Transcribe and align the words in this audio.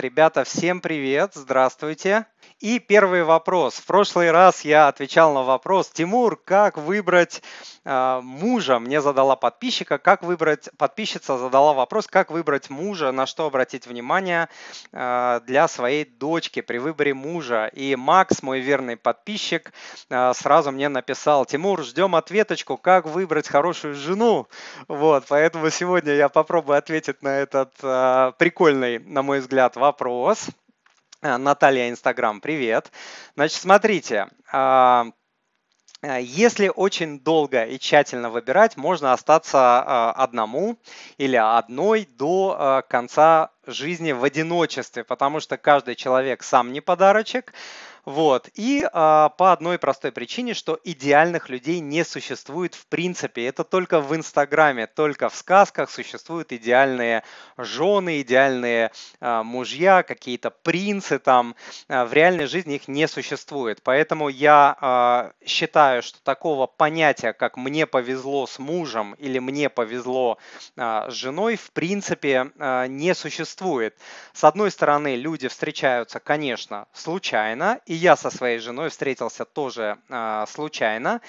Ребята, 0.00 0.44
всем 0.44 0.80
привет, 0.80 1.32
здравствуйте. 1.34 2.24
И 2.60 2.80
первый 2.80 3.22
вопрос. 3.22 3.74
В 3.74 3.86
прошлый 3.86 4.32
раз 4.32 4.64
я 4.64 4.88
отвечал 4.88 5.32
на 5.32 5.44
вопрос, 5.44 5.90
Тимур, 5.90 6.36
как 6.36 6.76
выбрать 6.76 7.40
э, 7.84 8.20
мужа? 8.22 8.80
Мне 8.80 9.00
задала 9.00 9.36
подписчика, 9.36 9.98
как 9.98 10.24
выбрать, 10.24 10.68
подписчица 10.76 11.38
задала 11.38 11.72
вопрос, 11.72 12.08
как 12.08 12.32
выбрать 12.32 12.68
мужа, 12.68 13.12
на 13.12 13.26
что 13.26 13.46
обратить 13.46 13.86
внимание 13.86 14.48
э, 14.92 15.40
для 15.46 15.68
своей 15.68 16.04
дочки 16.04 16.60
при 16.60 16.78
выборе 16.78 17.14
мужа. 17.14 17.70
И 17.72 17.94
Макс, 17.94 18.42
мой 18.42 18.58
верный 18.58 18.96
подписчик, 18.96 19.72
э, 20.10 20.32
сразу 20.34 20.72
мне 20.72 20.88
написал, 20.88 21.46
Тимур, 21.46 21.84
ждем 21.84 22.16
ответочку, 22.16 22.76
как 22.76 23.06
выбрать 23.06 23.46
хорошую 23.46 23.94
жену. 23.94 24.48
Вот, 24.88 25.24
поэтому 25.28 25.70
сегодня 25.70 26.14
я 26.14 26.28
попробую 26.28 26.76
ответить 26.76 27.22
на 27.22 27.38
этот 27.38 27.72
э, 27.82 28.32
прикольный, 28.36 28.98
на 28.98 29.22
мой 29.22 29.38
взгляд, 29.38 29.76
вопрос. 29.76 30.48
Э, 31.20 31.36
Наталья 31.36 31.88
Инстаграм, 31.88 32.40
привет. 32.40 32.92
Значит, 33.34 33.60
смотрите, 33.60 34.28
а, 34.52 35.06
э, 36.00 36.22
если 36.22 36.70
очень 36.72 37.18
долго 37.18 37.64
и 37.64 37.76
тщательно 37.80 38.30
выбирать, 38.30 38.76
можно 38.76 39.12
остаться 39.12 39.58
а, 39.58 40.12
одному 40.12 40.78
или 41.16 41.34
одной 41.34 42.06
до 42.06 42.56
э, 42.56 42.88
конца 42.88 43.50
жизни 43.66 44.12
в 44.12 44.22
одиночестве, 44.22 45.02
потому 45.02 45.40
что 45.40 45.56
каждый 45.56 45.96
человек 45.96 46.44
сам 46.44 46.72
не 46.72 46.80
подарочек, 46.80 47.52
вот. 48.08 48.48
И 48.54 48.88
а, 48.90 49.28
по 49.28 49.52
одной 49.52 49.78
простой 49.78 50.12
причине, 50.12 50.54
что 50.54 50.80
идеальных 50.82 51.50
людей 51.50 51.78
не 51.80 52.06
существует 52.06 52.74
в 52.74 52.86
принципе. 52.86 53.44
Это 53.44 53.64
только 53.64 54.00
в 54.00 54.16
Инстаграме, 54.16 54.86
только 54.86 55.28
в 55.28 55.34
сказках 55.34 55.90
существуют 55.90 56.50
идеальные 56.50 57.22
жены, 57.58 58.22
идеальные 58.22 58.92
а, 59.20 59.42
мужья, 59.42 60.02
какие-то 60.02 60.50
принцы 60.50 61.18
там. 61.18 61.54
А, 61.86 62.06
в 62.06 62.14
реальной 62.14 62.46
жизни 62.46 62.76
их 62.76 62.88
не 62.88 63.06
существует. 63.08 63.82
Поэтому 63.82 64.30
я 64.30 64.74
а, 64.80 65.32
считаю, 65.44 66.02
что 66.02 66.18
такого 66.22 66.66
понятия, 66.66 67.34
как 67.34 67.58
мне 67.58 67.86
повезло 67.86 68.46
с 68.46 68.58
мужем 68.58 69.16
или 69.18 69.38
мне 69.38 69.68
повезло 69.68 70.38
а, 70.78 71.10
с 71.10 71.14
женой, 71.14 71.56
в 71.56 71.72
принципе 71.72 72.52
а, 72.58 72.86
не 72.86 73.14
существует. 73.14 73.98
С 74.32 74.44
одной 74.44 74.70
стороны, 74.70 75.14
люди 75.14 75.46
встречаются, 75.48 76.20
конечно, 76.20 76.86
случайно, 76.94 77.80
и 77.84 77.97
я 77.98 78.16
со 78.16 78.30
своей 78.30 78.58
женой 78.58 78.88
встретился 78.88 79.44
тоже 79.44 79.98
э, 80.08 80.44
случайно. 80.48 81.20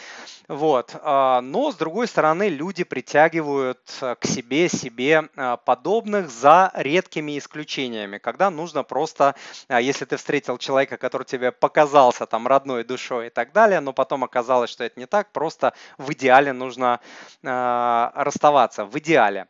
Вот. 0.47 0.95
Э, 0.95 1.39
но, 1.41 1.71
с 1.71 1.75
другой 1.75 2.07
стороны, 2.07 2.49
люди 2.49 2.83
притягивают 2.83 3.79
к 3.99 4.25
себе 4.25 4.69
себе 4.69 5.29
э, 5.35 5.57
подобных 5.65 6.29
за 6.29 6.71
редкими 6.75 7.37
исключениями, 7.37 8.17
когда 8.17 8.49
нужно 8.49 8.83
просто, 8.83 9.35
э, 9.67 9.79
если 9.81 10.05
ты 10.05 10.17
встретил 10.17 10.57
человека, 10.57 10.97
который 10.97 11.25
тебе 11.25 11.51
показался 11.51 12.25
там 12.25 12.47
родной 12.47 12.83
душой 12.83 13.27
и 13.27 13.29
так 13.29 13.51
далее, 13.51 13.79
но 13.79 13.93
потом 13.93 14.23
оказалось, 14.23 14.69
что 14.69 14.83
это 14.83 14.99
не 14.99 15.05
так, 15.05 15.31
просто 15.31 15.73
в 15.97 16.11
идеале 16.13 16.53
нужно 16.53 16.99
э, 17.43 18.09
расставаться, 18.15 18.85
в 18.85 18.97
идеале. 18.99 19.47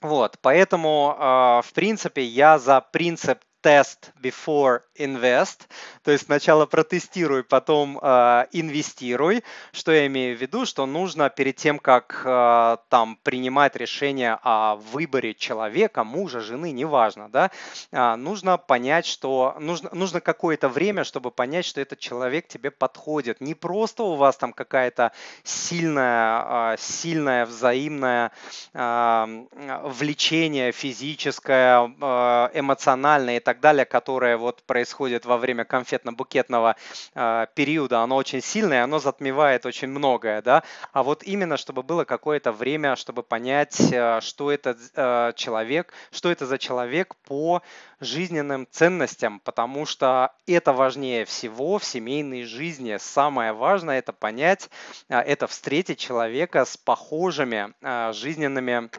Вот, 0.00 0.38
поэтому, 0.42 1.16
э, 1.16 1.22
в 1.66 1.72
принципе, 1.74 2.24
я 2.24 2.58
за 2.58 2.80
принцип 2.80 3.38
test 3.62 4.12
before 4.20 4.80
invest, 4.96 5.68
то 6.02 6.10
есть 6.10 6.26
сначала 6.26 6.66
протестируй, 6.66 7.44
потом 7.44 7.98
э, 8.02 8.46
инвестируй. 8.52 9.44
Что 9.72 9.92
я 9.92 10.06
имею 10.06 10.36
в 10.36 10.40
виду? 10.40 10.66
Что 10.66 10.86
нужно 10.86 11.30
перед 11.30 11.56
тем, 11.56 11.78
как 11.78 12.22
э, 12.24 12.76
там 12.88 13.18
принимать 13.22 13.76
решение 13.76 14.38
о 14.42 14.76
выборе 14.76 15.34
человека, 15.34 16.04
мужа, 16.04 16.40
жены, 16.40 16.72
неважно, 16.72 17.28
да, 17.28 17.50
э, 17.90 18.16
нужно 18.16 18.58
понять, 18.58 19.06
что 19.06 19.56
нужно, 19.60 19.90
нужно 19.92 20.20
какое-то 20.20 20.68
время, 20.68 21.04
чтобы 21.04 21.30
понять, 21.30 21.64
что 21.64 21.80
этот 21.80 21.98
человек 21.98 22.48
тебе 22.48 22.70
подходит. 22.70 23.40
Не 23.40 23.54
просто 23.54 24.02
у 24.02 24.16
вас 24.16 24.36
там 24.36 24.52
какая-то 24.52 25.12
сильная, 25.44 26.74
э, 26.74 26.76
сильная 26.78 27.46
взаимное 27.46 28.32
э, 28.74 29.46
влечение 29.84 30.72
физическое, 30.72 31.94
э, 32.00 32.48
эмоциональное 32.54 33.36
и 33.36 33.40
так 33.40 33.51
так 33.52 33.60
далее, 33.60 33.84
которое 33.84 34.36
вот 34.36 34.62
происходит 34.62 35.26
во 35.26 35.36
время 35.36 35.64
конфетно-букетного 35.64 36.76
э, 37.14 37.46
периода, 37.54 38.00
оно 38.00 38.16
очень 38.16 38.40
сильное, 38.40 38.84
оно 38.84 38.98
затмевает 38.98 39.66
очень 39.66 39.88
многое, 39.88 40.40
да, 40.42 40.62
а 40.92 41.02
вот 41.02 41.22
именно, 41.22 41.56
чтобы 41.56 41.82
было 41.82 42.04
какое-то 42.04 42.50
время, 42.52 42.96
чтобы 42.96 43.22
понять, 43.22 43.92
э, 43.92 44.20
что 44.22 44.50
это 44.50 44.76
э, 44.96 45.32
человек, 45.36 45.92
что 46.10 46.30
это 46.30 46.46
за 46.46 46.58
человек 46.58 47.14
по 47.28 47.62
жизненным 48.02 48.66
ценностям, 48.70 49.40
потому 49.40 49.86
что 49.86 50.32
это 50.46 50.72
важнее 50.72 51.24
всего 51.24 51.78
в 51.78 51.84
семейной 51.84 52.44
жизни. 52.44 52.96
Самое 53.00 53.52
важное 53.52 53.98
это 53.98 54.12
понять, 54.12 54.68
э, 55.08 55.18
это 55.18 55.46
встретить 55.46 55.98
человека 55.98 56.64
с 56.64 56.76
похожими 56.76 57.72
э, 57.80 58.12
жизненными 58.12 58.90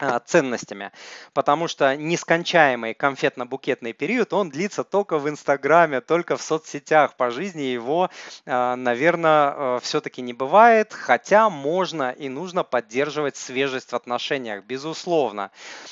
а, 0.00 0.20
ценностями, 0.20 0.92
потому 1.32 1.66
что 1.66 1.96
нескончаемый 1.96 2.94
конфетно-букетный 2.94 3.92
период, 3.92 4.32
он 4.32 4.48
длится 4.48 4.84
только 4.84 5.18
в 5.18 5.28
Инстаграме, 5.28 6.00
только 6.00 6.36
в 6.36 6.42
соцсетях. 6.42 7.16
По 7.16 7.30
жизни 7.30 7.62
его, 7.62 8.08
а, 8.46 8.76
наверное, 8.76 9.80
все-таки 9.80 10.22
не 10.22 10.32
бывает, 10.32 10.92
хотя 10.92 11.50
можно 11.50 12.12
и 12.12 12.28
нужно 12.28 12.62
поддерживать 12.62 13.36
свежесть 13.36 13.90
в 13.90 13.96
отношениях, 13.96 14.64
безусловно. 14.64 15.50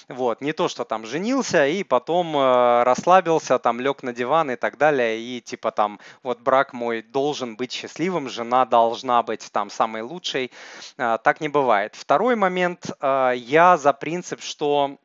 Вот. 0.08 0.40
Не 0.40 0.52
то, 0.52 0.68
что 0.68 0.84
там 0.84 1.04
женился 1.04 1.66
и 1.66 1.82
потом 1.82 2.36
расслабился, 2.84 3.58
там 3.58 3.80
лег 3.80 4.02
на 4.02 4.12
диван 4.12 4.50
и 4.50 4.56
так 4.56 4.78
далее, 4.78 5.18
и 5.20 5.40
типа 5.40 5.70
там 5.70 5.98
вот 6.22 6.40
брак 6.40 6.72
мой 6.72 7.02
должен 7.02 7.56
быть 7.56 7.72
счастливым, 7.72 8.28
жена 8.28 8.64
должна 8.64 9.22
быть 9.22 9.48
там 9.52 9.70
самой 9.70 10.02
лучшей. 10.02 10.50
А, 10.98 11.18
так 11.18 11.40
не 11.40 11.48
бывает. 11.48 11.94
Второй 11.94 12.36
момент, 12.36 12.90
я 13.02 13.76
за 13.76 13.92
принцип, 13.92 14.40
что 14.40 14.98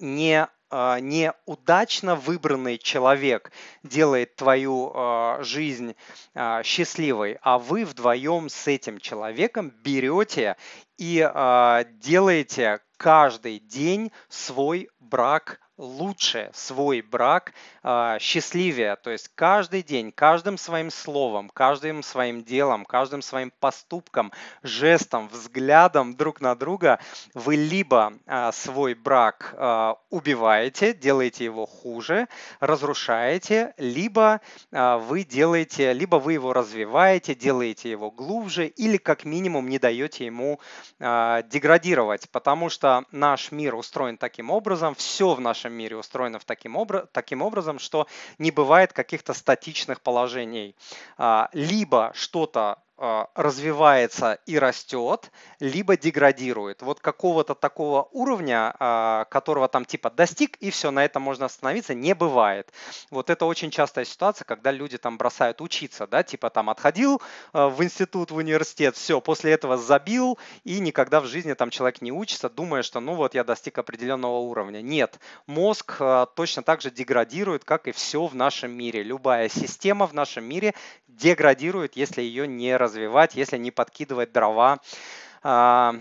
не 0.00 0.48
неудачно 0.72 2.16
выбранный 2.16 2.78
человек 2.78 3.52
делает 3.82 4.36
твою 4.36 4.90
жизнь 5.40 5.94
счастливой, 6.64 7.38
а 7.42 7.58
вы 7.58 7.84
вдвоем 7.84 8.48
с 8.48 8.66
этим 8.66 8.98
человеком 8.98 9.70
берете 9.84 10.56
и 10.98 11.84
делаете 12.00 12.80
каждый 12.96 13.58
день 13.58 14.12
свой 14.28 14.88
брак 15.00 15.58
лучше 15.82 16.50
свой 16.54 17.00
брак 17.00 17.52
э, 17.82 18.18
счастливее. 18.20 18.96
То 18.96 19.10
есть 19.10 19.30
каждый 19.34 19.82
день, 19.82 20.12
каждым 20.12 20.56
своим 20.56 20.90
словом, 20.90 21.50
каждым 21.50 22.02
своим 22.02 22.44
делом, 22.44 22.84
каждым 22.84 23.22
своим 23.22 23.52
поступком, 23.58 24.32
жестом, 24.62 25.28
взглядом 25.28 26.14
друг 26.14 26.40
на 26.40 26.54
друга 26.54 27.00
вы 27.34 27.56
либо 27.56 28.12
э, 28.26 28.52
свой 28.52 28.94
брак 28.94 29.54
э, 29.56 29.94
убиваете, 30.10 30.94
делаете 30.94 31.44
его 31.44 31.66
хуже, 31.66 32.28
разрушаете, 32.60 33.74
либо 33.78 34.40
э, 34.70 34.96
вы 34.98 35.24
делаете, 35.24 35.92
либо 35.92 36.16
вы 36.16 36.34
его 36.34 36.52
развиваете, 36.52 37.34
делаете 37.34 37.90
его 37.90 38.10
глубже 38.10 38.68
или 38.68 38.98
как 38.98 39.24
минимум 39.24 39.68
не 39.68 39.78
даете 39.78 40.26
ему 40.26 40.60
э, 40.60 40.81
деградировать, 40.98 42.28
потому 42.30 42.68
что 42.68 43.04
наш 43.10 43.52
мир 43.52 43.74
устроен 43.74 44.16
таким 44.16 44.50
образом, 44.50 44.94
все 44.94 45.34
в 45.34 45.40
нашем 45.40 45.72
мире 45.72 45.96
устроено 45.96 46.38
в 46.38 46.44
таким, 46.44 46.76
обра- 46.76 47.08
таким 47.12 47.42
образом, 47.42 47.78
что 47.78 48.06
не 48.38 48.50
бывает 48.50 48.92
каких-то 48.92 49.34
статичных 49.34 50.00
положений. 50.00 50.74
А, 51.18 51.48
либо 51.52 52.12
что-то 52.14 52.78
а, 52.91 52.91
развивается 53.34 54.38
и 54.46 54.56
растет, 54.60 55.32
либо 55.58 55.96
деградирует. 55.96 56.82
Вот 56.82 57.00
какого-то 57.00 57.56
такого 57.56 58.08
уровня, 58.12 58.72
а, 58.78 59.24
которого 59.24 59.66
там 59.66 59.84
типа 59.84 60.08
достиг, 60.08 60.56
и 60.58 60.70
все, 60.70 60.92
на 60.92 61.04
этом 61.04 61.20
можно 61.20 61.46
остановиться, 61.46 61.94
не 61.94 62.14
бывает. 62.14 62.72
Вот 63.10 63.28
это 63.28 63.46
очень 63.46 63.72
частая 63.72 64.04
ситуация, 64.04 64.44
когда 64.44 64.70
люди 64.70 64.98
там 64.98 65.18
бросают 65.18 65.60
учиться, 65.60 66.06
да, 66.06 66.22
типа 66.22 66.48
там 66.50 66.70
отходил 66.70 67.20
а, 67.52 67.68
в 67.68 67.82
институт, 67.82 68.30
в 68.30 68.36
университет, 68.36 68.94
все, 68.94 69.20
после 69.20 69.50
этого 69.50 69.76
забил, 69.78 70.38
и 70.62 70.78
никогда 70.78 71.20
в 71.20 71.26
жизни 71.26 71.54
там 71.54 71.70
человек 71.70 72.02
не 72.02 72.12
учится, 72.12 72.48
думая, 72.48 72.84
что 72.84 73.00
ну 73.00 73.14
вот 73.14 73.34
я 73.34 73.42
достиг 73.42 73.78
определенного 73.78 74.38
уровня. 74.38 74.80
Нет, 74.80 75.18
мозг 75.48 76.00
точно 76.36 76.62
так 76.62 76.80
же 76.80 76.92
деградирует, 76.92 77.64
как 77.64 77.88
и 77.88 77.92
все 77.92 78.26
в 78.26 78.36
нашем 78.36 78.70
мире. 78.70 79.02
Любая 79.02 79.48
система 79.48 80.06
в 80.06 80.14
нашем 80.14 80.44
мире 80.44 80.72
деградирует, 81.08 81.96
если 81.96 82.22
ее 82.22 82.46
не 82.46 82.76
развивать 82.76 82.91
развивать, 82.92 83.34
если 83.34 83.56
не 83.56 83.70
подкидывать 83.70 84.32
дрова 84.32 84.78
а, 85.42 85.94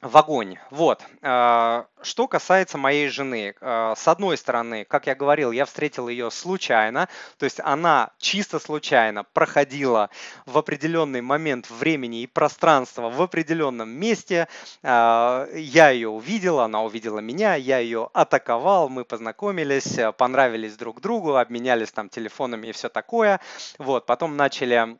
в 0.00 0.16
огонь. 0.16 0.56
Вот. 0.70 1.02
А, 1.22 1.86
что 2.02 2.28
касается 2.28 2.78
моей 2.78 3.08
жены, 3.08 3.54
а, 3.60 3.94
с 3.94 4.08
одной 4.08 4.36
стороны, 4.38 4.84
как 4.84 5.06
я 5.06 5.14
говорил, 5.14 5.52
я 5.52 5.66
встретил 5.66 6.08
ее 6.08 6.30
случайно, 6.30 7.08
то 7.38 7.44
есть 7.44 7.60
она 7.60 8.10
чисто 8.18 8.58
случайно 8.58 9.24
проходила 9.24 10.08
в 10.46 10.56
определенный 10.56 11.20
момент 11.20 11.68
времени 11.70 12.22
и 12.22 12.26
пространства 12.26 13.10
в 13.10 13.20
определенном 13.20 13.90
месте. 13.90 14.48
Я 14.82 15.90
ее 15.90 16.08
увидел, 16.08 16.60
она 16.60 16.82
увидела 16.82 17.18
меня, 17.20 17.54
я 17.54 17.78
ее 17.78 18.08
атаковал, 18.14 18.88
мы 18.88 19.04
познакомились, 19.04 19.98
понравились 20.16 20.76
друг 20.76 21.00
другу, 21.00 21.36
обменялись 21.36 21.92
там 21.92 22.08
телефонами 22.08 22.68
и 22.68 22.72
все 22.72 22.88
такое. 22.88 23.40
Вот, 23.78 24.06
потом 24.06 24.36
начали 24.36 24.98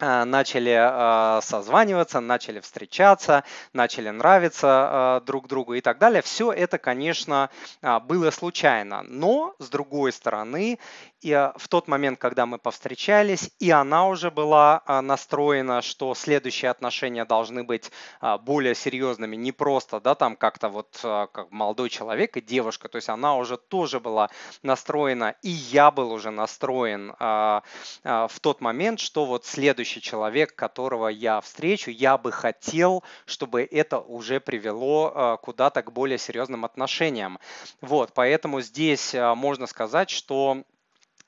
начали 0.00 1.38
э, 1.38 1.40
созваниваться, 1.40 2.20
начали 2.20 2.60
встречаться, 2.60 3.44
начали 3.72 4.10
нравиться 4.10 5.20
э, 5.22 5.26
друг 5.26 5.46
другу 5.46 5.74
и 5.74 5.80
так 5.80 5.98
далее. 5.98 6.20
Все 6.22 6.52
это, 6.52 6.78
конечно, 6.78 7.50
было 7.80 8.30
случайно. 8.30 9.02
Но, 9.02 9.54
с 9.58 9.68
другой 9.68 10.12
стороны, 10.12 10.78
и 11.20 11.50
в 11.56 11.68
тот 11.68 11.88
момент, 11.88 12.18
когда 12.18 12.44
мы 12.44 12.58
повстречались, 12.58 13.50
и 13.58 13.70
она 13.70 14.08
уже 14.08 14.30
была 14.30 14.82
настроена, 14.86 15.80
что 15.80 16.14
следующие 16.14 16.70
отношения 16.70 17.24
должны 17.24 17.64
быть 17.64 17.90
более 18.40 18.74
серьезными, 18.74 19.36
не 19.36 19.52
просто, 19.52 20.00
да, 20.00 20.14
там 20.14 20.36
как-то 20.36 20.68
вот 20.68 20.98
как 21.00 21.50
молодой 21.50 21.88
человек 21.88 22.36
и 22.36 22.42
девушка, 22.42 22.88
то 22.88 22.96
есть 22.96 23.08
она 23.08 23.36
уже 23.36 23.56
тоже 23.56 24.00
была 24.00 24.28
настроена, 24.62 25.34
и 25.42 25.48
я 25.48 25.90
был 25.90 26.12
уже 26.12 26.30
настроен 26.30 27.14
в 27.18 28.40
тот 28.40 28.60
момент, 28.60 29.00
что 29.00 29.24
вот 29.24 29.46
следующий 29.46 29.83
следующий 29.84 30.00
человек, 30.00 30.54
которого 30.56 31.08
я 31.08 31.40
встречу, 31.40 31.90
я 31.90 32.16
бы 32.16 32.32
хотел, 32.32 33.04
чтобы 33.26 33.68
это 33.70 33.98
уже 33.98 34.40
привело 34.40 35.12
э, 35.14 35.36
куда-то 35.42 35.82
к 35.82 35.92
более 35.92 36.16
серьезным 36.16 36.64
отношениям. 36.64 37.38
Вот, 37.82 38.12
поэтому 38.14 38.62
здесь 38.62 39.14
э, 39.14 39.34
можно 39.34 39.66
сказать, 39.66 40.08
что 40.08 40.64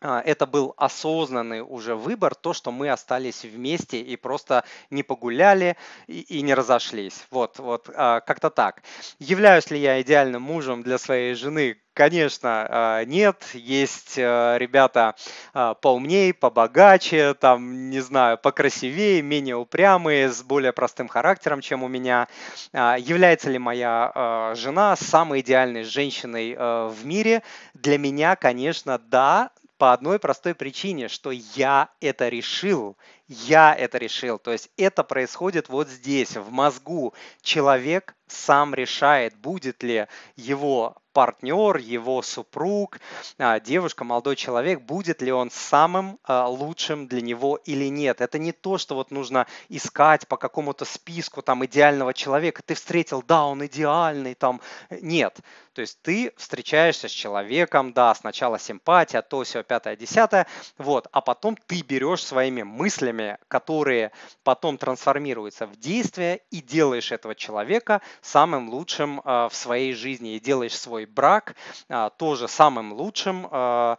это 0.00 0.46
был 0.46 0.74
осознанный 0.76 1.60
уже 1.60 1.94
выбор, 1.94 2.34
то, 2.34 2.52
что 2.52 2.70
мы 2.70 2.90
остались 2.90 3.44
вместе 3.44 4.00
и 4.00 4.16
просто 4.16 4.64
не 4.90 5.02
погуляли 5.02 5.76
и, 6.06 6.20
и 6.20 6.42
не 6.42 6.54
разошлись. 6.54 7.26
Вот, 7.30 7.58
вот 7.58 7.86
как-то 7.86 8.50
так. 8.50 8.82
Являюсь 9.18 9.70
ли 9.70 9.78
я 9.78 10.00
идеальным 10.02 10.42
мужем 10.42 10.82
для 10.82 10.98
своей 10.98 11.34
жены? 11.34 11.78
Конечно, 11.96 12.66
а, 12.68 13.04
нет. 13.06 13.42
Есть 13.54 14.18
э, 14.18 14.56
ребята 14.58 15.14
а, 15.54 15.72
поумнее, 15.72 16.34
побогаче, 16.34 17.32
там, 17.32 17.88
не 17.88 18.00
знаю, 18.00 18.36
покрасивее, 18.36 19.22
менее 19.22 19.56
упрямые, 19.56 20.28
с 20.28 20.42
более 20.42 20.74
простым 20.74 21.08
характером, 21.08 21.62
чем 21.62 21.82
у 21.82 21.88
меня. 21.88 22.28
А, 22.74 22.98
является 22.98 23.48
ли 23.48 23.58
моя 23.58 24.52
жена 24.56 24.94
самой 24.96 25.40
идеальной 25.40 25.84
женщиной 25.84 26.52
э, 26.52 26.88
в 26.88 27.06
мире? 27.06 27.42
Для 27.72 27.96
меня, 27.96 28.36
конечно, 28.36 28.98
да, 28.98 29.50
по 29.78 29.92
одной 29.92 30.18
простой 30.18 30.54
причине, 30.54 31.08
что 31.08 31.30
я 31.30 31.90
это 32.00 32.28
решил. 32.28 32.96
Я 33.28 33.74
это 33.74 33.98
решил. 33.98 34.38
То 34.38 34.52
есть 34.52 34.70
это 34.76 35.02
происходит 35.02 35.68
вот 35.68 35.88
здесь, 35.88 36.36
в 36.36 36.50
мозгу. 36.50 37.14
Человек 37.42 38.14
сам 38.28 38.74
решает, 38.74 39.36
будет 39.36 39.82
ли 39.82 40.06
его 40.36 40.96
партнер, 41.16 41.78
его 41.78 42.20
супруг, 42.20 43.00
а, 43.38 43.58
девушка, 43.58 44.04
молодой 44.04 44.36
человек, 44.36 44.82
будет 44.82 45.22
ли 45.22 45.32
он 45.32 45.50
самым 45.50 46.18
а, 46.24 46.46
лучшим 46.46 47.06
для 47.06 47.22
него 47.22 47.56
или 47.64 47.86
нет. 47.86 48.20
Это 48.20 48.38
не 48.38 48.52
то, 48.52 48.76
что 48.76 48.96
вот 48.96 49.10
нужно 49.10 49.46
искать 49.70 50.28
по 50.28 50.36
какому-то 50.36 50.84
списку 50.84 51.40
там 51.40 51.64
идеального 51.64 52.12
человека. 52.12 52.60
Ты 52.62 52.74
встретил, 52.74 53.22
да, 53.26 53.46
он 53.46 53.64
идеальный, 53.64 54.34
там 54.34 54.60
нет. 54.90 55.40
То 55.72 55.80
есть 55.80 56.02
ты 56.02 56.34
встречаешься 56.36 57.08
с 57.08 57.12
человеком, 57.12 57.94
да, 57.94 58.14
сначала 58.14 58.58
симпатия, 58.58 59.22
то 59.22 59.42
все, 59.42 59.62
пятое, 59.62 59.96
десятое, 59.96 60.46
вот, 60.76 61.06
а 61.12 61.22
потом 61.22 61.56
ты 61.66 61.80
берешь 61.80 62.24
своими 62.24 62.62
мыслями, 62.62 63.15
которые 63.48 64.12
потом 64.42 64.78
трансформируются 64.78 65.66
в 65.66 65.76
действия 65.76 66.40
и 66.50 66.60
делаешь 66.60 67.12
этого 67.12 67.34
человека 67.34 68.00
самым 68.20 68.68
лучшим 68.70 69.20
э, 69.24 69.48
в 69.50 69.54
своей 69.54 69.92
жизни 69.92 70.36
и 70.36 70.40
делаешь 70.40 70.78
свой 70.78 71.06
брак 71.06 71.54
э, 71.88 72.10
тоже 72.18 72.48
самым 72.48 72.92
лучшим 72.92 73.48
э, 73.50 73.96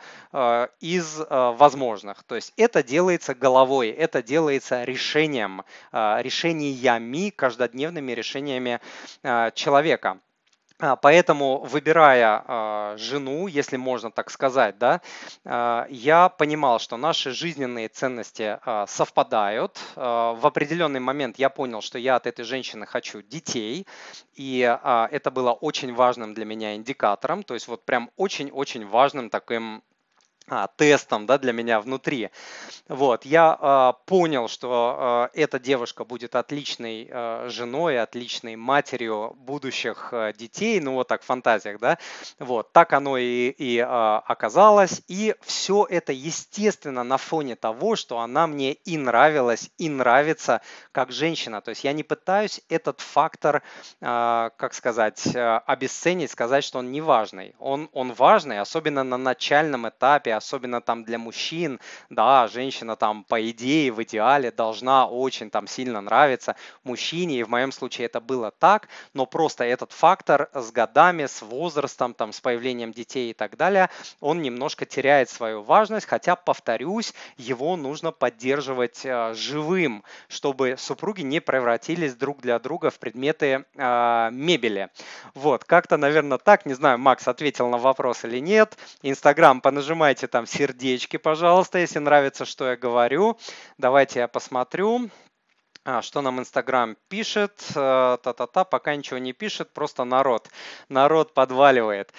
из 0.80 1.20
возможных. 1.30 2.24
То 2.24 2.36
есть 2.36 2.54
это 2.58 2.84
делается 2.84 3.34
головой, 3.34 3.90
это 3.90 4.22
делается 4.22 4.84
решением, 4.84 5.64
решениями, 5.92 7.30
каждодневными 7.30 8.12
решениями 8.12 8.80
человека. 9.54 10.20
А, 10.80 10.96
поэтому, 10.96 11.60
выбирая 11.62 12.44
э, 12.48 12.98
жену, 12.98 13.48
если 13.48 13.78
можно 13.78 14.12
так 14.12 14.30
сказать, 14.30 14.78
да, 14.78 15.02
э, 15.44 15.86
я 15.90 16.30
понимал, 16.30 16.80
что 16.80 16.98
наши 16.98 17.32
жизненные 17.32 17.88
ценности 17.88 18.60
совпадают. 18.88 19.80
В 19.96 20.40
определенный 20.46 21.00
момент 21.00 21.40
я 21.40 21.50
понял, 21.50 21.82
что 21.82 21.98
я 21.98 22.16
от 22.16 22.28
этой 22.28 22.46
женщины 22.46 22.86
хочу 22.86 23.22
детей, 23.22 23.88
и 24.36 24.60
это 25.12 25.32
было 25.32 25.52
очень 25.52 25.94
важным 25.94 26.34
для 26.34 26.46
меня 26.46 26.76
индикатором, 26.76 27.44
то 27.44 27.54
есть 27.54 27.68
вот 27.68 27.86
прям 27.86 28.12
очень-очень 28.16 28.86
важным 28.88 29.30
таким 29.30 29.84
а, 30.50 30.68
тестом 30.68 31.26
да, 31.26 31.38
для 31.38 31.52
меня 31.52 31.82
внутри. 31.82 32.30
Вот, 32.88 33.26
я 33.26 33.58
а, 33.60 33.94
понял, 34.06 34.48
что 34.48 34.96
а, 34.98 35.30
эта 35.34 35.60
девушка 35.60 36.06
будет 36.06 36.36
отличной 36.36 37.10
а, 37.12 37.50
женой, 37.50 38.00
отличной 38.00 38.56
матерью 38.56 39.36
будущих 39.40 40.10
а, 40.14 40.32
детей, 40.32 40.80
ну 40.80 40.94
вот 40.94 41.10
так 41.10 41.22
в 41.22 41.26
фантазиях, 41.26 41.80
да, 41.80 41.98
вот, 42.40 42.72
так 42.72 42.94
оно 42.94 43.18
и, 43.18 43.50
и 43.50 43.80
а, 43.80 44.24
оказалось, 44.26 45.02
и 45.10 45.36
все 45.42 45.86
это 45.90 46.14
естественно 46.14 47.04
на 47.04 47.18
фоне 47.18 47.58
того, 47.58 47.98
что 47.98 48.20
она 48.20 48.48
мне 48.48 48.74
и 48.74 48.98
нравилась, 48.98 49.70
и 49.78 49.90
нравится 49.90 50.62
как 50.94 51.12
женщина, 51.12 51.60
то 51.60 51.70
есть 51.70 51.84
я 51.84 51.92
не 51.92 52.04
пытаюсь 52.04 52.62
этот 52.70 53.02
фактор, 53.02 53.64
а, 54.00 54.52
как 54.58 54.74
сказать, 54.74 55.36
а, 55.36 55.60
обесценить, 55.66 56.32
сказать, 56.32 56.64
что 56.64 56.80
он 56.80 56.92
не 56.92 57.02
важный, 57.02 57.54
он, 57.60 57.90
он 57.92 58.14
важный, 58.14 58.60
особенно 58.62 59.04
на 59.04 59.18
начальном 59.18 59.90
этапе, 59.90 60.37
особенно 60.38 60.82
там 60.82 61.04
для 61.04 61.18
мужчин, 61.18 61.80
да, 62.10 62.48
женщина 62.48 62.96
там 62.96 63.24
по 63.24 63.50
идее 63.50 63.92
в 63.92 64.02
идеале 64.04 64.52
должна 64.52 65.08
очень 65.08 65.50
там 65.50 65.68
сильно 65.68 66.02
нравиться 66.02 66.56
мужчине, 66.84 67.40
и 67.40 67.44
в 67.44 67.50
моем 67.50 67.72
случае 67.72 68.06
это 68.06 68.22
было 68.22 68.52
так, 68.52 68.88
но 69.14 69.26
просто 69.26 69.64
этот 69.64 69.92
фактор 69.92 70.50
с 70.54 70.72
годами, 70.72 71.26
с 71.26 71.42
возрастом, 71.42 72.14
там, 72.14 72.32
с 72.32 72.40
появлением 72.40 72.92
детей 72.92 73.32
и 73.32 73.34
так 73.34 73.58
далее, 73.58 73.90
он 74.20 74.42
немножко 74.42 74.86
теряет 74.86 75.30
свою 75.30 75.62
важность, 75.62 76.06
хотя, 76.06 76.36
повторюсь, 76.36 77.14
его 77.38 77.76
нужно 77.76 78.12
поддерживать 78.12 79.06
э, 79.06 79.34
живым, 79.34 80.04
чтобы 80.28 80.76
супруги 80.78 81.22
не 81.22 81.40
превратились 81.40 82.16
друг 82.16 82.42
для 82.42 82.60
друга 82.60 82.90
в 82.90 83.00
предметы 83.00 83.66
э, 83.76 84.30
мебели. 84.32 84.90
Вот, 85.34 85.64
как-то, 85.64 85.98
наверное, 85.98 86.38
так, 86.38 86.66
не 86.66 86.74
знаю, 86.74 86.98
Макс 86.98 87.28
ответил 87.28 87.70
на 87.70 87.78
вопрос 87.78 88.24
или 88.24 88.40
нет. 88.40 88.78
Инстаграм, 89.02 89.62
понажимайте 89.62 90.27
Ставьте 90.28 90.32
там 90.32 90.46
сердечки, 90.46 91.16
пожалуйста, 91.18 91.80
если 91.80 92.00
нравится, 92.00 92.44
что 92.44 92.70
я 92.70 92.76
говорю. 92.76 93.38
Давайте 93.78 94.20
я 94.20 94.28
посмотрю. 94.28 95.10
А, 95.86 96.02
что 96.02 96.22
нам 96.22 96.40
Инстаграм 96.42 96.98
пишет? 97.08 97.64
Э, 97.74 98.18
та-та-та, 98.22 98.66
пока 98.66 98.94
ничего 98.94 99.20
не 99.20 99.32
пишет, 99.32 99.72
просто 99.72 100.04
народ. 100.04 100.50
Народ 100.90 101.34
подваливает. 101.34 102.12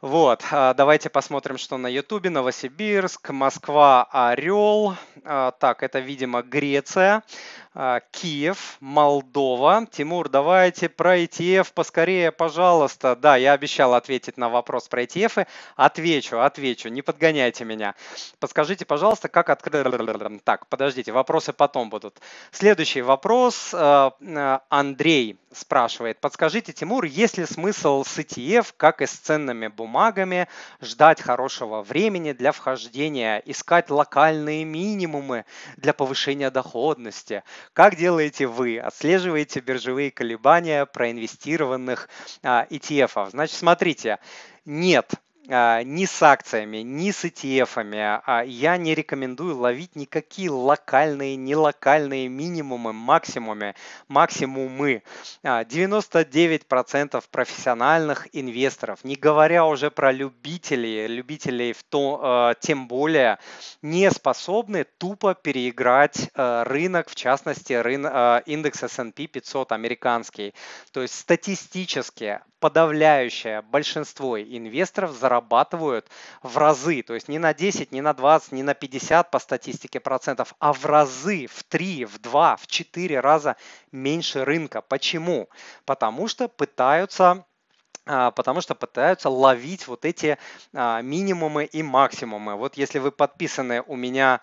Вот, 0.00 0.42
а, 0.50 0.72
давайте 0.72 1.10
посмотрим, 1.10 1.58
что 1.58 1.76
на 1.76 1.88
Ютубе. 1.88 2.30
Новосибирск, 2.30 3.28
Москва, 3.28 4.08
Орел. 4.10 4.94
А, 5.24 5.50
так, 5.50 5.82
это, 5.82 5.98
видимо, 5.98 6.40
Греция. 6.40 7.22
А, 7.72 8.00
Киев, 8.10 8.78
Молдова. 8.80 9.86
Тимур, 9.92 10.28
давайте 10.28 10.88
про 10.88 11.18
ETF 11.18 11.68
поскорее, 11.72 12.32
пожалуйста. 12.32 13.14
Да, 13.14 13.36
я 13.36 13.52
обещал 13.52 13.94
ответить 13.94 14.36
на 14.36 14.48
вопрос 14.48 14.88
про 14.88 15.04
ETF. 15.04 15.46
Отвечу, 15.76 16.40
отвечу, 16.40 16.88
не 16.88 17.02
подгоняйте 17.02 17.64
меня. 17.64 17.94
Подскажите, 18.40 18.84
пожалуйста, 18.84 19.28
как 19.28 19.50
открыть... 19.50 19.86
Так, 20.42 20.66
подождите, 20.66 21.12
вопросы 21.12 21.52
потом 21.52 21.90
будут. 21.90 22.18
Следующий 22.50 23.02
вопрос. 23.02 23.70
А, 23.72 24.14
а, 24.20 24.62
Андрей 24.68 25.38
спрашивает. 25.52 26.20
Подскажите, 26.20 26.72
Тимур, 26.72 27.04
есть 27.04 27.38
ли 27.38 27.46
смысл 27.46 28.04
с 28.04 28.18
ETF, 28.18 28.74
как 28.76 29.00
и 29.00 29.06
с 29.06 29.12
ценными 29.12 29.68
бумагами, 29.68 30.48
ждать 30.80 31.20
хорошего 31.20 31.82
времени 31.82 32.32
для 32.32 32.50
вхождения, 32.52 33.42
искать 33.44 33.90
локальные 33.90 34.64
минимумы 34.64 35.44
для 35.76 35.92
повышения 35.92 36.50
доходности? 36.50 37.42
Как 37.72 37.96
делаете 37.96 38.46
вы? 38.46 38.78
Отслеживаете 38.78 39.60
биржевые 39.60 40.10
колебания 40.10 40.86
проинвестированных 40.86 42.08
а, 42.42 42.66
ETF? 42.70 43.30
Значит, 43.30 43.56
смотрите, 43.56 44.18
нет, 44.64 45.12
ни 45.50 46.04
с 46.04 46.22
акциями, 46.22 46.78
ни 46.78 47.10
с 47.10 47.24
ETF. 47.24 48.22
А, 48.24 48.44
я 48.44 48.76
не 48.76 48.94
рекомендую 48.94 49.56
ловить 49.56 49.96
никакие 49.96 50.50
локальные, 50.50 51.36
нелокальные 51.36 52.28
минимумы, 52.28 52.92
максимумы, 52.92 53.74
максимумы. 54.08 55.02
99% 55.42 57.24
профессиональных 57.30 58.28
инвесторов, 58.32 59.02
не 59.04 59.16
говоря 59.16 59.66
уже 59.66 59.90
про 59.90 60.12
любителей, 60.12 61.06
любителей 61.06 61.72
в 61.72 61.82
то, 61.82 62.54
тем 62.60 62.86
более, 62.86 63.38
не 63.82 64.10
способны 64.10 64.84
тупо 64.98 65.34
переиграть 65.34 66.30
рынок, 66.34 67.08
в 67.08 67.14
частности, 67.14 67.72
индекс 68.50 68.84
S&P 68.84 69.26
500 69.26 69.72
американский. 69.72 70.54
То 70.92 71.02
есть 71.02 71.18
статистически 71.18 72.40
подавляющее 72.60 73.62
большинство 73.62 74.38
инвесторов 74.38 75.18
зарабатывают 75.40 76.06
в 76.42 76.58
разы, 76.58 77.02
то 77.02 77.14
есть 77.14 77.28
не 77.28 77.38
на 77.38 77.54
10, 77.54 77.92
не 77.92 78.00
на 78.00 78.12
20, 78.12 78.52
не 78.52 78.62
на 78.62 78.74
50 78.74 79.30
по 79.30 79.38
статистике 79.38 80.00
процентов, 80.00 80.54
а 80.58 80.72
в 80.72 80.84
разы, 80.84 81.46
в 81.46 81.64
3, 81.64 82.04
в 82.04 82.18
2, 82.18 82.56
в 82.56 82.66
4 82.66 83.20
раза 83.20 83.56
меньше 83.92 84.44
рынка. 84.44 84.82
Почему? 84.82 85.48
Потому 85.84 86.28
что 86.28 86.48
пытаются 86.48 87.44
потому 88.34 88.60
что 88.60 88.74
пытаются 88.74 89.28
ловить 89.28 89.86
вот 89.86 90.04
эти 90.04 90.38
а, 90.72 91.00
минимумы 91.02 91.64
и 91.64 91.82
максимумы. 91.82 92.56
Вот 92.56 92.76
если 92.76 92.98
вы 92.98 93.12
подписаны 93.12 93.82
у 93.86 93.96
меня, 93.96 94.40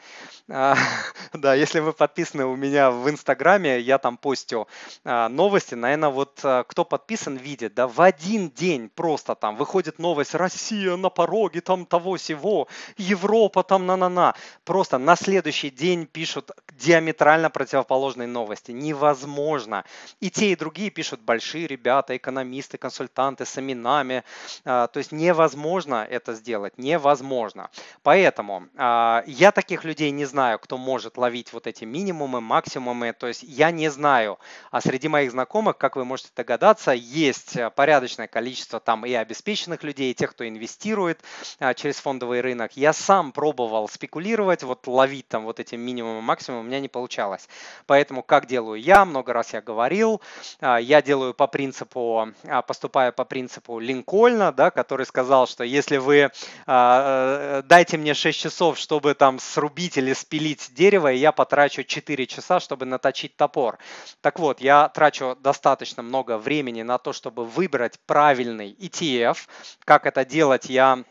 а, 0.49 0.75
да, 1.33 1.53
если 1.53 1.79
вы 1.79 1.93
подписаны 1.93 2.45
у 2.45 2.55
меня 2.55 2.91
в 2.91 3.09
Инстаграме, 3.09 3.79
я 3.79 3.97
там 3.97 4.17
постю 4.17 4.67
новости, 5.03 5.75
наверное, 5.75 6.09
вот 6.09 6.43
кто 6.67 6.85
подписан, 6.85 7.37
видит, 7.37 7.73
да, 7.73 7.87
в 7.87 8.01
один 8.01 8.49
день 8.49 8.89
просто 8.89 9.35
там 9.35 9.55
выходит 9.55 9.99
новость 9.99 10.35
«Россия 10.35 10.95
на 10.95 11.09
пороге 11.09 11.61
там 11.61 11.85
того 11.85 12.17
сего, 12.17 12.67
Европа 12.97 13.63
там 13.63 13.85
на-на-на». 13.85 14.35
Просто 14.63 14.97
на 14.97 15.15
следующий 15.15 15.69
день 15.69 16.05
пишут 16.05 16.51
диаметрально 16.71 17.49
противоположные 17.49 18.27
новости. 18.27 18.71
Невозможно. 18.71 19.83
И 20.19 20.29
те, 20.29 20.51
и 20.51 20.55
другие 20.55 20.89
пишут 20.89 21.21
большие 21.21 21.67
ребята, 21.67 22.15
экономисты, 22.15 22.77
консультанты, 22.77 23.45
именами. 23.57 24.23
А, 24.65 24.87
то 24.87 24.99
есть 24.99 25.11
невозможно 25.11 26.05
это 26.09 26.33
сделать, 26.33 26.77
невозможно. 26.77 27.69
Поэтому 28.03 28.67
а, 28.75 29.23
я 29.27 29.51
таких 29.51 29.83
людей 29.83 30.11
не 30.11 30.25
знаю, 30.25 30.59
кто 30.59 30.77
может 30.77 31.17
ловить 31.17 31.53
вот 31.53 31.67
эти 31.67 31.85
минимумы, 31.85 32.41
максимумы. 32.41 33.13
То 33.13 33.27
есть 33.27 33.43
я 33.43 33.71
не 33.71 33.89
знаю. 33.89 34.39
А 34.71 34.81
среди 34.81 35.07
моих 35.07 35.31
знакомых, 35.31 35.77
как 35.77 35.95
вы 35.95 36.05
можете 36.05 36.29
догадаться, 36.35 36.91
есть 36.91 37.57
порядочное 37.75 38.27
количество 38.27 38.79
там 38.79 39.05
и 39.05 39.13
обеспеченных 39.13 39.83
людей, 39.83 40.11
и 40.11 40.15
тех, 40.15 40.31
кто 40.31 40.47
инвестирует 40.47 41.19
а, 41.59 41.73
через 41.73 41.97
фондовый 41.97 42.41
рынок. 42.41 42.75
Я 42.75 42.93
сам 42.93 43.31
пробовал 43.31 43.87
спекулировать, 43.89 44.63
вот 44.63 44.87
ловить 44.87 45.27
там 45.27 45.45
вот 45.45 45.59
эти 45.59 45.75
минимумы, 45.75 46.21
максимумы, 46.21 46.61
у 46.61 46.65
меня 46.65 46.79
не 46.79 46.89
получалось. 46.89 47.47
Поэтому 47.85 48.23
как 48.23 48.47
делаю 48.47 48.79
я, 48.81 49.05
много 49.05 49.33
раз 49.33 49.53
я 49.53 49.61
говорил, 49.61 50.21
я 50.61 51.01
делаю 51.01 51.33
по 51.33 51.47
принципу, 51.47 52.29
поступаю 52.67 53.13
по 53.13 53.25
принципу 53.25 53.46
принципу 53.47 53.79
Линкольна, 53.79 54.51
да, 54.51 54.71
который 54.71 55.05
сказал, 55.05 55.47
что 55.47 55.63
если 55.63 55.95
вы 55.95 56.31
а, 56.65 57.59
э, 57.59 57.63
дайте 57.63 57.95
мне 57.97 58.13
6 58.13 58.37
часов, 58.37 58.77
чтобы 58.77 59.13
там 59.13 59.39
срубить 59.39 59.97
или 59.97 60.11
спилить 60.11 60.73
дерево, 60.73 61.13
и 61.13 61.17
я 61.17 61.31
потрачу 61.31 61.85
4 61.85 62.27
часа, 62.27 62.59
чтобы 62.59 62.85
наточить 62.85 63.37
топор. 63.37 63.77
Так 64.19 64.39
вот, 64.39 64.59
я 64.59 64.89
трачу 64.89 65.37
достаточно 65.39 66.03
много 66.03 66.37
времени 66.37 66.81
на 66.81 66.97
то, 66.97 67.13
чтобы 67.13 67.45
выбрать 67.45 67.97
правильный 68.05 68.73
ETF. 68.73 69.37
Как 69.85 70.05
это 70.05 70.25
делать, 70.25 70.65
я 70.65 71.05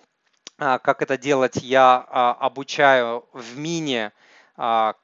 а, 0.58 0.78
как 0.78 1.00
это 1.00 1.16
делать, 1.16 1.56
я 1.56 2.04
а, 2.10 2.32
обучаю 2.38 3.24
в 3.32 3.56
мини 3.56 4.10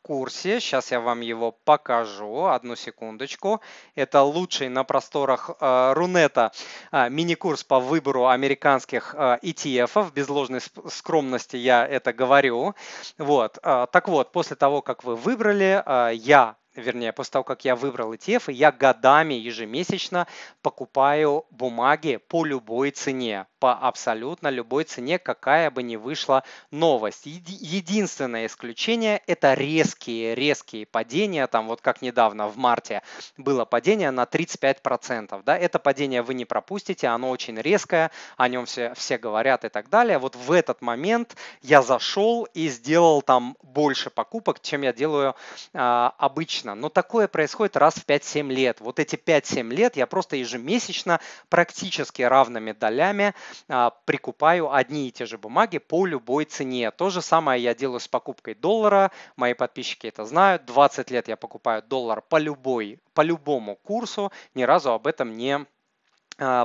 курсе. 0.02 0.60
Сейчас 0.60 0.90
я 0.90 1.00
вам 1.00 1.20
его 1.20 1.52
покажу. 1.52 2.46
Одну 2.46 2.76
секундочку. 2.76 3.60
Это 3.94 4.22
лучший 4.22 4.68
на 4.68 4.84
просторах 4.84 5.50
а, 5.60 5.94
Рунета 5.94 6.52
а, 6.90 7.08
мини-курс 7.08 7.64
по 7.64 7.80
выбору 7.80 8.28
американских 8.28 9.14
ETF. 9.14 10.12
Без 10.12 10.28
ложной 10.28 10.60
скромности 10.88 11.56
я 11.56 11.86
это 11.86 12.12
говорю. 12.12 12.74
Вот. 13.18 13.58
Так 13.62 14.08
вот, 14.08 14.32
после 14.32 14.56
того, 14.56 14.82
как 14.82 15.04
вы 15.04 15.16
выбрали, 15.16 15.82
я 16.14 16.56
вернее, 16.74 17.12
после 17.12 17.32
того, 17.32 17.44
как 17.44 17.64
я 17.64 17.76
выбрал 17.76 18.12
ETF, 18.12 18.52
я 18.52 18.72
годами 18.72 19.34
ежемесячно 19.34 20.26
покупаю 20.62 21.44
бумаги 21.50 22.18
по 22.28 22.44
любой 22.44 22.90
цене, 22.90 23.46
по 23.58 23.74
абсолютно 23.74 24.48
любой 24.48 24.84
цене, 24.84 25.18
какая 25.18 25.70
бы 25.70 25.82
ни 25.82 25.96
вышла 25.96 26.42
новость. 26.70 27.26
Единственное 27.26 28.46
исключение– 28.46 29.22
это 29.26 29.54
резкие, 29.54 30.34
резкие 30.34 30.86
падения, 30.86 31.46
там 31.46 31.66
вот 31.66 31.80
как 31.80 32.02
недавно 32.02 32.48
в 32.48 32.56
марте 32.56 33.02
было 33.36 33.64
падение 33.64 34.10
на 34.10 34.24
35%, 34.24 35.42
да, 35.44 35.56
это 35.56 35.78
падение 35.78 36.22
вы 36.22 36.34
не 36.34 36.44
пропустите, 36.44 37.08
оно 37.08 37.30
очень 37.30 37.58
резкое, 37.60 38.10
о 38.36 38.48
нем 38.48 38.66
все, 38.66 38.94
все 38.94 39.18
говорят 39.18 39.64
и 39.64 39.68
так 39.68 39.88
далее. 39.88 40.18
Вот 40.18 40.36
в 40.36 40.52
этот 40.52 40.80
момент 40.80 41.36
я 41.60 41.82
зашел 41.82 42.44
и 42.54 42.68
сделал 42.68 43.22
там 43.22 43.56
больше 43.62 44.10
покупок, 44.10 44.60
чем 44.60 44.82
я 44.82 44.92
делаю 44.92 45.34
а, 45.74 46.14
обычно 46.18 46.61
обычно, 46.62 46.74
но 46.74 46.88
такое 46.88 47.28
происходит 47.28 47.76
раз 47.76 47.94
в 47.94 48.06
5-7 48.06 48.48
лет. 48.52 48.80
Вот 48.80 48.98
эти 48.98 49.16
5-7 49.16 49.70
лет 49.70 49.96
я 49.96 50.06
просто 50.06 50.36
ежемесячно 50.36 51.20
практически 51.48 52.22
равными 52.22 52.72
долями 52.72 53.34
а, 53.68 53.90
прикупаю 54.04 54.72
одни 54.72 55.08
и 55.08 55.12
те 55.12 55.26
же 55.26 55.38
бумаги 55.38 55.78
по 55.78 56.06
любой 56.06 56.44
цене. 56.44 56.90
То 56.90 57.10
же 57.10 57.22
самое 57.22 57.62
я 57.62 57.74
делаю 57.74 58.00
с 58.00 58.08
покупкой 58.08 58.54
доллара. 58.54 59.10
Мои 59.36 59.54
подписчики 59.54 60.06
это 60.06 60.24
знают. 60.24 60.64
20 60.66 61.10
лет 61.10 61.28
я 61.28 61.36
покупаю 61.36 61.82
доллар 61.82 62.22
по 62.22 62.38
любой, 62.38 62.98
по 63.14 63.22
любому 63.22 63.76
курсу. 63.76 64.32
Ни 64.54 64.62
разу 64.64 64.92
об 64.92 65.06
этом 65.06 65.36
не 65.36 65.66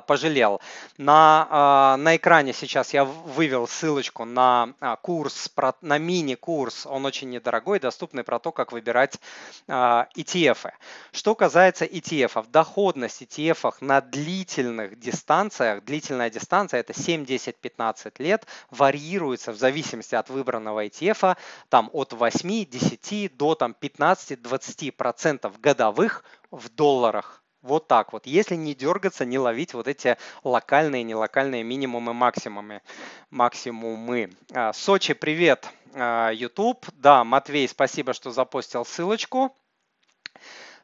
пожалел. 0.08 0.62
На, 0.98 1.48
а, 1.50 1.98
на 1.98 2.16
экране 2.16 2.54
сейчас 2.54 2.94
я 2.94 3.06
вывел 3.06 3.68
ссылочку 3.68 4.26
на 4.26 4.74
а, 4.80 4.96
курс, 4.96 5.52
на 5.82 5.98
мини-курс, 5.98 6.86
он 6.86 7.06
очень 7.06 7.30
недорогой, 7.30 7.80
доступный 7.80 8.24
про 8.24 8.40
то, 8.40 8.52
как 8.52 8.72
выбирать 8.72 9.20
ETF. 9.68 10.72
Что 11.12 11.36
касается 11.36 11.86
ETF, 11.86 12.48
доходность 12.50 13.22
ETF 13.22 13.76
на 13.82 14.02
длительных 14.02 15.00
дистанциях, 15.00 15.84
длительная 15.84 16.30
дистанция 16.30 16.80
это 16.80 16.94
7, 16.94 17.26
10, 17.26 17.58
15 17.58 18.20
лет, 18.20 18.46
варьируется 18.72 19.52
в 19.52 19.58
зависимости 19.58 20.16
от 20.16 20.30
выбранного 20.30 20.86
ETF, 20.86 21.38
там 21.70 21.90
от 21.94 22.14
8, 22.14 22.66
10 22.66 23.38
до 23.38 23.56
там, 23.56 23.76
15-20% 23.80 25.60
годовых 25.60 26.24
в 26.52 26.70
долларах 26.70 27.44
вот 27.68 27.88
так 27.88 28.14
вот. 28.14 28.26
Если 28.26 28.56
не 28.56 28.74
дергаться, 28.74 29.26
не 29.26 29.38
ловить 29.38 29.74
вот 29.74 29.88
эти 29.88 30.18
локальные, 30.44 31.04
нелокальные 31.04 31.64
минимумы, 31.64 32.14
максимумы. 32.14 32.82
максимумы. 33.30 34.32
А, 34.54 34.74
Сочи, 34.74 35.14
привет, 35.14 35.70
а, 35.94 36.32
YouTube. 36.32 36.86
Да, 36.94 37.24
Матвей, 37.24 37.68
спасибо, 37.68 38.14
что 38.14 38.32
запостил 38.32 38.86
ссылочку. 38.86 39.56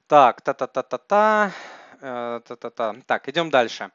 Так, 0.07 0.41
та-та-та-та-та. 0.41 1.51
Э, 2.01 2.41
та-та-та. 2.45 2.95
Так, 3.07 3.29
идем 3.29 3.49
дальше. 3.49 3.89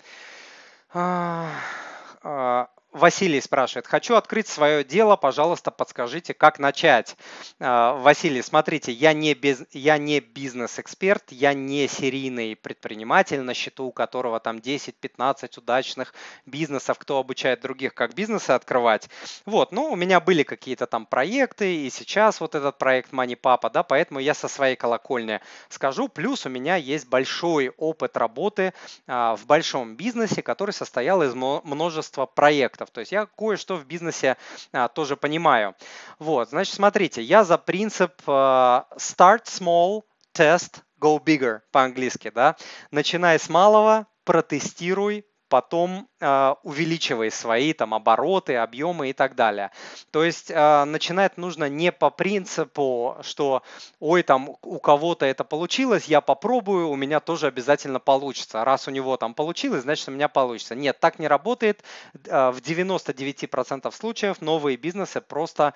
Василий 2.98 3.40
спрашивает, 3.40 3.86
хочу 3.86 4.16
открыть 4.16 4.48
свое 4.48 4.84
дело, 4.84 5.16
пожалуйста, 5.16 5.70
подскажите, 5.70 6.34
как 6.34 6.58
начать. 6.58 7.16
А, 7.60 7.94
Василий, 7.94 8.42
смотрите, 8.42 8.92
я 8.92 9.12
не, 9.12 9.34
без, 9.34 9.64
я 9.72 9.98
не 9.98 10.20
бизнес-эксперт, 10.20 11.30
я 11.30 11.54
не 11.54 11.86
серийный 11.86 12.56
предприниматель, 12.56 13.40
на 13.40 13.54
счету 13.54 13.84
у 13.84 13.92
которого 13.92 14.40
там 14.40 14.56
10-15 14.56 15.58
удачных 15.58 16.12
бизнесов, 16.44 16.98
кто 16.98 17.18
обучает 17.18 17.60
других, 17.60 17.94
как 17.94 18.14
бизнесы 18.14 18.50
открывать. 18.50 19.08
Вот, 19.46 19.72
ну, 19.72 19.92
у 19.92 19.96
меня 19.96 20.18
были 20.20 20.42
какие-то 20.42 20.86
там 20.86 21.06
проекты, 21.06 21.76
и 21.76 21.90
сейчас 21.90 22.40
вот 22.40 22.54
этот 22.54 22.78
проект 22.78 23.12
Money 23.12 23.38
Papa, 23.40 23.70
да, 23.72 23.82
поэтому 23.84 24.18
я 24.18 24.34
со 24.34 24.48
своей 24.48 24.74
колокольни 24.76 25.40
скажу. 25.68 26.08
Плюс 26.08 26.46
у 26.46 26.48
меня 26.48 26.76
есть 26.76 27.08
большой 27.08 27.68
опыт 27.76 28.16
работы 28.16 28.74
а, 29.06 29.36
в 29.36 29.46
большом 29.46 29.94
бизнесе, 29.94 30.42
который 30.42 30.72
состоял 30.72 31.22
из 31.22 31.34
множества 31.34 32.26
проектов 32.26 32.87
проектов. 32.88 32.94
То 32.94 33.00
есть 33.00 33.12
я 33.12 33.26
кое-что 33.26 33.76
в 33.76 33.86
бизнесе 33.86 34.36
а, 34.72 34.88
тоже 34.88 35.16
понимаю. 35.16 35.74
Вот, 36.18 36.50
значит, 36.50 36.74
смотрите, 36.74 37.22
я 37.22 37.44
за 37.44 37.58
принцип 37.58 38.12
а, 38.26 38.86
start 38.96 39.44
small, 39.44 40.02
test, 40.34 40.82
go 41.00 41.22
bigger 41.22 41.60
по-английски, 41.72 42.30
да. 42.34 42.56
Начинай 42.90 43.38
с 43.38 43.48
малого, 43.48 44.06
протестируй, 44.24 45.24
потом 45.48 46.08
э, 46.20 46.54
увеличивай 46.62 47.30
свои 47.30 47.72
там 47.72 47.94
обороты, 47.94 48.56
объемы 48.56 49.10
и 49.10 49.12
так 49.12 49.34
далее. 49.34 49.70
То 50.10 50.24
есть 50.24 50.50
э, 50.50 50.84
начинать 50.84 51.36
нужно 51.36 51.68
не 51.68 51.92
по 51.92 52.10
принципу, 52.10 53.16
что 53.22 53.62
ой, 54.00 54.22
там 54.22 54.56
у 54.62 54.78
кого-то 54.78 55.26
это 55.26 55.44
получилось, 55.44 56.06
я 56.06 56.20
попробую, 56.20 56.88
у 56.88 56.96
меня 56.96 57.20
тоже 57.20 57.46
обязательно 57.46 58.00
получится. 58.00 58.64
Раз 58.64 58.88
у 58.88 58.90
него 58.90 59.16
там 59.16 59.34
получилось, 59.34 59.82
значит 59.82 60.08
у 60.08 60.12
меня 60.12 60.28
получится. 60.28 60.74
Нет, 60.74 60.98
так 61.00 61.18
не 61.18 61.28
работает. 61.28 61.82
Э, 62.26 62.50
в 62.50 62.58
99% 62.58 63.90
случаев 63.94 64.40
новые 64.40 64.76
бизнесы 64.76 65.20
просто 65.20 65.74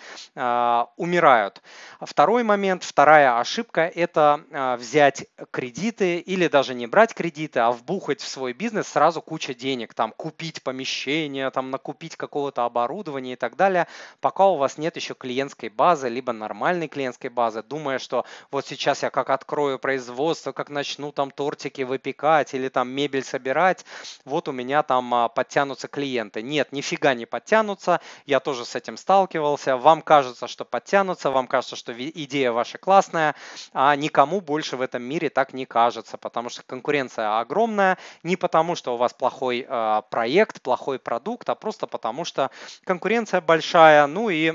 умирают. 0.97 1.63
Второй 2.01 2.43
момент, 2.43 2.83
вторая 2.83 3.39
ошибка– 3.39 3.83
это 3.95 4.77
взять 4.79 5.27
кредиты 5.51 6.19
или 6.19 6.49
даже 6.49 6.75
не 6.75 6.87
брать 6.87 7.15
кредиты, 7.15 7.61
а 7.61 7.73
вбухать 7.73 8.21
в 8.21 8.29
свой 8.29 8.53
бизнес 8.53 8.89
сразу 8.89 9.23
куча 9.23 9.55
денег, 9.55 9.95
там 9.95 10.13
купить 10.13 10.32
помещение, 10.63 11.51
там 11.51 11.71
накупить 11.71 12.17
какого-то 12.17 12.65
оборудования 12.65 13.35
и 13.35 13.37
так 13.37 13.57
далее, 13.57 13.87
пока 14.21 14.47
у 14.47 14.57
вас 14.57 14.79
нет 14.79 14.97
еще 14.97 15.15
клиентской 15.15 15.69
базы, 15.69 16.09
либо 16.09 16.33
нормальной 16.33 16.89
клиентской 16.89 17.31
базы, 17.31 17.63
думая, 17.63 17.99
что 17.99 18.25
вот 18.51 18.67
сейчас 18.67 19.03
я 19.03 19.11
как 19.11 19.31
открою 19.31 19.79
производство, 19.79 20.53
как 20.53 20.71
начну 20.71 21.13
там 21.13 21.31
тортики 21.31 21.83
выпекать 21.83 22.55
или 22.55 22.69
там 22.69 22.89
мебель 22.89 23.25
собирать, 23.25 23.85
вот 24.25 24.49
у 24.49 24.53
меня 24.53 24.83
там 24.83 25.13
а, 25.15 25.29
подтянутся 25.29 25.89
клиенты. 25.89 26.43
Нет, 26.43 26.73
нифига 26.73 27.15
не 27.15 27.27
подтянутся, 27.27 28.01
я 28.27 28.41
тоже 28.41 28.65
с 28.65 28.75
этим 28.75 28.97
сталкивался, 28.97 29.77
вам 29.77 30.03
кажется, 30.03 30.47
что 30.49 30.65
подтянутся, 30.65 31.31
вам 31.31 31.47
кажется, 31.47 31.77
что 31.77 31.93
идея 31.93 32.53
ваша 32.53 32.79
классная, 32.79 33.35
а 33.73 33.95
никому 33.97 34.41
больше 34.41 34.77
в 34.77 34.81
этом 34.81 35.03
мире 35.03 35.31
так 35.31 35.53
не 35.53 35.67
кажется, 35.67 36.19
потому 36.19 36.49
что 36.49 36.63
конкуренция 36.63 37.39
огромная, 37.41 37.99
не 38.23 38.37
потому 38.37 38.75
что 38.75 38.95
у 38.95 38.97
вас 38.97 39.13
плохой 39.13 39.67
э, 39.69 40.03
проект, 40.23 40.63
плохой 40.63 41.01
продукт, 41.01 41.49
а 41.49 41.57
просто 41.57 41.89
потому 41.89 42.25
что 42.25 42.53
конкуренция 42.85 43.41
большая, 43.41 44.07
ну 44.07 44.31
и 44.31 44.53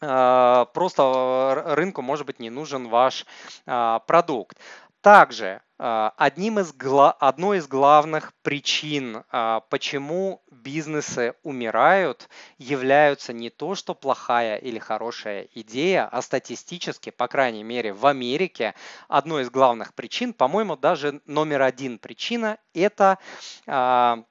э, 0.00 0.66
просто 0.72 1.64
рынку 1.66 2.00
может 2.00 2.26
быть 2.26 2.38
не 2.38 2.48
нужен 2.48 2.88
ваш 2.88 3.26
э, 3.66 3.98
продукт. 4.06 4.56
Также 5.00 5.60
одним 5.76 6.60
из, 6.60 6.72
одной 7.20 7.58
из 7.58 7.66
главных 7.66 8.32
причин, 8.42 9.24
почему 9.68 10.40
бизнесы 10.50 11.34
умирают, 11.42 12.28
являются 12.56 13.34
не 13.34 13.50
то, 13.50 13.74
что 13.74 13.94
плохая 13.94 14.56
или 14.56 14.78
хорошая 14.78 15.48
идея, 15.52 16.08
а 16.10 16.22
статистически, 16.22 17.10
по 17.10 17.26
крайней 17.28 17.64
мере 17.64 17.92
в 17.92 18.06
Америке, 18.06 18.74
одной 19.08 19.42
из 19.42 19.50
главных 19.50 19.92
причин, 19.92 20.32
по-моему, 20.32 20.76
даже 20.76 21.20
номер 21.26 21.62
один 21.62 21.98
причина– 21.98 22.56
это 22.72 23.18
Э, 23.66 24.22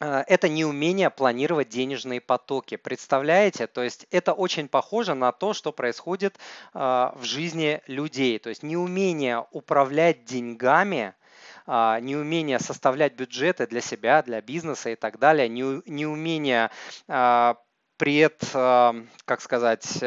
это 0.00 0.48
неумение 0.48 1.10
планировать 1.10 1.68
денежные 1.68 2.20
потоки. 2.20 2.76
Представляете? 2.76 3.66
То 3.66 3.82
есть 3.82 4.06
это 4.10 4.32
очень 4.32 4.68
похоже 4.68 5.14
на 5.14 5.32
то, 5.32 5.52
что 5.52 5.72
происходит 5.72 6.38
э, 6.72 6.78
в 6.78 7.22
жизни 7.22 7.82
людей. 7.86 8.38
То 8.38 8.48
есть 8.48 8.62
неумение 8.62 9.46
управлять 9.52 10.24
деньгами, 10.24 11.14
а, 11.66 12.00
неумение 12.00 12.58
составлять 12.58 13.14
бюджеты 13.14 13.66
для 13.66 13.80
себя, 13.80 14.22
для 14.22 14.40
бизнеса 14.40 14.90
и 14.90 14.96
так 14.96 15.18
далее, 15.18 15.48
неумение 15.48 16.70
а, 17.06 17.56
пред, 17.96 18.42
э, 18.54 19.04
как 19.24 19.40
сказать, 19.40 20.02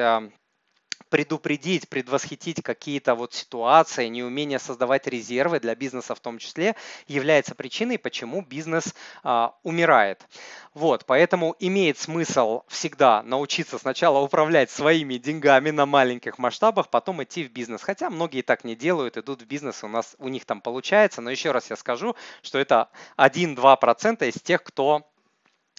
предупредить, 1.13 1.88
предвосхитить 1.89 2.63
какие-то 2.63 3.13
вот 3.13 3.36
ситуации, 3.36 4.08
неумение 4.08 4.58
создавать 4.58 5.05
резервы 5.05 5.60
для 5.60 5.75
бизнеса 5.75 6.15
в 6.15 6.20
том 6.20 6.39
числе, 6.39 6.75
является 7.08 7.53
причиной, 7.53 8.00
почему 8.00 8.41
бизнес 8.41 8.96
а, 9.22 9.53
умирает. 9.62 10.27
Вот, 10.74 11.05
поэтому 11.05 11.55
имеет 11.60 12.00
смысл 12.00 12.63
всегда 12.67 13.22
научиться 13.22 13.77
сначала 13.77 14.22
управлять 14.22 14.72
своими 14.72 15.17
деньгами 15.17 15.70
на 15.70 15.86
маленьких 15.86 16.39
масштабах, 16.39 16.89
потом 16.89 17.22
идти 17.22 17.43
в 17.43 17.51
бизнес. 17.51 17.84
Хотя 17.84 18.10
многие 18.10 18.41
так 18.41 18.63
не 18.63 18.75
делают, 18.75 19.15
идут 19.15 19.43
в 19.43 19.46
бизнес, 19.46 19.84
у 19.84 19.88
нас 19.88 20.15
у 20.17 20.29
них 20.29 20.46
там 20.46 20.62
получается. 20.62 21.22
Но 21.22 21.29
еще 21.29 21.51
раз 21.51 21.70
я 21.70 21.75
скажу, 21.75 22.15
что 22.41 22.58
это 22.58 22.89
1-2% 23.20 24.27
из 24.27 24.41
тех, 24.41 24.63
кто 24.63 25.08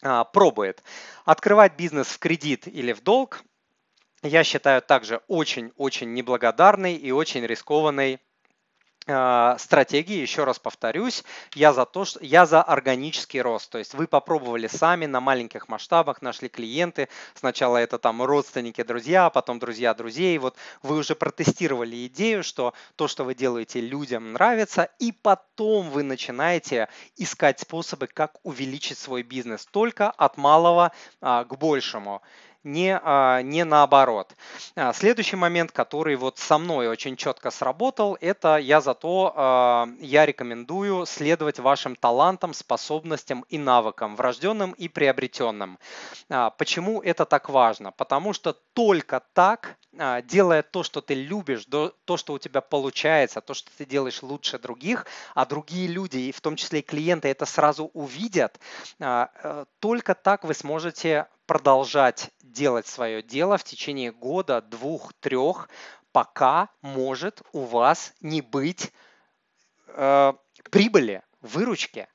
а, 0.00 0.23
пробует. 0.23 0.85
Открывать 1.25 1.75
бизнес 1.76 2.07
в 2.07 2.21
кредит 2.21 2.69
или 2.69 2.93
в 2.93 3.03
долг 3.03 3.43
я 4.25 4.43
считаю 4.43 4.83
также 4.83 5.21
очень-очень 5.28 6.12
неблагодарной 6.14 6.95
и 6.95 7.12
очень 7.12 7.47
рискованной 7.47 8.21
а, 9.07 9.59
стратегии, 9.59 10.16
еще 10.16 10.45
раз 10.45 10.59
повторюсь, 10.59 11.25
я 11.54 11.75
за 11.75 11.85
то, 11.85 12.07
что 12.07 12.25
я 12.25 12.47
за 12.47 12.62
органический 12.62 13.43
рост. 13.43 13.71
То 13.71 13.76
есть 13.76 13.93
вы 13.93 14.07
попробовали 14.07 14.66
сами 14.66 15.04
на 15.04 15.21
маленьких 15.21 15.69
масштабах, 15.69 16.23
нашли 16.23 16.49
клиенты. 16.49 17.11
Сначала 17.35 17.76
это 17.76 17.99
там 17.99 18.23
родственники, 18.23 18.83
друзья, 18.83 19.28
потом 19.28 19.59
друзья 19.59 19.93
друзей. 19.93 20.38
Вот 20.38 20.57
вы 20.83 20.97
уже 20.97 21.14
протестировали 21.14 22.07
идею, 22.07 22.43
что 22.43 22.73
то, 22.97 23.07
что 23.07 23.25
вы 23.25 23.35
делаете, 23.35 23.83
людям 23.83 24.33
нравится, 24.33 24.88
и 24.99 25.12
потом 25.12 25.90
вы 25.90 26.02
начинаете 26.02 26.88
искать 27.16 27.61
способы, 27.61 28.07
как 28.07 28.38
увеличить 28.43 28.97
свой 28.97 29.23
бизнес 29.23 29.66
только 29.66 30.11
от 30.11 30.38
малого 30.38 30.93
а, 31.21 31.45
к 31.45 31.59
большему 31.59 32.23
не, 32.64 32.99
а, 33.02 33.42
не 33.42 33.64
наоборот. 33.64 34.35
А, 34.75 34.92
следующий 34.92 35.37
момент, 35.37 35.71
который 35.71 36.16
вот 36.16 36.38
со 36.38 36.59
мной 36.59 36.88
очень 36.88 37.16
четко 37.16 37.50
сработал, 37.50 38.16
это 38.20 38.57
я 38.57 38.81
зато 38.81 39.33
а, 39.37 39.88
я 40.00 40.27
рекомендую 40.27 41.07
следовать 41.07 41.59
вашим 41.59 41.94
талантам, 41.94 42.55
способностям 42.55 43.44
и 43.48 43.59
навыкам, 43.59 44.16
врожденным 44.16 44.72
и 44.72 44.88
приобретенным. 44.88 45.79
Почему 46.59 47.03
это 47.03 47.24
так 47.27 47.48
важно? 47.48 47.92
Потому 47.92 48.33
что 48.33 48.55
только 48.72 49.22
так, 49.35 49.77
делая 50.24 50.62
то, 50.62 50.83
что 50.83 51.00
ты 51.00 51.14
любишь, 51.14 51.66
то, 51.66 52.16
что 52.16 52.33
у 52.33 52.38
тебя 52.38 52.61
получается, 52.61 53.40
то, 53.40 53.55
что 53.55 53.70
ты 53.77 53.85
делаешь 53.85 54.22
лучше 54.22 54.59
других, 54.59 55.07
а 55.35 55.46
другие 55.46 55.88
люди, 55.88 56.18
и 56.18 56.33
в 56.33 56.40
том 56.40 56.57
числе 56.57 56.81
и 56.81 56.83
клиенты, 56.83 57.29
это 57.29 57.46
сразу 57.46 57.90
увидят, 57.92 58.59
э, 58.98 59.64
только 59.81 60.14
так 60.14 60.44
вы 60.44 60.55
сможете 60.55 61.27
продолжать 61.46 62.30
делать 62.42 62.87
свое 62.87 63.22
дело 63.22 63.59
в 63.59 63.64
течение 63.64 64.12
года, 64.12 64.62
двух, 64.62 65.12
трех, 65.14 65.68
пока 66.12 66.68
может 66.83 67.42
у 67.52 67.61
вас 67.61 68.14
не 68.20 68.40
быть 68.40 68.92
э, 69.88 70.33
прибыли, 70.70 71.22
выручки. 71.40 72.09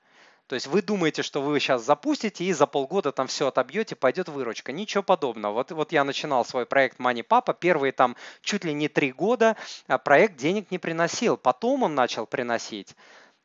То 0.49 0.55
есть 0.55 0.65
вы 0.65 0.81
думаете, 0.81 1.21
что 1.21 1.43
вы 1.43 1.59
сейчас 1.59 1.83
запустите 1.83 2.43
и 2.43 2.53
за 2.53 2.65
полгода 2.65 3.11
там 3.11 3.27
все 3.27 3.47
отобьете, 3.47 3.95
пойдет 3.95 4.29
выручка. 4.29 4.71
Ничего 4.71 5.03
подобного. 5.03 5.53
Вот, 5.53 5.71
вот 5.71 5.91
я 5.91 6.03
начинал 6.03 6.43
свой 6.43 6.65
проект 6.65 6.99
Money 6.99 7.23
Papa, 7.23 7.55
первые 7.57 7.91
там 7.91 8.15
чуть 8.41 8.65
ли 8.65 8.73
не 8.73 8.87
три 8.87 9.11
года 9.11 9.55
а 9.87 9.99
проект 9.99 10.37
денег 10.37 10.71
не 10.71 10.79
приносил. 10.79 11.37
Потом 11.37 11.83
он 11.83 11.93
начал 11.93 12.25
приносить. 12.25 12.95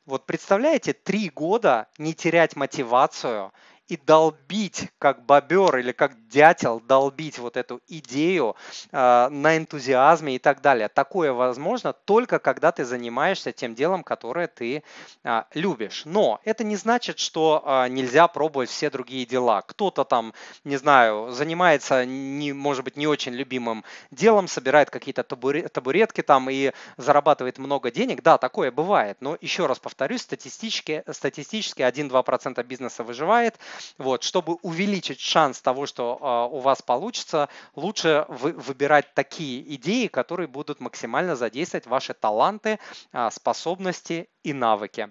Вот 0.07 0.25
представляете, 0.25 0.95
три 0.95 1.29
года 1.29 1.89
не 1.99 2.15
терять 2.15 2.57
мотивацию 2.57 3.53
и 3.89 3.97
долбить, 3.97 4.89
как 4.99 5.25
бобер 5.27 5.77
или 5.77 5.93
как 5.93 6.29
дятел, 6.29 6.81
долбить 6.81 7.39
вот 7.39 7.57
эту 7.57 7.81
идею 7.87 8.57
э, 8.91 9.29
на 9.29 9.57
энтузиазме 9.57 10.37
и 10.37 10.39
так 10.39 10.63
далее. 10.63 10.89
Такое 10.89 11.33
возможно 11.33 11.93
только 11.93 12.39
когда 12.39 12.73
ты 12.73 12.85
занимаешься 12.85 13.53
тем 13.53 13.75
делом, 13.75 14.03
которое 14.03 14.47
ты 14.47 14.83
э, 15.23 15.43
любишь. 15.53 16.03
Но 16.07 16.41
это 16.45 16.65
не 16.65 16.77
значит, 16.77 17.19
что 17.19 17.63
э, 17.65 17.89
нельзя 17.89 18.27
пробовать 18.27 18.71
все 18.71 18.89
другие 18.89 19.27
дела. 19.27 19.63
Кто-то 19.63 20.05
там, 20.05 20.33
не 20.65 20.77
знаю, 20.77 21.31
занимается, 21.31 22.07
не, 22.07 22.53
может 22.53 22.85
быть, 22.85 22.97
не 22.97 23.07
очень 23.07 23.33
любимым 23.33 23.85
делом, 24.11 24.49
собирает 24.49 24.91
какие-то 24.91 25.23
табуретки 25.25 26.23
там 26.23 26.49
и 26.49 26.73
зарабатывает 26.97 27.59
много 27.59 27.91
денег. 27.91 28.23
Да, 28.23 28.39
такое 28.39 28.73
бывает. 28.73 29.19
Но 29.21 29.37
еще 29.41 29.67
раз 29.67 29.79
повторюсь, 29.79 30.23
статистически, 30.23 31.05
статистически 31.11 31.83
1-2% 31.83 32.63
бизнеса 32.65 33.05
выживает, 33.05 33.59
вот, 33.99 34.23
чтобы 34.23 34.55
увеличить 34.63 35.21
шанс 35.21 35.61
того, 35.61 35.87
что 35.87 36.19
э, 36.21 36.55
у 36.55 36.61
вас 36.61 36.83
получится, 36.83 37.49
лучше 37.75 38.27
вы, 38.29 38.53
выбирать 38.53 39.15
такие 39.15 39.75
идеи, 39.77 40.07
которые 40.07 40.47
будут 40.47 40.81
максимально 40.81 41.37
задействовать 41.37 41.87
ваши 41.87 42.15
таланты, 42.15 42.79
э, 43.13 43.31
способности 43.31 44.29
и 44.43 44.53
навыки. 44.53 45.11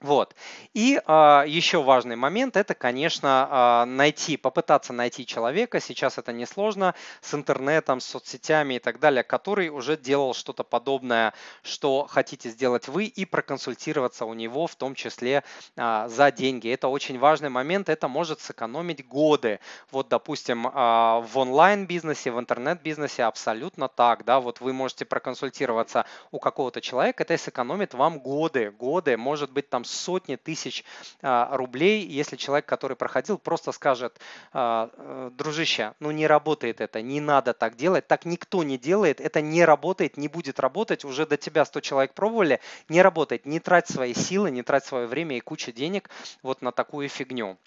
Вот. 0.00 0.34
И 0.72 0.98
э, 0.98 1.44
еще 1.46 1.82
важный 1.82 2.16
момент 2.16 2.56
это, 2.56 2.72
конечно, 2.74 3.84
э, 3.84 3.84
найти, 3.84 4.38
попытаться 4.38 4.94
найти 4.94 5.26
человека. 5.26 5.78
Сейчас 5.78 6.16
это 6.16 6.32
несложно 6.32 6.94
с 7.20 7.34
интернетом, 7.34 8.00
с 8.00 8.06
соцсетями 8.06 8.74
и 8.74 8.78
так 8.78 8.98
далее, 8.98 9.22
который 9.22 9.68
уже 9.68 9.98
делал 9.98 10.32
что-то 10.32 10.64
подобное, 10.64 11.34
что 11.62 12.06
хотите 12.08 12.48
сделать 12.48 12.88
вы, 12.88 13.04
и 13.04 13.26
проконсультироваться 13.26 14.24
у 14.24 14.32
него, 14.32 14.66
в 14.66 14.74
том 14.74 14.94
числе 14.94 15.44
э, 15.76 16.08
за 16.08 16.30
деньги. 16.30 16.72
Это 16.72 16.88
очень 16.88 17.18
важный 17.18 17.50
момент. 17.50 17.90
Это 17.90 18.08
может 18.08 18.40
сэкономить 18.40 19.06
годы. 19.06 19.60
Вот, 19.90 20.08
допустим, 20.08 20.66
э, 20.66 20.70
в 20.70 21.30
онлайн-бизнесе, 21.34 22.30
в 22.30 22.40
интернет-бизнесе 22.40 23.24
абсолютно 23.24 23.88
так. 23.88 24.24
Да, 24.24 24.40
вот 24.40 24.62
вы 24.62 24.72
можете 24.72 25.04
проконсультироваться 25.04 26.06
у 26.30 26.38
какого-то 26.38 26.80
человека, 26.80 27.22
это 27.22 27.36
сэкономит 27.36 27.92
вам 27.92 28.18
годы, 28.18 28.70
годы, 28.70 29.18
может 29.18 29.52
быть, 29.52 29.68
там 29.68 29.84
сотни 29.90 30.36
тысяч 30.36 30.84
рублей, 31.22 32.06
если 32.06 32.36
человек, 32.36 32.66
который 32.66 32.96
проходил, 32.96 33.38
просто 33.38 33.72
скажет, 33.72 34.20
дружище, 34.52 35.94
ну 36.00 36.10
не 36.10 36.26
работает 36.26 36.80
это, 36.80 37.02
не 37.02 37.20
надо 37.20 37.52
так 37.52 37.76
делать, 37.76 38.06
так 38.06 38.24
никто 38.24 38.62
не 38.62 38.78
делает, 38.78 39.20
это 39.20 39.40
не 39.40 39.64
работает, 39.64 40.16
не 40.16 40.28
будет 40.28 40.60
работать, 40.60 41.04
уже 41.04 41.26
до 41.26 41.36
тебя 41.36 41.64
100 41.64 41.80
человек 41.80 42.14
пробовали, 42.14 42.60
не 42.88 43.02
работает, 43.02 43.46
не 43.46 43.60
трать 43.60 43.88
свои 43.88 44.14
силы, 44.14 44.50
не 44.50 44.62
трать 44.62 44.84
свое 44.84 45.06
время 45.06 45.36
и 45.36 45.40
кучу 45.40 45.72
денег 45.72 46.10
вот 46.42 46.62
на 46.62 46.72
такую 46.72 47.08
фигню. 47.08 47.58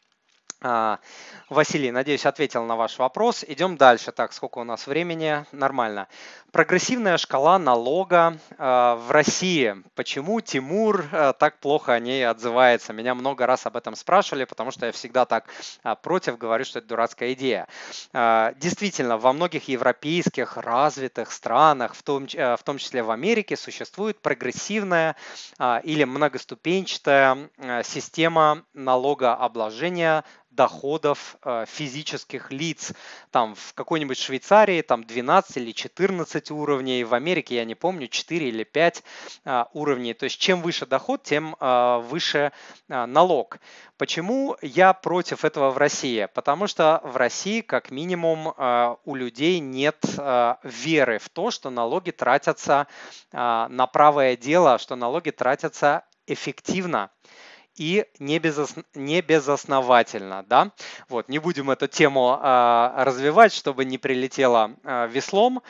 А, 0.65 0.99
Василий, 1.49 1.91
надеюсь, 1.91 2.25
ответил 2.25 2.63
на 2.63 2.77
ваш 2.77 2.97
вопрос. 2.97 3.43
Идем 3.45 3.75
дальше. 3.75 4.13
Так, 4.13 4.31
сколько 4.31 4.59
у 4.59 4.63
нас 4.63 4.87
времени? 4.87 5.45
Нормально. 5.51 6.07
Прогрессивная 6.53 7.17
шкала 7.17 7.59
налога 7.59 8.37
а, 8.57 8.95
в 8.95 9.11
России. 9.11 9.75
Почему 9.93 10.39
Тимур 10.39 11.03
а, 11.11 11.33
так 11.33 11.59
плохо 11.59 11.91
о 11.91 11.99
ней 11.99 12.25
отзывается? 12.25 12.93
Меня 12.93 13.13
много 13.13 13.45
раз 13.45 13.65
об 13.65 13.75
этом 13.75 13.97
спрашивали, 13.97 14.45
потому 14.45 14.71
что 14.71 14.85
я 14.85 14.93
всегда 14.93 15.25
так 15.25 15.49
против 16.01 16.37
говорю, 16.37 16.63
что 16.63 16.79
это 16.79 16.87
дурацкая 16.87 17.33
идея. 17.33 17.67
Действительно, 18.13 19.17
во 19.17 19.33
многих 19.33 19.67
европейских 19.67 20.55
развитых 20.55 21.33
странах, 21.33 21.93
в 21.93 22.03
том, 22.03 22.25
в 22.27 22.59
том 22.63 22.77
числе 22.77 23.03
в 23.03 23.11
Америке, 23.11 23.57
существует 23.57 24.21
прогрессивная 24.21 25.17
или 25.83 26.05
многоступенчатая 26.05 27.49
система 27.83 28.63
налогообложения 28.73 30.23
доходов 30.55 31.37
э, 31.43 31.65
физических 31.67 32.51
лиц. 32.51 32.93
Там 33.31 33.55
в 33.55 33.73
какой-нибудь 33.73 34.17
Швейцарии 34.17 34.81
там 34.81 35.03
12 35.03 35.57
или 35.57 35.71
14 35.71 36.51
уровней, 36.51 37.03
в 37.03 37.13
Америке, 37.13 37.55
я 37.55 37.65
не 37.65 37.75
помню, 37.75 38.07
4 38.07 38.47
или 38.47 38.63
5 38.63 39.03
э, 39.45 39.65
уровней. 39.73 40.13
То 40.13 40.25
есть 40.25 40.39
чем 40.39 40.61
выше 40.61 40.85
доход, 40.85 41.23
тем 41.23 41.55
э, 41.59 42.03
выше 42.09 42.51
налог. 42.87 43.59
Почему 43.97 44.57
я 44.61 44.93
против 44.93 45.45
этого 45.45 45.71
в 45.71 45.77
России? 45.77 46.27
Потому 46.33 46.67
что 46.67 47.01
в 47.03 47.17
России 47.17 47.61
как 47.61 47.91
минимум 47.91 48.53
у 49.05 49.15
людей 49.15 49.59
нет 49.59 50.03
веры 50.63 51.19
в 51.19 51.29
то, 51.29 51.51
что 51.51 51.69
налоги 51.69 52.11
тратятся 52.11 52.87
на 53.31 53.87
правое 53.91 54.35
дело, 54.35 54.77
что 54.77 54.95
налоги 54.95 55.29
тратятся 55.29 56.03
эффективно 56.27 57.11
и 57.75 58.05
не, 58.19 58.39
безос... 58.39 58.75
не 58.93 59.21
безосновательно. 59.21 60.43
Да? 60.43 60.71
Вот, 61.09 61.29
не 61.29 61.39
будем 61.39 61.71
эту 61.71 61.87
тему 61.87 62.39
э, 62.41 63.03
развивать, 63.03 63.53
чтобы 63.53 63.85
не 63.85 63.97
прилетело 63.97 64.75
э, 64.83 65.07
веслом. 65.07 65.61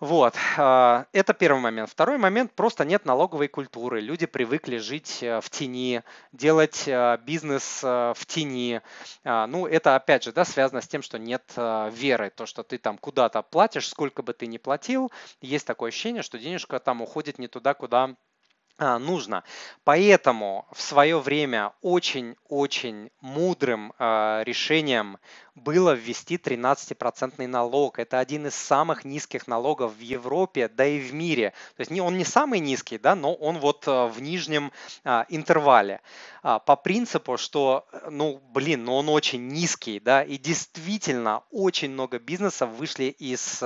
Вот, 0.00 0.34
э, 0.58 1.04
это 1.12 1.34
первый 1.34 1.60
момент. 1.60 1.90
Второй 1.90 2.18
момент, 2.18 2.52
просто 2.52 2.84
нет 2.84 3.04
налоговой 3.04 3.48
культуры. 3.48 4.00
Люди 4.00 4.26
привыкли 4.26 4.78
жить 4.78 5.18
в 5.20 5.44
тени, 5.50 6.02
делать 6.32 6.84
э, 6.86 7.18
бизнес 7.24 7.80
э, 7.84 8.12
в 8.16 8.26
тени. 8.26 8.80
Э, 9.24 9.46
ну, 9.46 9.66
это 9.66 9.94
опять 9.94 10.24
же 10.24 10.32
да, 10.32 10.44
связано 10.44 10.80
с 10.80 10.88
тем, 10.88 11.02
что 11.02 11.18
нет 11.18 11.44
э, 11.56 11.90
веры. 11.92 12.30
То, 12.30 12.46
что 12.46 12.62
ты 12.62 12.78
там 12.78 12.98
куда-то 12.98 13.42
платишь, 13.42 13.88
сколько 13.88 14.22
бы 14.22 14.32
ты 14.32 14.46
ни 14.46 14.58
платил, 14.58 15.12
есть 15.40 15.66
такое 15.66 15.88
ощущение, 15.88 16.22
что 16.22 16.38
денежка 16.38 16.78
там 16.78 17.02
уходит 17.02 17.38
не 17.38 17.48
туда, 17.48 17.74
куда 17.74 18.02
а, 18.02 18.14
нужно. 18.78 19.44
Поэтому 19.84 20.66
в 20.72 20.80
свое 20.80 21.18
время 21.18 21.72
очень-очень 21.82 23.10
мудрым 23.20 23.92
э, 23.98 24.42
решением 24.44 25.18
было 25.54 25.92
ввести 25.92 26.36
13% 26.36 27.46
налог. 27.46 27.98
Это 27.98 28.18
один 28.18 28.46
из 28.46 28.54
самых 28.54 29.04
низких 29.04 29.46
налогов 29.46 29.94
в 29.94 30.00
Европе, 30.00 30.68
да 30.68 30.86
и 30.86 30.98
в 30.98 31.12
мире. 31.12 31.52
То 31.76 31.80
есть 31.80 32.00
он 32.00 32.16
не 32.16 32.24
самый 32.24 32.58
низкий, 32.58 32.98
да, 32.98 33.14
но 33.14 33.34
он 33.34 33.58
вот 33.58 33.86
э, 33.86 34.06
в 34.06 34.20
нижнем 34.22 34.72
а, 35.04 35.26
интервале. 35.28 36.00
А, 36.42 36.58
по 36.58 36.76
принципу, 36.76 37.36
что, 37.36 37.86
э, 37.92 38.08
ну, 38.10 38.40
блин, 38.52 38.84
ну 38.84 38.94
он 38.94 39.08
очень 39.10 39.46
низкий, 39.48 40.00
да, 40.00 40.22
и 40.22 40.38
действительно 40.38 41.42
очень 41.50 41.90
много 41.90 42.18
бизнесов 42.18 42.70
вышли 42.70 43.04
из 43.04 43.62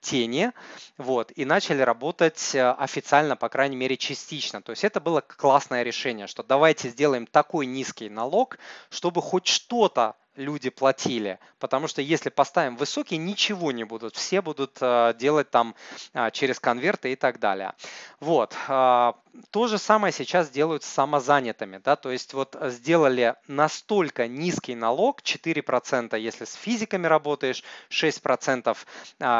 тени, 0.00 0.52
вот, 0.98 1.32
и 1.34 1.46
начали 1.46 1.80
работать 1.80 2.54
официально, 2.54 3.36
по 3.36 3.48
крайней 3.48 3.76
мере, 3.76 3.96
частично. 3.96 4.60
То 4.60 4.70
есть 4.70 4.84
это 4.84 5.00
было 5.00 5.22
классное 5.22 5.82
решение, 5.82 6.26
что 6.26 6.42
давайте 6.42 6.90
сделаем 6.90 7.26
такой 7.26 7.64
низкий 7.64 8.10
налог, 8.10 8.58
чтобы 8.90 9.22
хоть 9.22 9.46
что-то 9.46 10.14
люди 10.36 10.70
платили. 10.70 11.38
Потому 11.58 11.88
что 11.88 12.02
если 12.02 12.30
поставим 12.30 12.76
высокие, 12.76 13.18
ничего 13.18 13.72
не 13.72 13.84
будут. 13.84 14.16
Все 14.16 14.42
будут 14.42 14.78
э, 14.80 15.14
делать 15.18 15.50
там 15.50 15.74
э, 16.12 16.30
через 16.32 16.60
конверты 16.60 17.12
и 17.12 17.16
так 17.16 17.38
далее. 17.38 17.72
Вот. 18.20 18.54
Э, 18.68 19.12
то 19.50 19.66
же 19.66 19.78
самое 19.78 20.12
сейчас 20.12 20.50
делают 20.50 20.84
с 20.84 20.86
самозанятыми. 20.86 21.80
Да? 21.82 21.96
То 21.96 22.10
есть 22.10 22.34
вот 22.34 22.56
сделали 22.62 23.34
настолько 23.48 24.28
низкий 24.28 24.74
налог, 24.74 25.22
4% 25.22 26.18
если 26.18 26.44
с 26.44 26.54
физиками 26.54 27.06
работаешь, 27.06 27.64
6% 27.90 28.76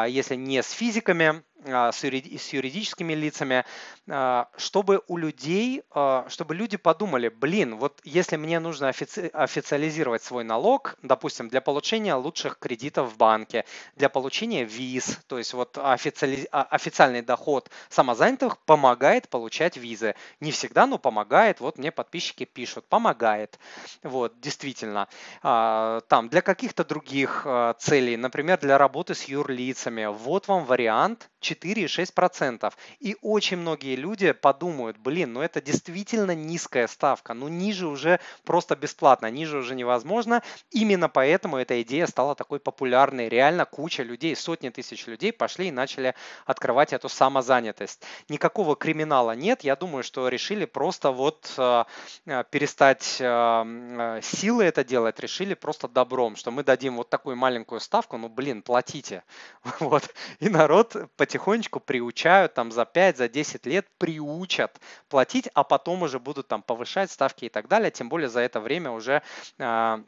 если 0.09 0.35
не 0.35 0.62
с 0.62 0.70
физиками, 0.70 1.24
а, 1.26 1.53
с 1.64 2.05
юридическими 2.05 3.14
лицами, 3.14 3.64
а, 4.07 4.48
чтобы 4.57 5.03
у 5.09 5.16
людей, 5.16 5.83
а, 5.90 6.27
чтобы 6.29 6.55
люди 6.55 6.77
подумали, 6.77 7.29
блин, 7.29 7.77
вот 7.77 8.00
если 8.05 8.37
мне 8.37 8.61
нужно 8.61 8.88
офици 8.88 9.31
официализировать 9.33 10.22
свой 10.22 10.44
налог, 10.44 10.96
допустим, 11.03 11.48
для 11.48 11.61
получения 11.61 12.14
лучших 12.14 12.59
кредитов 12.59 13.12
в 13.12 13.16
банке, 13.16 13.64
для 13.96 14.09
получения 14.09 14.64
виз, 14.64 15.18
то 15.27 15.38
есть 15.38 15.55
вот 15.55 15.79
официали 15.79 16.46
официальный 16.50 17.22
доход 17.22 17.70
самозанятых 17.88 18.59
помогает 18.59 19.29
получать 19.29 19.77
визы. 19.77 20.14
Не 20.40 20.53
всегда, 20.53 20.87
но 20.87 20.98
помогает. 20.98 21.61
Вот 21.61 21.79
мне 21.79 21.90
подписчики 21.90 22.44
пишут, 22.44 22.87
помогает. 22.87 23.59
Вот, 24.03 24.38
действительно. 24.40 25.09
Там 25.42 26.29
для 26.29 26.42
каких-то 26.42 26.85
других 26.85 27.46
целей, 27.79 28.16
например, 28.16 28.59
для 28.59 28.79
работы 28.79 29.14
с 29.14 29.24
юрлицами, 29.24 30.07
вот 30.07 30.48
вам 30.48 30.64
вариант 30.64 31.31
4,6%. 31.54 32.72
И 33.00 33.16
очень 33.22 33.56
многие 33.58 33.96
люди 33.96 34.32
подумают, 34.32 34.98
блин, 34.98 35.32
ну 35.32 35.40
это 35.42 35.60
действительно 35.60 36.34
низкая 36.34 36.86
ставка, 36.86 37.34
ну 37.34 37.48
ниже 37.48 37.86
уже 37.86 38.20
просто 38.44 38.76
бесплатно, 38.76 39.30
ниже 39.30 39.58
уже 39.58 39.74
невозможно. 39.74 40.42
Именно 40.70 41.08
поэтому 41.08 41.56
эта 41.56 41.80
идея 41.82 42.06
стала 42.06 42.34
такой 42.34 42.60
популярной. 42.60 43.28
Реально 43.28 43.64
куча 43.64 44.02
людей, 44.02 44.36
сотни 44.36 44.68
тысяч 44.68 45.06
людей 45.06 45.32
пошли 45.32 45.68
и 45.68 45.72
начали 45.72 46.14
открывать 46.46 46.92
эту 46.92 47.08
самозанятость. 47.08 48.02
Никакого 48.28 48.76
криминала 48.76 49.32
нет, 49.32 49.64
я 49.64 49.76
думаю, 49.76 50.02
что 50.02 50.28
решили 50.28 50.64
просто 50.64 51.10
вот 51.10 51.52
э, 51.56 51.84
э 52.26 52.44
перестать 52.50 53.16
э, 53.20 53.24
э, 53.24 54.20
силы 54.22 54.64
это 54.64 54.84
делать, 54.84 55.20
решили 55.20 55.54
просто 55.54 55.88
добром, 55.88 56.36
что 56.36 56.50
мы 56.50 56.62
дадим 56.62 56.96
вот 56.96 57.08
такую 57.08 57.36
маленькую 57.36 57.80
ставку, 57.80 58.16
ну 58.16 58.28
блин, 58.28 58.62
платите. 58.62 59.22
Вот. 59.80 60.14
И 60.40 60.48
народ 60.48 60.96
потихоньку 61.16 61.43
потихонечку 61.44 61.80
приучают, 61.80 62.54
там 62.54 62.72
за 62.72 62.87
5, 62.87 63.18
за 63.18 63.28
10 63.28 63.66
лет 63.66 63.87
приучат 63.98 64.80
платить, 65.09 65.48
а 65.54 65.62
потом 65.62 66.02
уже 66.02 66.18
будут 66.18 66.48
там 66.48 66.62
повышать 66.62 67.11
ставки 67.11 67.44
и 67.44 67.48
так 67.50 67.68
далее. 67.68 67.90
Тем 67.90 68.09
более 68.09 68.28
за 68.28 68.40
это 68.40 68.61
время 68.61 68.90
уже 68.90 69.22
а, 69.59 70.00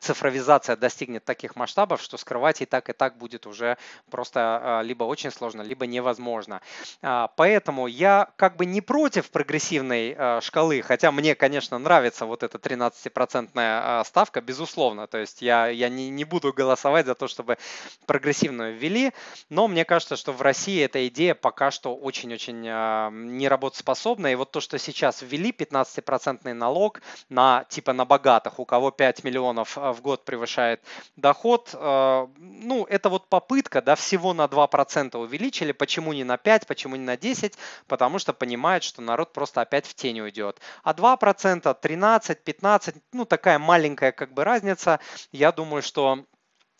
цифровизация 0.00 0.76
достигнет 0.76 1.24
таких 1.24 1.56
масштабов, 1.56 2.02
что 2.02 2.16
скрывать 2.18 2.60
и 2.60 2.66
так, 2.66 2.88
и 2.88 2.92
так 2.92 3.16
будет 3.16 3.46
уже 3.46 3.78
просто 4.10 4.40
а, 4.40 4.82
либо 4.82 5.04
очень 5.04 5.30
сложно, 5.30 5.62
либо 5.62 5.86
невозможно. 5.86 6.60
А, 7.02 7.28
поэтому 7.36 7.86
я 7.86 8.28
как 8.36 8.56
бы 8.56 8.66
не 8.66 8.80
против 8.80 9.30
прогрессивной 9.30 10.14
а, 10.16 10.40
шкалы, 10.40 10.82
хотя 10.82 11.10
мне, 11.10 11.34
конечно, 11.34 11.78
нравится 11.78 12.26
вот 12.26 12.42
эта 12.42 12.58
13% 12.58 14.04
ставка, 14.04 14.40
безусловно. 14.40 15.06
То 15.06 15.18
есть 15.18 15.42
я, 15.42 15.68
я 15.68 15.88
не, 15.88 16.10
не 16.10 16.24
буду 16.24 16.52
голосовать 16.52 17.06
за 17.06 17.14
то, 17.14 17.26
чтобы 17.26 17.58
прогрессивную 18.06 18.76
ввели, 18.76 19.12
но 19.48 19.68
мне 19.68 19.84
кажется, 19.84 20.16
что 20.16 20.32
в 20.32 20.42
России 20.42 20.82
эта 20.82 21.06
идея 21.08 21.34
пока 21.34 21.70
что 21.70 21.96
очень-очень 21.96 22.60
неработоспособна. 22.60 24.32
И 24.32 24.34
вот 24.34 24.50
то, 24.50 24.60
что 24.60 24.78
сейчас 24.78 25.22
ввели 25.22 25.50
15% 25.50 26.52
налог 26.52 27.00
на 27.28 27.64
типа 27.68 27.92
на 27.92 28.04
богатых, 28.04 28.58
у 28.58 28.64
кого 28.64 28.90
5 28.90 29.24
миллионов 29.24 29.77
в 29.78 30.00
год 30.02 30.24
превышает 30.24 30.80
доход. 31.16 31.70
А, 31.74 32.28
ну, 32.38 32.84
это 32.84 33.08
вот 33.08 33.28
попытка, 33.28 33.82
да, 33.82 33.94
всего 33.94 34.34
на 34.34 34.46
2% 34.46 35.16
увеличили. 35.16 35.72
Почему 35.72 36.12
не 36.12 36.24
на 36.24 36.36
5, 36.36 36.66
почему 36.66 36.96
не 36.96 37.04
на 37.04 37.16
10? 37.16 37.54
Потому 37.86 38.18
что 38.18 38.32
понимают, 38.32 38.84
что 38.84 39.02
народ 39.02 39.32
просто 39.32 39.60
опять 39.60 39.86
в 39.86 39.94
тень 39.94 40.20
уйдет. 40.20 40.60
А 40.82 40.92
2%, 40.92 41.76
13, 41.80 42.44
15, 42.44 42.94
ну, 43.12 43.24
такая 43.24 43.58
маленькая 43.58 44.12
как 44.12 44.32
бы 44.32 44.44
разница. 44.44 45.00
Я 45.32 45.52
думаю, 45.52 45.82
что 45.82 46.08
а, 46.08 46.24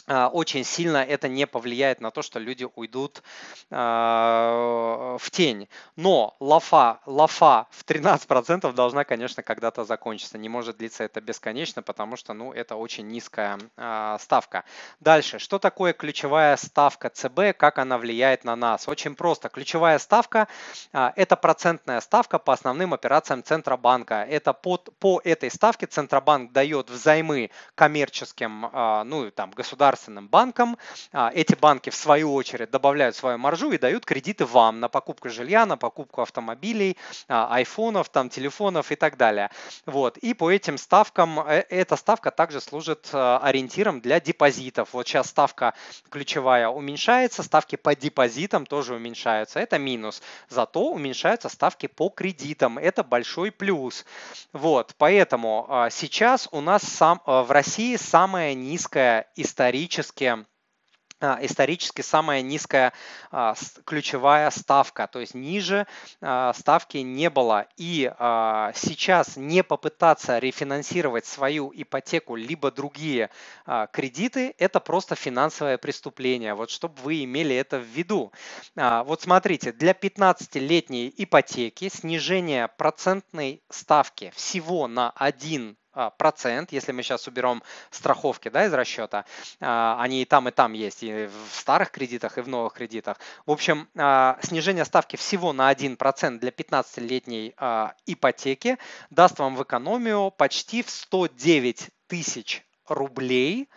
очень 0.09 0.65
сильно 0.65 0.99
это 0.99 1.29
не 1.29 1.47
повлияет 1.47 2.01
на 2.01 2.11
то, 2.11 2.23
что 2.23 2.39
люди 2.39 2.67
уйдут 2.75 3.23
а, 3.71 5.17
в 5.19 5.31
тень. 5.31 5.69
Но 5.97 6.37
лафа, 6.41 7.01
лафа 7.05 7.67
в 7.71 7.85
13% 7.85 8.73
должна, 8.73 9.05
конечно, 9.05 9.43
когда-то 9.43 9.85
закончиться. 9.85 10.39
Не 10.39 10.49
может 10.49 10.79
длиться 10.79 11.05
это 11.05 11.21
бесконечно, 11.21 11.83
потому 11.83 12.17
что 12.17 12.33
ну, 12.33 12.53
это 12.53 12.77
очень 12.77 13.07
низкая 13.09 13.59
а, 13.77 14.19
ставка. 14.19 14.65
Дальше, 15.01 15.39
что 15.39 15.59
такое 15.59 15.93
ключевая 15.93 16.57
ставка 16.57 17.11
ЦБ, 17.11 17.57
как 17.57 17.79
она 17.79 17.99
влияет 17.99 18.45
на 18.45 18.57
нас? 18.57 18.89
Очень 18.89 19.15
просто. 19.15 19.49
Ключевая 19.49 19.99
ставка– 19.99 20.49
это 20.93 21.37
процентная 21.37 22.01
ставка 22.01 22.39
по 22.39 22.53
основным 22.53 22.95
операциям 22.95 23.43
Центробанка. 23.43 24.27
Это 24.29 24.53
под, 24.53 24.97
по 24.99 25.21
этой 25.25 25.51
ставке 25.51 25.87
Центробанк 25.87 26.53
дает 26.53 26.91
взаймы 26.91 27.51
коммерческим, 27.75 28.71
ну, 29.07 29.31
там, 29.31 29.51
государственным 29.51 29.98
государственным 29.99 30.29
банкам. 30.29 30.79
А, 31.13 31.31
эти 31.35 31.55
банки 31.55 31.91
в 31.91 31.95
свою 31.95 32.35
очередь 32.35 32.71
добавляют 32.71 33.17
свою 33.17 33.39
маржу 33.39 33.73
и 33.73 33.79
дают 33.79 34.05
кредиты 34.05 34.45
вам 34.45 34.81
на 34.81 34.89
покупку 34.89 35.29
жилья, 35.29 35.67
на 35.67 35.77
покупку 35.77 36.23
автомобилей, 36.23 36.97
а, 37.29 37.55
айфонов, 37.55 38.09
там, 38.09 38.29
телефонов 38.29 38.93
и 38.93 38.97
так 38.97 39.17
далее. 39.17 39.51
Вот. 39.87 40.19
И 40.19 40.35
по 40.35 40.51
этим 40.51 40.79
ставкам, 40.79 41.41
э, 41.41 41.65
эта 41.69 41.97
ставка 41.97 42.31
также 42.31 42.61
служит 42.61 43.09
э, 43.13 43.39
ориентиром 43.43 44.01
для 44.01 44.21
депозитов. 44.21 44.93
Вот 44.93 45.07
сейчас 45.07 45.29
ставка 45.29 45.75
ключевая 46.11 46.69
уменьшается, 46.69 47.43
ставки 47.43 47.77
по 47.77 47.95
депозитам 47.95 48.67
тоже 48.67 48.95
уменьшаются. 48.95 49.61
Это 49.61 49.79
минус. 49.79 50.23
Зато 50.49 50.81
уменьшаются 50.81 51.49
ставки 51.49 51.87
по 51.89 52.09
кредитам. 52.09 52.79
Это 52.79 53.03
большой 53.03 53.51
плюс. 53.51 54.05
Вот. 54.53 54.95
Поэтому 54.99 55.67
а, 55.69 55.91
сейчас 55.91 56.49
у 56.53 56.61
нас 56.61 56.83
сам, 56.83 57.21
э, 57.27 57.43
в 57.43 57.51
России 57.51 57.97
самая 57.97 58.55
низкая 58.55 59.27
историческая 59.37 59.88
исторически 59.89 60.47
а, 61.21 61.39
исторически 61.43 62.01
самая 62.03 62.43
низкая 62.43 62.93
а, 63.33 63.55
ключевая 63.85 64.51
ставка, 64.51 65.09
то 65.09 65.19
есть 65.19 65.35
ниже 65.35 65.89
а, 66.21 66.53
ставки 66.53 66.99
не 66.99 67.29
было. 67.29 67.67
И 67.77 68.11
сейчас 68.75 69.37
не 69.37 69.65
попытаться 69.65 70.39
рефинансировать 70.39 71.27
свою 71.27 71.73
ипотеку 71.75 72.37
либо 72.37 72.71
другие 72.71 73.31
кредиты, 73.93 74.55
это 74.59 74.81
просто 74.81 75.15
финансовое 75.15 75.79
преступление. 75.79 76.55
Вот 76.55 76.71
чтобы 76.71 77.01
вы 77.03 77.25
имели 77.25 77.55
это 77.57 77.79
в 77.79 77.85
виду. 77.85 78.33
Вот 78.75 79.23
смотрите, 79.23 79.73
для 79.73 79.93
15-летней 79.93 81.13
ипотеки 81.17 81.89
снижение 81.89 82.69
процентной 82.69 83.63
ставки 83.71 84.33
всего 84.35 84.87
на 84.87 85.11
1 85.11 85.77
а, 85.77 85.78
процент, 86.17 86.73
если 86.73 86.93
мы 86.93 87.03
сейчас 87.03 87.27
уберем 87.27 87.63
страховки 87.91 88.49
да, 88.49 88.67
из 88.67 88.73
расчета, 88.73 89.25
а, 89.61 90.01
они 90.01 90.23
и 90.23 90.25
там, 90.25 90.49
и 90.49 90.51
там 90.51 90.73
есть, 90.73 91.03
и 91.03 91.27
в 91.27 91.55
старых 91.55 91.91
кредитах, 91.91 92.39
и 92.39 92.41
в 92.41 92.49
новых 92.49 92.75
кредитах. 92.75 93.19
В 93.47 93.51
общем, 93.51 93.89
а, 93.97 94.39
снижение 94.43 94.85
ставки 94.85 95.17
всего 95.17 95.53
на 95.53 95.71
1% 95.71 96.39
для 96.39 96.51
15-летней 96.51 97.55
ипотеки 98.07 98.79
даст 99.11 99.39
вам 99.39 99.57
в 99.57 99.63
экономию 99.63 100.31
почти 100.31 100.83
в 100.83 100.91
109 100.91 101.91
тысяч 102.07 102.65
рублей 102.87 103.69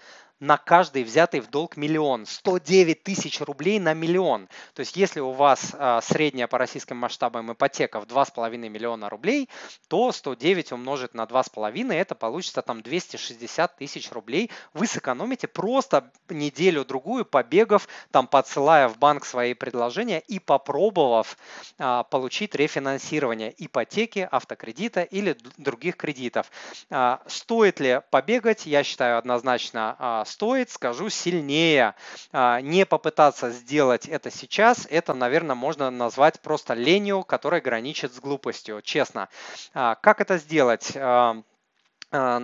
на 0.42 0.58
каждый 0.58 1.04
взятый 1.04 1.40
в 1.40 1.50
долг 1.50 1.78
миллион. 1.78 2.26
109 2.26 3.04
тысяч 3.04 3.40
рублей 3.42 3.80
на 3.80 3.94
миллион. 3.94 4.50
То 4.74 4.80
есть 4.82 4.98
если 4.98 5.20
у 5.20 5.32
вас 5.32 5.74
а, 5.78 6.02
средняя 6.02 6.48
по 6.48 6.58
российским 6.58 6.98
масштабам 6.98 7.54
ипотека 7.54 8.02
в 8.02 8.06
2,5 8.06 8.58
миллиона 8.58 9.08
рублей, 9.08 9.50
то 9.88 10.12
109 10.12 10.72
умножить 10.72 11.14
на 11.14 11.26
2,5 11.26 11.94
это 11.94 12.16
получится 12.16 12.64
там 12.64 12.82
260 12.82 13.76
тысяч 13.78 14.12
рублей. 14.12 14.50
Вы 14.74 14.88
сэкономите 14.88 15.48
просто 15.48 16.12
неделю-другую, 16.28 17.24
побегав, 17.24 17.88
там 18.10 18.26
подсылая 18.26 18.88
в 18.88 18.98
банк 18.98 19.26
свои 19.26 19.54
предложения 19.54 20.22
и 20.22 20.40
попробовав 20.40 21.38
а, 21.78 22.04
получить 22.04 22.56
рефинансирование 22.56 23.54
ипотеки, 23.60 24.28
автокредита 24.32 25.04
или 25.04 25.38
других 25.58 25.98
кредитов. 25.98 26.50
А, 26.90 27.22
стоит 27.28 27.80
ли 27.80 28.02
побегать? 28.10 28.66
Я 28.66 28.84
считаю 28.84 29.20
однозначно 29.20 30.26
стоит, 30.32 30.70
скажу 30.72 31.10
сильнее. 31.10 31.96
А, 32.32 32.62
не 32.62 32.86
попытаться 32.86 33.52
сделать 33.52 34.08
это 34.08 34.32
сейчас, 34.32 34.88
это, 34.90 35.14
наверное, 35.14 35.56
можно 35.56 35.92
назвать 35.92 36.40
просто 36.40 36.74
ленью, 36.74 37.24
которая 37.24 37.62
граничит 37.62 38.14
с 38.14 38.20
глупостью, 38.20 38.82
честно. 38.82 39.30
А, 39.74 39.96
как 39.96 40.22
это 40.22 40.38
сделать? 40.38 40.94
А, 42.14 42.42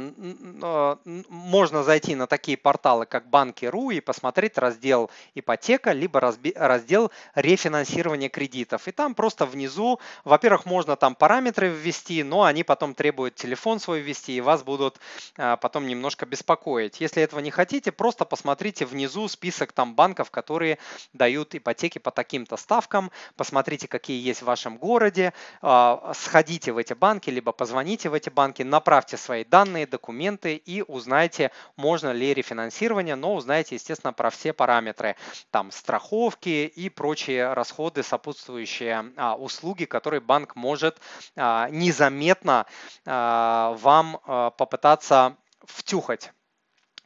а, 0.63 0.97
можно 1.05 1.83
зайти 1.83 2.15
на 2.15 2.25
такие 2.25 2.57
порталы, 2.57 3.05
как 3.05 3.29
Банки.ру 3.29 3.91
и 3.91 3.99
посмотреть 3.99 4.57
раздел 4.57 5.11
ипотека, 5.35 5.91
либо 5.91 6.21
раздел 6.55 7.11
рефинансирования 7.35 8.29
кредитов. 8.29 8.87
И 8.87 8.91
там 8.91 9.13
просто 9.13 9.45
внизу, 9.45 9.99
во-первых, 10.23 10.65
можно 10.65 10.95
там 10.95 11.15
параметры 11.15 11.67
ввести, 11.67 12.23
но 12.23 12.43
они 12.43 12.63
потом 12.63 12.93
требуют 12.93 13.35
телефон 13.35 13.81
свой 13.81 13.99
ввести 13.99 14.37
и 14.37 14.41
вас 14.41 14.63
будут 14.63 15.01
а, 15.37 15.57
потом 15.57 15.85
немножко 15.85 16.25
беспокоить. 16.25 17.01
Если 17.01 17.21
этого 17.21 17.41
не 17.41 17.51
хотите, 17.51 17.91
просто 17.91 18.23
посмотрите 18.23 18.85
внизу 18.85 19.27
список 19.27 19.73
там 19.73 19.95
банков, 19.95 20.31
которые 20.31 20.77
дают 21.11 21.55
ипотеки 21.55 21.99
по 21.99 22.11
таким-то 22.11 22.55
ставкам, 22.55 23.11
посмотрите, 23.35 23.89
какие 23.89 24.25
есть 24.25 24.41
в 24.41 24.45
вашем 24.45 24.77
городе, 24.77 25.33
сходите 26.13 26.71
в 26.71 26.77
эти 26.77 26.93
банки, 26.93 27.29
либо 27.29 27.51
позвоните 27.51 28.09
в 28.09 28.13
эти 28.13 28.29
банки, 28.29 28.63
направьте 28.63 29.17
свои 29.17 29.43
данные, 29.43 29.56
данные, 29.57 29.87
документы 29.87 30.55
и 30.55 30.83
узнайте, 30.83 31.49
можно 31.77 32.11
ли 32.11 32.31
рефинансирование, 32.31 33.15
но 33.15 33.33
узнайте, 33.33 33.73
естественно, 33.73 34.13
про 34.13 34.29
все 34.29 34.53
параметры, 34.53 35.15
там 35.49 35.71
страховки 35.71 36.71
и 36.75 36.89
прочие 36.89 37.53
расходы, 37.53 38.03
сопутствующие 38.03 39.13
а, 39.17 39.35
услуги, 39.35 39.85
которые 39.85 40.21
банк 40.21 40.55
может 40.55 40.99
а, 41.35 41.69
незаметно 41.69 42.67
а, 43.07 43.75
вам 43.79 44.19
а, 44.27 44.51
попытаться 44.51 45.35
втюхать. 45.65 46.31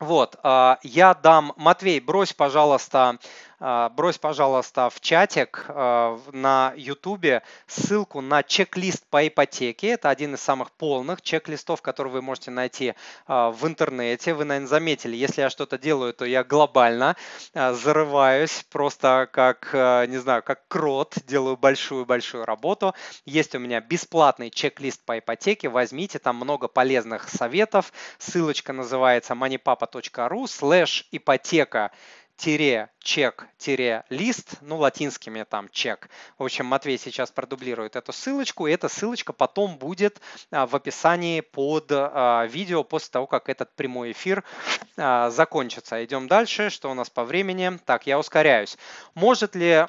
Вот, 0.02 0.36
а, 0.44 0.80
я 0.84 1.14
дам, 1.14 1.54
Матвей, 1.56 2.02
брось, 2.02 2.34
пожалуйста, 2.34 3.18
брось, 3.62 4.18
пожалуйста, 4.18 4.90
в 4.90 5.00
чатик 5.02 5.66
а, 5.68 6.20
на 6.32 6.74
YouTube 6.76 7.44
ссылку 7.68 8.20
на 8.20 8.42
чек-лист 8.42 9.06
по 9.10 9.28
ипотеке. 9.28 9.90
Это 9.90 10.10
один 10.10 10.34
из 10.34 10.42
самых 10.42 10.72
полных 10.72 11.22
чек-листов, 11.22 11.84
которые 11.84 12.12
вы 12.12 12.22
можете 12.24 12.50
найти 12.50 12.96
а, 13.28 13.52
в 13.52 13.68
интернете. 13.68 14.34
Вы, 14.34 14.46
наверное, 14.46 14.68
заметили, 14.68 15.16
если 15.16 15.42
я 15.42 15.52
что-то 15.52 15.78
делаю, 15.78 16.14
то 16.14 16.26
я 16.26 16.44
глобально 16.44 17.16
зарываюсь, 17.54 18.66
просто 18.72 19.30
как, 19.32 19.74
не 19.74 20.18
знаю, 20.18 20.42
как 20.42 20.68
крот, 20.68 21.16
делаю 21.28 21.56
большую-большую 21.56 22.46
работу. 22.46 22.96
Есть 23.26 23.54
у 23.54 23.60
меня 23.60 23.80
бесплатный 23.80 24.50
чек-лист 24.50 25.06
по 25.06 25.20
ипотеке, 25.20 25.70
возьмите, 25.70 26.18
там 26.18 26.38
много 26.38 26.68
полезных 26.68 27.30
советов. 27.30 27.94
Ссылочка 28.18 28.74
называется 28.74 29.34
moneypapa.ru 29.34 30.48
слэш 30.48 31.08
ипотека 31.12 31.92
чек-лист, 33.00 34.58
ну, 34.62 34.78
латинскими 34.78 35.44
там 35.44 35.70
чек. 35.70 36.10
В 36.38 36.44
общем, 36.44 36.66
Матвей 36.66 36.98
сейчас 36.98 37.32
продублирует 37.32 37.96
эту 37.96 38.12
ссылочку, 38.12 38.68
и 38.68 38.72
эта 38.72 38.90
ссылочка 38.90 39.34
потом 39.34 39.78
будет 39.78 40.20
а, 40.52 40.66
в 40.66 40.76
описании 40.76 41.42
под 41.42 41.92
а, 41.92 42.46
видео 42.48 42.84
после 42.84 43.12
того, 43.12 43.28
как 43.28 43.50
этот 43.50 43.76
прямой 43.76 44.12
эфир 44.12 44.44
а, 44.98 45.30
закончится. 45.30 46.04
Идем 46.04 46.28
дальше, 46.28 46.70
что 46.70 46.90
у 46.90 46.94
нас 46.94 47.10
по 47.10 47.24
времени. 47.24 47.80
Так, 47.86 48.08
я 48.08 48.18
ускоряюсь. 48.20 48.78
Может 49.14 49.56
ли 49.56 49.86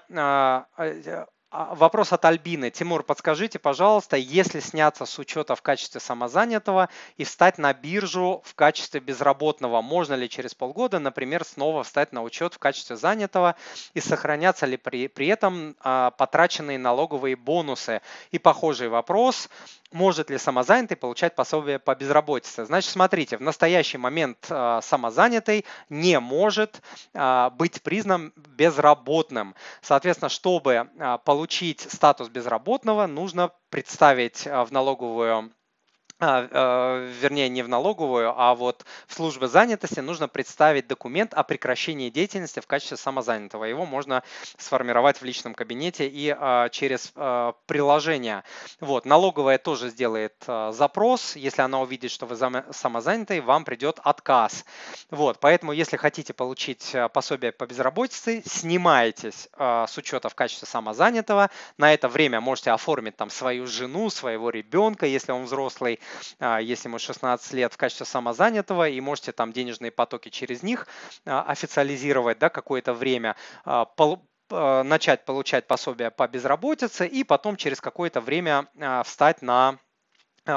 вопрос 1.53 2.12
от 2.12 2.25
Альбины. 2.25 2.71
Тимур, 2.71 3.03
подскажите, 3.03 3.59
пожалуйста, 3.59 4.17
если 4.17 4.61
сняться 4.61 5.05
с 5.05 5.19
учета 5.19 5.55
в 5.55 5.62
качестве 5.62 6.01
самозанятого 6.01 6.88
и 7.19 7.25
встать 7.25 7.59
на 7.59 7.75
биржу 7.75 8.43
в 8.45 8.55
качестве 8.55 9.01
безработного, 9.01 9.83
можно 9.83 10.15
ли 10.15 10.29
через 10.29 10.55
полгода, 10.55 10.99
например, 10.99 11.45
снова 11.45 11.85
встать 11.85 12.12
на 12.12 12.23
учет 12.23 12.55
в 12.55 12.59
качестве 12.59 12.97
занятого 12.97 13.55
и 13.93 14.01
сохранятся 14.01 14.67
ли 14.67 14.77
при, 14.77 15.09
при 15.09 15.27
этом 15.27 15.77
а, 15.81 16.11
потраченные 16.12 16.79
налоговые 16.79 17.37
бонусы? 17.37 18.01
И 18.31 18.38
похожий 18.38 18.88
вопрос 18.88 19.51
может 19.92 20.31
ли 20.31 20.38
самозанятый 20.38 20.96
получать 20.96 21.35
пособие 21.35 21.78
по 21.78 21.94
безработице. 21.94 22.64
Значит, 22.64 22.90
смотрите, 22.90 23.37
в 23.37 23.40
настоящий 23.40 23.98
момент 23.98 24.46
а, 24.50 24.81
самозанятый 24.81 25.64
не 25.88 26.18
может 26.20 26.83
а, 27.14 27.50
быть 27.50 27.83
признан 27.83 28.33
безработным. 28.37 29.55
Соответственно, 29.81 30.28
чтобы 30.28 30.88
а, 30.98 31.18
получить 31.18 31.81
статус 31.81 32.28
безработного, 32.28 33.07
нужно 33.07 33.52
представить 33.70 34.44
в 34.44 34.68
налоговую 34.70 35.52
вернее, 36.20 37.48
не 37.48 37.62
в 37.62 37.68
налоговую, 37.68 38.33
а 38.37 38.55
вот 38.55 38.85
в 39.07 39.14
службе 39.14 39.48
занятости 39.48 40.01
нужно 40.01 40.29
представить 40.29 40.87
документ 40.87 41.35
о 41.35 41.42
прекращении 41.42 42.11
деятельности 42.11 42.61
в 42.61 42.66
качестве 42.66 42.96
самозанятого. 42.96 43.64
Его 43.64 43.87
можно 43.87 44.22
сформировать 44.59 45.20
в 45.20 45.25
личном 45.25 45.55
кабинете 45.55 46.09
и 46.09 46.35
а, 46.37 46.68
через 46.68 47.12
а, 47.16 47.55
приложение. 47.66 48.44
Вот, 48.81 49.05
налоговая 49.05 49.59
тоже 49.59 49.88
сделает 49.90 50.35
а, 50.46 50.72
запрос. 50.72 51.37
Если 51.37 51.62
она 51.62 51.81
увидит, 51.81 52.11
что 52.11 52.27
вы 52.27 52.37
самозанятый, 52.72 53.40
вам 53.40 53.64
придет 53.64 53.98
отказ. 54.03 54.64
Вот, 55.11 55.40
поэтому, 55.40 55.72
если 55.72 55.96
хотите 55.96 56.33
получить 56.33 56.94
а, 56.94 57.09
пособие 57.09 57.53
по 57.53 57.66
безработице, 57.66 58.42
снимаетесь 58.46 59.48
а, 59.55 59.87
с 59.87 59.96
учета 59.98 60.29
в 60.29 60.35
качестве 60.35 60.66
самозанятого. 60.68 61.51
На 61.79 61.92
это 61.92 62.09
время 62.09 62.40
можете 62.40 62.70
оформить 62.70 63.16
там 63.16 63.31
свою 63.31 63.66
жену, 63.66 64.11
своего 64.11 64.51
ребенка, 64.51 65.07
если 65.07 65.33
он 65.33 65.44
взрослый, 65.44 65.94
а, 65.94 66.12
если 66.40 66.88
ему 66.88 66.98
16 66.98 67.53
лет 67.53 67.72
в 67.72 67.77
качестве 67.77 68.07
самозанятого, 68.07 68.88
и 68.88 69.01
можете 69.01 69.33
там 69.33 69.53
денежные 69.53 69.90
потоки 69.90 70.29
через 70.29 70.62
них 70.62 70.87
а, 71.25 71.42
официализировать 71.42 72.38
да, 72.38 72.48
какое-то 72.48 72.94
время, 72.94 73.37
а, 73.64 73.87
начать 74.85 75.25
получать 75.25 75.66
пособие 75.66 76.11
по 76.11 76.29
безработице 76.29 77.07
и 77.07 77.25
потом 77.25 77.57
через 77.57 77.81
какое-то 77.81 78.20
время 78.20 78.68
встать 79.05 79.40
на 79.40 79.70
а, 79.70 79.79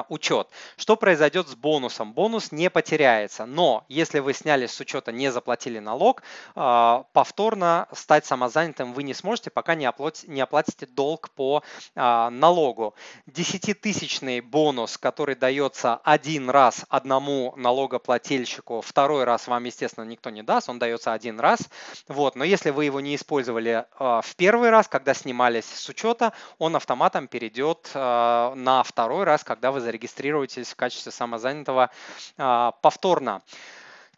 учет. 0.09 0.47
Что 0.77 0.95
произойдет 0.95 1.47
с 1.47 1.55
бонусом? 1.55 2.13
Бонус 2.13 2.51
не 2.51 2.69
потеряется, 2.69 3.45
но 3.45 3.85
если 3.87 4.19
вы 4.19 4.33
сняли 4.33 4.65
с 4.65 4.79
учета, 4.79 5.11
не 5.11 5.31
заплатили 5.31 5.79
налог, 5.79 6.23
а, 6.55 7.05
повторно 7.13 7.87
стать 7.93 8.25
самозанятым 8.25 8.93
вы 8.93 9.03
не 9.03 9.13
сможете, 9.13 9.51
пока 9.51 9.75
не 9.75 9.85
оплатите, 9.85 10.27
не 10.27 10.41
оплатите 10.41 10.85
долг 10.87 11.29
по 11.31 11.63
а, 11.95 12.29
налогу. 12.29 12.95
Десятитысячный 13.27 14.41
бонус, 14.41 14.97
который 14.97 15.35
дается 15.35 15.95
один 16.03 16.49
раз 16.49 16.85
одному 16.89 17.53
налогоплательщику, 17.55 18.81
второй 18.81 19.23
раз 19.23 19.47
вам, 19.47 19.65
естественно, 19.65 20.05
никто 20.05 20.29
не 20.29 20.41
даст, 20.41 20.69
он 20.69 20.79
дается 20.79 21.13
один 21.13 21.39
раз. 21.39 21.59
Вот. 22.07 22.35
Но 22.35 22.43
если 22.43 22.71
вы 22.71 22.85
его 22.85 22.99
не 22.99 23.15
использовали 23.15 23.85
в 23.99 24.35
первый 24.35 24.69
раз, 24.69 24.87
когда 24.87 25.13
снимались 25.13 25.65
с 25.65 25.87
учета, 25.89 26.33
он 26.57 26.75
автоматом 26.75 27.27
перейдет 27.27 27.91
на 27.93 28.83
второй 28.83 29.23
раз, 29.23 29.43
когда 29.43 29.71
вы 29.71 29.74
зарегистрируетесь 29.79 30.71
в 30.71 30.75
качестве 30.75 31.11
самозанятого 31.11 31.89
а, 32.37 32.71
повторно. 32.71 33.41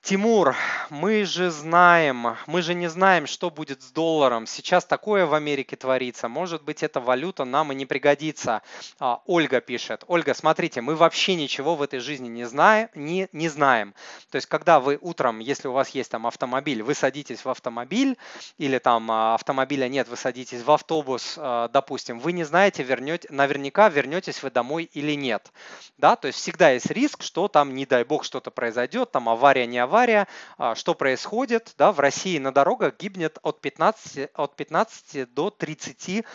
Тимур, 0.01 0.55
мы 0.89 1.25
же 1.25 1.49
знаем, 1.49 2.37
мы 2.45 2.61
же 2.61 2.73
не 2.73 2.87
знаем, 2.87 3.27
что 3.27 3.49
будет 3.49 3.81
с 3.81 3.91
долларом. 3.91 4.45
Сейчас 4.45 4.85
такое 4.85 5.25
в 5.25 5.33
Америке 5.33 5.75
творится. 5.75 6.27
Может 6.27 6.63
быть, 6.63 6.83
эта 6.83 6.99
валюта 6.99 7.45
нам 7.45 7.71
и 7.71 7.75
не 7.75 7.85
пригодится. 7.85 8.61
А, 8.99 9.21
Ольга 9.25 9.59
пишет. 9.59 10.03
Ольга, 10.07 10.33
смотрите, 10.33 10.81
мы 10.81 10.95
вообще 10.95 11.35
ничего 11.35 11.75
в 11.75 11.81
этой 11.81 11.99
жизни 11.99 12.27
не 12.27 12.45
знаем, 12.45 12.89
не, 12.95 13.27
не 13.31 13.49
знаем. 13.49 13.93
То 14.29 14.37
есть, 14.37 14.47
когда 14.47 14.79
вы 14.79 14.97
утром, 15.01 15.39
если 15.39 15.67
у 15.67 15.73
вас 15.73 15.89
есть 15.89 16.11
там 16.11 16.27
автомобиль, 16.27 16.83
вы 16.83 16.93
садитесь 16.93 17.43
в 17.43 17.49
автомобиль, 17.49 18.17
или 18.57 18.77
там 18.77 19.09
а, 19.11 19.35
автомобиля 19.35 19.89
нет, 19.89 20.07
вы 20.07 20.15
садитесь 20.15 20.61
в 20.61 20.71
автобус, 20.71 21.35
а, 21.37 21.69
допустим, 21.69 22.19
вы 22.19 22.31
не 22.31 22.43
знаете, 22.43 22.83
вернете, 22.83 23.27
наверняка 23.31 23.89
вернетесь 23.89 24.41
вы 24.43 24.51
домой 24.51 24.89
или 24.93 25.13
нет. 25.13 25.51
Да, 25.97 26.15
то 26.15 26.27
есть 26.27 26.39
всегда 26.39 26.71
есть 26.71 26.91
риск, 26.91 27.23
что 27.23 27.47
там, 27.47 27.73
не 27.73 27.85
дай 27.85 28.03
бог, 28.03 28.23
что-то 28.23 28.51
произойдет, 28.51 29.11
там 29.11 29.27
авария, 29.27 29.65
не 29.65 29.79
авария, 29.79 29.86
авария, 29.87 30.27
а, 30.57 30.75
что 30.75 30.93
происходит? 30.93 31.73
Да, 31.77 31.91
в 31.91 31.99
России 31.99 32.37
на 32.37 32.51
дорогах 32.53 32.97
гибнет 32.99 33.39
от 33.41 33.61
15, 33.61 34.29
от 34.33 34.55
15 34.55 35.33
до 35.33 35.49
30 35.49 36.25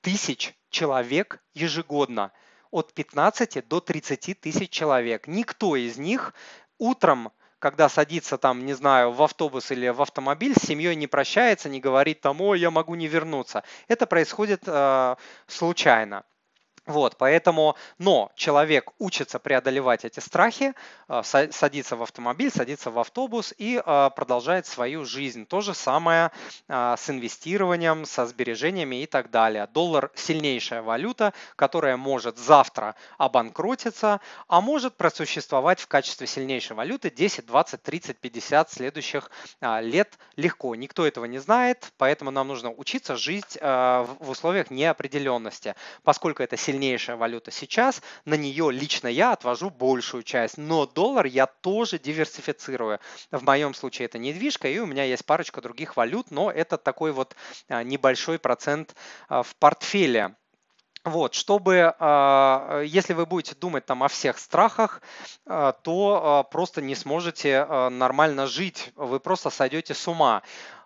тысяч 0.00 0.54
человек 0.70 1.42
ежегодно. 1.52 2.32
От 2.70 2.94
15 2.94 3.68
до 3.68 3.80
30 3.80 4.40
тысяч 4.40 4.70
человек. 4.70 5.26
Никто 5.26 5.76
из 5.76 5.98
них 5.98 6.32
утром 6.78 7.32
когда 7.58 7.88
садится 7.88 8.38
там, 8.38 8.66
не 8.66 8.72
знаю, 8.74 9.12
в 9.12 9.22
автобус 9.22 9.70
или 9.70 9.86
в 9.86 10.02
автомобиль, 10.02 10.52
с 10.58 10.66
семьей 10.66 10.96
не 10.96 11.06
прощается, 11.06 11.68
не 11.68 11.78
говорит 11.78 12.20
там, 12.20 12.40
ой, 12.40 12.58
я 12.58 12.72
могу 12.72 12.96
не 12.96 13.06
вернуться. 13.06 13.62
Это 13.86 14.04
происходит 14.06 14.64
э, 14.66 15.14
случайно. 15.46 16.24
Вот, 16.84 17.16
поэтому, 17.16 17.76
но 17.98 18.32
человек 18.34 18.90
учится 18.98 19.38
преодолевать 19.38 20.04
эти 20.04 20.18
страхи, 20.18 20.74
а, 21.06 21.22
садится 21.22 21.94
в 21.94 22.02
автомобиль, 22.02 22.50
садится 22.50 22.90
в 22.90 22.98
автобус 22.98 23.54
и 23.56 23.80
а, 23.84 24.10
продолжает 24.10 24.66
свою 24.66 25.04
жизнь. 25.04 25.46
То 25.46 25.60
же 25.60 25.74
самое 25.74 26.32
а, 26.66 26.96
с 26.96 27.08
инвестированием, 27.08 28.04
со 28.04 28.26
сбережениями 28.26 29.02
и 29.02 29.06
так 29.06 29.30
далее. 29.30 29.68
Доллар 29.72 30.10
сильнейшая 30.16 30.82
валюта, 30.82 31.34
которая 31.54 31.96
может 31.96 32.36
завтра 32.36 32.96
обанкротиться, 33.16 34.20
а 34.48 34.60
может 34.60 34.96
просуществовать 34.96 35.78
в 35.78 35.86
качестве 35.86 36.26
сильнейшей 36.26 36.74
валюты 36.74 37.10
10, 37.10 37.46
20, 37.46 37.80
30, 37.80 38.18
50 38.18 38.72
следующих 38.72 39.30
лет 39.60 40.18
легко. 40.34 40.74
Никто 40.74 41.06
этого 41.06 41.26
не 41.26 41.38
знает, 41.38 41.92
поэтому 41.96 42.32
нам 42.32 42.48
нужно 42.48 42.72
учиться 42.72 43.16
жить 43.16 43.56
в 43.60 44.16
условиях 44.20 44.70
неопределенности, 44.70 45.76
поскольку 46.02 46.42
это 46.42 46.56
сильнейшая 46.56 46.71
сильнейшая 46.72 47.16
валюта 47.16 47.50
сейчас, 47.50 48.00
на 48.24 48.34
нее 48.34 48.72
лично 48.72 49.08
я 49.08 49.32
отвожу 49.32 49.68
большую 49.68 50.22
часть, 50.22 50.56
но 50.56 50.86
доллар 50.86 51.26
я 51.26 51.46
тоже 51.46 51.98
диверсифицирую. 51.98 52.98
В 53.30 53.44
моем 53.44 53.74
случае 53.74 54.06
это 54.06 54.18
недвижка, 54.18 54.68
и 54.68 54.78
у 54.78 54.86
меня 54.86 55.04
есть 55.04 55.26
парочка 55.26 55.60
других 55.60 55.96
валют, 55.96 56.30
но 56.30 56.50
это 56.50 56.78
такой 56.78 57.12
вот 57.12 57.36
а, 57.68 57.82
небольшой 57.82 58.38
процент 58.38 58.94
а, 59.28 59.42
в 59.42 59.54
портфеле. 59.56 60.34
Вот, 61.04 61.34
чтобы, 61.34 61.94
а, 61.98 62.80
если 62.82 63.12
вы 63.12 63.26
будете 63.26 63.54
думать 63.54 63.84
там 63.84 64.02
о 64.02 64.08
всех 64.08 64.38
страхах, 64.38 65.02
то 65.44 66.48
просто 66.52 66.80
не 66.80 66.94
сможете 66.94 67.66
нормально 67.90 68.46
жить, 68.46 68.92
вы 68.94 69.18
просто 69.18 69.50
сойдете 69.50 69.94
с 69.94 70.08
ума. 70.08 70.42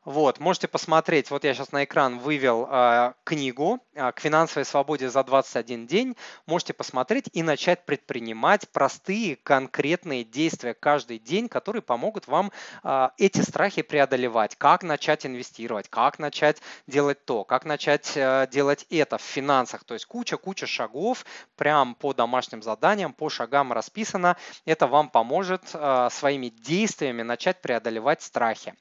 Вот, 0.07 0.39
можете 0.39 0.69
посмотреть, 0.69 1.33
вот 1.33 1.43
я 1.43 1.53
сейчас 1.53 1.73
на 1.73 1.83
экран 1.83 2.21
вывел 2.21 2.69
э, 2.71 3.13
книгу 3.25 3.81
э, 3.93 4.13
«К 4.13 4.21
финансовой 4.21 4.65
свободе 4.65 5.11
за 5.11 5.25
21 5.25 5.89
день». 5.89 6.17
Можете 6.47 6.75
посмотреть 6.75 7.29
и 7.33 7.43
начать 7.43 7.85
предпринимать 7.85 8.69
простые, 8.69 9.35
конкретные 9.35 10.23
действия 10.23 10.75
каждый 10.75 11.19
день, 11.19 11.49
которые 11.49 11.83
помогут 11.83 12.29
вам 12.29 12.53
э, 12.85 13.09
эти 13.19 13.41
страхи 13.41 13.83
преодолевать. 13.83 14.55
Как 14.55 14.85
начать 14.85 15.27
инвестировать, 15.27 15.89
как 15.89 16.21
начать 16.21 16.63
делать 16.87 17.25
то, 17.25 17.43
как 17.43 17.65
начать 17.65 18.13
э, 18.15 18.47
делать 18.49 18.87
это 18.91 19.19
в 19.19 19.23
финансах. 19.23 19.83
То 19.83 19.95
есть 19.95 20.07
куча-куча 20.07 20.69
шагов, 20.69 21.27
прям 21.57 21.97
по 21.97 22.13
домашним 22.13 22.63
заданиям, 22.63 23.13
по 23.13 23.29
шагам 23.29 23.73
расписано. 23.73 24.37
Это 24.67 24.87
вам 24.87 25.09
поможет 25.09 25.63
э, 25.75 26.09
своими 26.13 26.51
действиями 26.51 27.23
начать 27.23 27.61
преодолевать 27.61 28.23
страхи. 28.23 28.73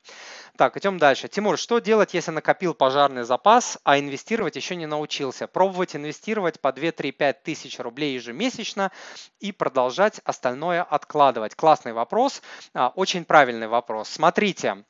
Так, 0.57 0.77
идем 0.77 0.97
дальше. 0.97 1.27
Тимур, 1.27 1.57
что 1.57 1.79
делать, 1.79 2.13
если 2.13 2.31
накопил 2.31 2.73
пожарный 2.73 3.23
запас, 3.23 3.77
а 3.83 3.99
инвестировать 3.99 4.55
еще 4.55 4.77
не 4.77 4.85
научился? 4.85 5.47
Пробовать 5.47 5.97
инвестировать 5.97 6.61
по 6.61 6.69
2-3-5 6.69 7.35
тысяч 7.43 7.77
рублей 7.79 8.13
ежемесячно 8.13 8.93
и 9.39 9.51
продолжать 9.51 10.21
остальное 10.23 10.81
откладывать? 10.81 11.55
Классный 11.55 11.91
вопрос, 11.91 12.41
а, 12.73 12.93
очень 12.95 13.25
правильный 13.25 13.67
вопрос. 13.67 14.07
Смотрите, 14.07 14.85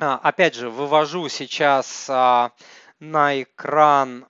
а, 0.00 0.18
опять 0.20 0.56
же, 0.56 0.70
вывожу 0.70 1.28
сейчас 1.28 2.06
а, 2.10 2.50
на 2.98 3.42
экран 3.42 4.26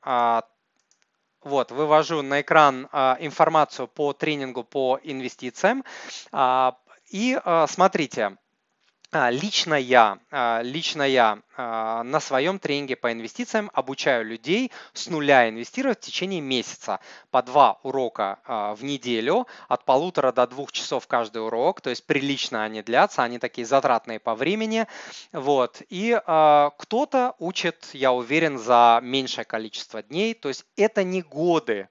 вот, 1.43 1.71
вывожу 1.71 2.23
на 2.23 2.41
экран 2.41 2.87
информацию 3.21 3.87
по 3.87 4.13
тренингу 4.13 4.65
по 4.65 4.99
инвестициям. 5.05 5.85
И 7.09 7.41
смотрите, 7.69 8.37
лично 9.13 9.75
я, 9.75 10.19
а, 10.31 10.61
лично 10.63 11.03
я 11.03 11.39
а, 11.57 12.03
на 12.03 12.21
своем 12.21 12.59
тренинге 12.59 12.97
по 12.97 13.13
инвестициям 13.13 13.71
обучаю 13.73 14.25
людей 14.25 14.73
с 14.93 15.09
нуля 15.09 15.49
инвестировать 15.49 15.99
в 15.99 16.07
течение 16.07 16.41
месяца 16.41 17.01
по 17.31 17.43
два 17.43 17.79
урока 17.83 18.39
в 18.47 18.83
неделю, 18.83 19.47
от 19.69 19.85
полутора 19.85 20.33
до 20.33 20.47
двух 20.47 20.73
часов 20.73 21.07
каждый 21.07 21.45
урок, 21.45 21.81
то 21.81 21.91
есть 21.91 22.07
прилично 22.07 22.65
они 22.65 22.83
длятся, 22.83 23.23
они 23.23 23.39
такие 23.39 23.67
затратные 23.67 24.19
по 24.19 24.35
времени. 24.35 24.87
Вот. 25.33 25.83
И 25.89 26.19
кто-то 26.79 27.35
учит, 27.39 27.89
я 27.93 28.13
уверен, 28.13 28.59
за 28.59 29.01
меньшее 29.03 29.45
количество 29.45 30.03
дней, 30.03 30.35
то 30.35 30.49
есть 30.49 30.65
это 30.77 31.05
не 31.05 31.23
годы, 31.23 31.89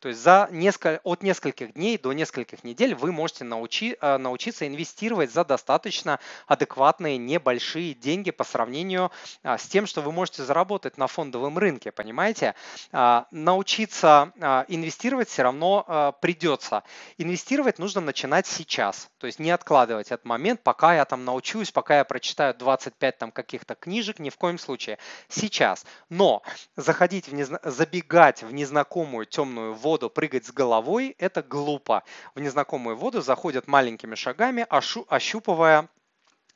то 0.00 0.08
есть 0.08 0.20
за 0.20 0.48
несколько, 0.52 1.00
от 1.02 1.22
нескольких 1.22 1.74
дней 1.74 1.98
до 1.98 2.12
нескольких 2.12 2.62
недель 2.62 2.94
вы 2.94 3.10
можете 3.10 3.44
научи, 3.44 3.96
э, 4.00 4.16
научиться 4.16 4.66
инвестировать 4.66 5.32
за 5.32 5.44
достаточно 5.44 6.20
адекватные 6.46 7.18
небольшие 7.18 7.94
деньги 7.94 8.30
по 8.30 8.44
сравнению 8.44 9.10
а, 9.42 9.58
с 9.58 9.66
тем, 9.66 9.86
что 9.86 10.00
вы 10.00 10.12
можете 10.12 10.44
заработать 10.44 10.98
на 10.98 11.06
фондовом 11.06 11.58
рынке, 11.58 11.90
понимаете? 11.90 12.54
А, 12.92 13.26
научиться 13.30 14.32
а, 14.40 14.64
инвестировать 14.68 15.28
все 15.28 15.42
равно 15.42 16.14
придется. 16.20 16.84
Инвестировать 17.16 17.78
нужно 17.78 18.00
начинать 18.00 18.46
сейчас, 18.46 19.10
то 19.18 19.26
есть 19.26 19.38
не 19.38 19.50
откладывать 19.50 20.08
этот 20.08 20.24
момент, 20.24 20.62
пока 20.62 20.94
я 20.94 21.04
там 21.04 21.24
научусь, 21.24 21.70
пока 21.70 21.98
я 21.98 22.04
прочитаю 22.04 22.54
25 22.54 23.18
там 23.18 23.32
каких-то 23.32 23.74
книжек, 23.74 24.18
ни 24.18 24.30
в 24.30 24.36
коем 24.36 24.58
случае. 24.58 24.98
Сейчас. 25.28 25.84
Но 26.08 26.42
заходить 26.76 27.28
в 27.28 27.34
незна... 27.34 27.60
забегать 27.64 28.42
в 28.42 28.52
незнакомую 28.52 29.26
темную 29.26 29.74
воду, 29.74 29.87
воду 29.88 30.10
прыгать 30.10 30.44
с 30.44 30.52
головой– 30.52 31.16
это 31.18 31.42
глупо. 31.42 32.02
В 32.34 32.40
незнакомую 32.40 32.94
воду 32.94 33.22
заходят 33.22 33.66
маленькими 33.66 34.16
шагами, 34.16 34.66
ощупывая 34.68 35.88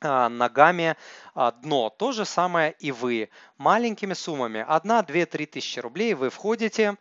а, 0.01 0.29
ногами 0.29 0.95
а, 1.33 1.51
дно. 1.51 1.89
То 1.89 2.11
же 2.11 2.25
самое 2.25 2.75
и 2.77 2.91
вы. 2.91 3.29
Маленькими 3.57 4.13
суммами 4.13 4.63
1, 4.67 5.05
2, 5.05 5.25
3 5.25 5.45
тысячи 5.47 5.79
рублей 5.79 6.13
вы 6.13 6.29
входите 6.29 6.95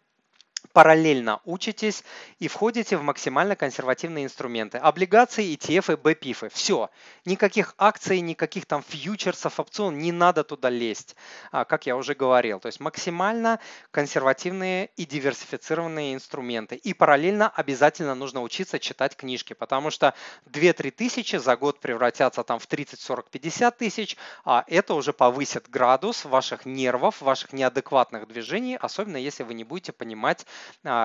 параллельно 0.73 1.41
учитесь 1.45 2.05
и 2.39 2.49
входите 2.49 2.97
в 2.97 3.03
максимально 3.03 3.57
консервативные 3.57 4.25
инструменты. 4.25 4.79
Облигации, 4.79 5.55
ETF, 5.55 6.01
BPIF. 6.01 6.51
Все. 6.53 6.91
Никаких 7.25 7.75
акций, 7.79 8.21
никаких 8.21 8.67
там 8.67 8.83
фьючерсов, 8.83 9.61
опцион, 9.61 9.99
не 9.99 10.13
надо 10.13 10.45
туда 10.45 10.71
лезть, 10.71 11.17
а, 11.51 11.65
как 11.65 11.87
я 11.87 11.97
уже 11.97 12.15
говорил. 12.15 12.61
То 12.61 12.67
есть 12.67 12.81
максимально 12.81 13.61
консервативные 13.91 14.91
и 14.97 15.05
диверсифицированные 15.05 16.15
инструменты. 16.15 16.77
И 16.77 16.95
параллельно 16.95 17.49
обязательно 17.49 18.15
нужно 18.15 18.43
учиться 18.43 18.79
читать 18.79 19.17
книжки, 19.17 19.53
потому 19.53 19.91
что 19.91 20.15
2-3 20.47 20.91
тысячи 20.91 21.37
за 21.37 21.57
год 21.57 21.81
превратятся 21.81 22.43
там 22.45 22.59
в 22.59 22.67
30, 22.67 23.01
40, 23.01 23.31
50 23.31 23.79
тысяч, 23.79 24.17
а 24.45 24.65
это 24.67 24.95
уже 24.95 25.13
повысит 25.13 25.69
градус 25.69 26.25
ваших 26.25 26.65
нервов, 26.65 27.21
ваших 27.21 27.53
неадекватных 27.53 28.27
движений, 28.27 28.77
особенно 28.77 29.17
если 29.17 29.43
вы 29.43 29.55
не 29.55 29.65
будете 29.65 29.93
понимать 29.93 30.47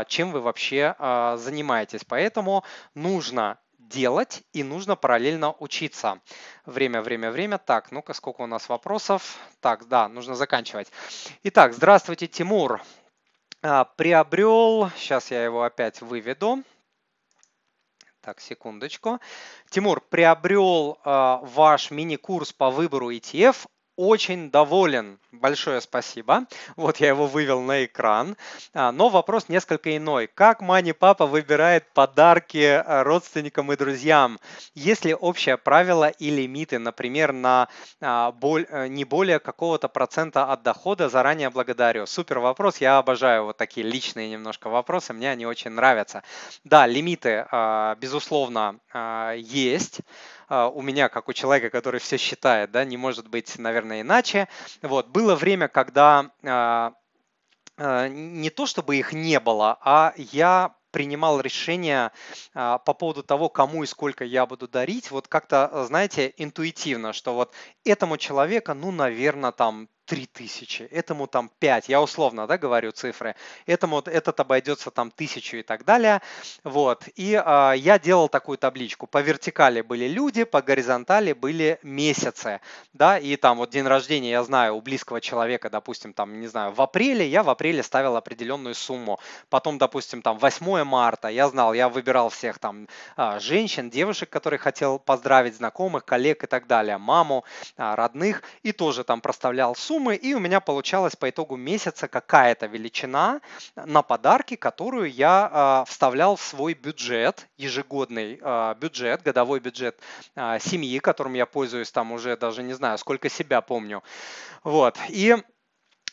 чем 0.07 0.31
вы 0.31 0.41
вообще 0.41 0.95
а, 0.97 1.37
занимаетесь. 1.37 2.03
Поэтому 2.03 2.63
нужно 2.95 3.57
делать 3.77 4.43
и 4.53 4.63
нужно 4.63 4.95
параллельно 4.95 5.53
учиться. 5.59 6.19
Время, 6.65 7.01
время, 7.01 7.31
время. 7.31 7.57
Так, 7.57 7.91
ну-ка, 7.91 8.13
сколько 8.13 8.41
у 8.41 8.47
нас 8.47 8.69
вопросов? 8.69 9.37
Так, 9.61 9.87
да, 9.87 10.07
нужно 10.07 10.35
заканчивать. 10.35 10.91
Итак, 11.43 11.73
здравствуйте, 11.73 12.27
Тимур. 12.27 12.81
А, 13.61 13.85
приобрел, 13.85 14.89
сейчас 14.97 15.31
я 15.31 15.43
его 15.43 15.63
опять 15.63 16.01
выведу. 16.01 16.63
Так, 18.21 18.41
секундочку. 18.41 19.19
Тимур, 19.69 20.01
приобрел 20.01 20.99
э, 21.05 21.37
ваш 21.43 21.91
мини-курс 21.91 22.51
по 22.51 22.69
выбору 22.69 23.09
ETF 23.09 23.67
очень 23.97 24.49
доволен. 24.51 25.19
Большое 25.31 25.81
спасибо. 25.81 26.45
Вот 26.75 26.97
я 26.97 27.09
его 27.09 27.27
вывел 27.27 27.61
на 27.61 27.83
экран. 27.83 28.37
А, 28.73 28.91
но 28.91 29.09
вопрос 29.09 29.49
несколько 29.49 29.97
иной. 29.97 30.27
Как 30.27 30.61
Мани 30.61 30.93
Папа 30.93 31.25
выбирает 31.25 31.91
подарки 31.93 32.63
а, 32.63 33.03
родственникам 33.03 33.71
и 33.73 33.75
друзьям? 33.75 34.39
Есть 34.73 35.03
ли 35.03 35.13
общее 35.13 35.57
правило 35.57 36.09
и 36.09 36.29
лимиты, 36.29 36.79
например, 36.79 37.33
на 37.33 37.67
а, 37.99 38.33
э, 38.41 38.87
не 38.87 39.03
более 39.03 39.39
какого-то 39.39 39.89
процента 39.89 40.45
от 40.51 40.63
дохода? 40.63 41.09
Заранее 41.09 41.49
благодарю. 41.49 42.05
Супер 42.05 42.39
вопрос. 42.39 42.77
Я 42.77 42.99
обожаю 42.99 43.45
вот 43.45 43.57
такие 43.57 43.85
личные 43.85 44.29
немножко 44.29 44.69
вопросы. 44.69 45.13
Мне 45.13 45.31
они 45.31 45.45
очень 45.45 45.71
нравятся. 45.71 46.23
Да, 46.63 46.85
лимиты, 46.85 47.45
безусловно, 47.99 48.79
есть. 49.35 50.01
А, 50.47 50.69
у 50.69 50.81
меня, 50.81 51.09
как 51.09 51.27
у 51.29 51.33
человека, 51.33 51.69
который 51.69 51.99
все 51.99 52.17
считает, 52.17 52.71
да, 52.71 52.85
не 52.85 52.97
может 52.97 53.27
быть, 53.27 53.57
наверное, 53.57 54.01
иначе. 54.01 54.47
Вот, 54.81 55.07
было 55.07 55.35
время, 55.35 55.67
когда 55.67 56.31
а, 56.43 56.93
а, 57.77 58.07
не 58.07 58.49
то 58.49 58.65
чтобы 58.65 58.97
их 58.97 59.13
не 59.13 59.39
было, 59.39 59.77
а 59.81 60.13
я 60.17 60.75
принимал 60.91 61.41
решение 61.41 62.11
по 62.53 62.77
поводу 62.79 63.21
того, 63.21 63.49
кому 63.49 63.83
и 63.83 63.85
сколько 63.85 64.23
я 64.23 64.45
буду 64.47 64.67
дарить, 64.67 65.11
вот 65.11 65.27
как-то, 65.27 65.85
знаете, 65.85 66.33
интуитивно, 66.37 67.13
что 67.13 67.35
вот 67.35 67.53
этому 67.83 68.17
человеку, 68.17 68.73
ну, 68.73 68.91
наверное, 68.91 69.51
там 69.51 69.89
3000, 70.07 70.83
этому 70.83 71.27
там 71.27 71.51
5, 71.59 71.89
я 71.89 72.01
условно 72.01 72.47
да, 72.47 72.57
говорю 72.57 72.91
цифры, 72.91 73.35
этому 73.65 73.99
этот 73.99 74.39
обойдется 74.39 74.89
там 74.89 75.11
1000 75.13 75.57
и 75.57 75.63
так 75.63 75.83
далее. 75.83 76.21
Вот. 76.63 77.03
И 77.15 77.33
э, 77.33 77.73
я 77.75 77.99
делал 77.99 78.29
такую 78.29 78.57
табличку. 78.57 79.05
По 79.05 79.21
вертикали 79.21 79.81
были 79.81 80.07
люди, 80.07 80.45
по 80.45 80.61
горизонтали 80.61 81.33
были 81.33 81.77
месяцы. 81.83 82.61
Да, 82.93 83.19
и 83.19 83.35
там 83.35 83.57
вот 83.57 83.69
день 83.69 83.85
рождения, 83.85 84.31
я 84.31 84.43
знаю, 84.43 84.75
у 84.75 84.81
близкого 84.81 85.19
человека, 85.19 85.69
допустим, 85.69 86.13
там, 86.13 86.39
не 86.39 86.47
знаю, 86.47 86.71
в 86.71 86.81
апреле, 86.81 87.27
я 87.27 87.43
в 87.43 87.49
апреле 87.49 87.83
ставил 87.83 88.15
определенную 88.15 88.75
сумму. 88.75 89.19
Потом, 89.49 89.77
допустим, 89.77 90.21
там 90.21 90.37
8 90.37 90.83
марта, 90.85 91.27
я 91.27 91.49
знал, 91.49 91.73
я 91.73 91.89
выбирал 91.89 92.29
всех 92.29 92.59
там 92.59 92.87
а, 93.17 93.39
женщин, 93.39 93.89
девушек, 93.89 94.29
которые 94.29 94.59
хотел 94.59 94.99
поздравить, 94.99 95.57
знакомых, 95.57 96.05
коллег 96.05 96.45
и 96.45 96.47
так 96.47 96.65
далее, 96.67 96.97
маму, 96.97 97.43
а, 97.75 97.95
родных, 97.97 98.43
и 98.63 98.71
тоже 98.71 99.03
там 99.03 99.19
проставлял 99.19 99.75
сумму 99.75 99.96
суммы, 99.97 100.15
и 100.15 100.33
у 100.33 100.39
меня 100.39 100.59
получалась 100.59 101.15
по 101.15 101.29
итогу 101.29 101.55
месяца 101.55 102.07
какая-то 102.07 102.67
величина 102.67 103.41
на 103.75 104.03
подарки, 104.03 104.55
которую 104.55 105.11
я 105.11 105.83
э, 105.87 105.89
вставлял 105.89 106.35
в 106.35 106.41
свой 106.41 106.73
бюджет, 106.73 107.47
ежегодный 107.57 108.39
э, 108.39 108.75
бюджет, 108.79 109.23
годовой 109.23 109.59
бюджет 109.59 109.99
э, 110.35 110.59
семьи, 110.59 110.99
которым 110.99 111.33
я 111.33 111.45
пользуюсь 111.45 111.91
там 111.91 112.11
уже 112.11 112.37
даже 112.37 112.63
не 112.63 112.73
знаю, 112.73 112.97
сколько 112.99 113.29
себя 113.29 113.61
помню. 113.61 114.03
Вот. 114.63 114.97
И 115.09 115.35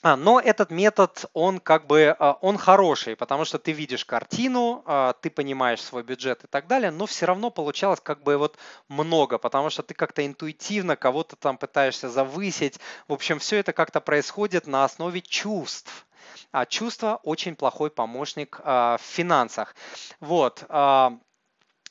а, 0.04 0.16
но 0.16 0.38
этот 0.38 0.70
метод, 0.70 1.24
он 1.32 1.60
как 1.60 1.86
бы, 1.86 2.14
а, 2.18 2.34
он 2.42 2.58
хороший, 2.58 3.16
потому 3.16 3.46
что 3.46 3.58
ты 3.58 3.72
видишь 3.72 4.04
картину, 4.04 4.82
а, 4.84 5.14
ты 5.14 5.30
понимаешь 5.30 5.82
свой 5.82 6.02
бюджет 6.02 6.44
и 6.44 6.46
так 6.46 6.66
далее, 6.66 6.90
но 6.90 7.06
все 7.06 7.24
равно 7.24 7.48
получалось 7.48 8.00
как 8.02 8.22
бы 8.22 8.36
вот 8.36 8.58
много, 8.88 9.38
потому 9.38 9.70
что 9.70 9.82
ты 9.82 9.94
как-то 9.94 10.26
интуитивно 10.26 10.96
кого-то 10.96 11.36
там 11.36 11.56
пытаешься 11.56 12.10
завысить. 12.10 12.78
В 13.08 13.14
общем, 13.14 13.38
все 13.38 13.56
это 13.56 13.72
как-то 13.72 14.02
происходит 14.02 14.66
на 14.66 14.84
основе 14.84 15.22
чувств. 15.22 16.06
А 16.52 16.66
чувство 16.66 17.18
очень 17.22 17.56
плохой 17.56 17.90
помощник 17.90 18.60
в 18.62 19.00
финансах. 19.00 19.74
Вот. 20.20 20.64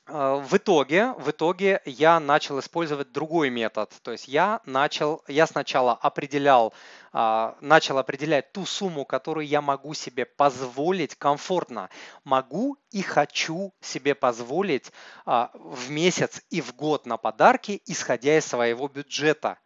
А, 0.05 0.35
в 0.35 0.53
итоге, 0.57 1.13
в 1.13 1.29
итоге 1.29 1.81
я 1.85 2.19
начал 2.19 2.59
использовать 2.59 3.11
другой 3.11 3.49
метод. 3.49 3.91
То 4.01 4.11
есть 4.11 4.27
я 4.27 4.59
начал, 4.65 5.23
я 5.27 5.47
сначала 5.47 5.93
определял, 5.93 6.73
а, 7.13 7.55
начал 7.61 7.97
определять 7.97 8.51
ту 8.51 8.65
сумму, 8.65 9.05
которую 9.05 9.47
я 9.47 9.61
могу 9.61 9.93
себе 9.93 10.25
позволить 10.25 11.15
комфортно. 11.15 11.89
Могу 12.25 12.77
и 12.91 13.01
хочу 13.01 13.73
себе 13.79 14.13
позволить 14.13 14.91
а, 15.25 15.51
в 15.53 15.89
месяц 15.89 16.41
и 16.49 16.59
в 16.59 16.75
год 16.75 17.05
на 17.05 17.17
подарки, 17.17 17.81
исходя 17.85 18.37
из 18.37 18.45
своего 18.45 18.89
бюджета. 18.89 19.57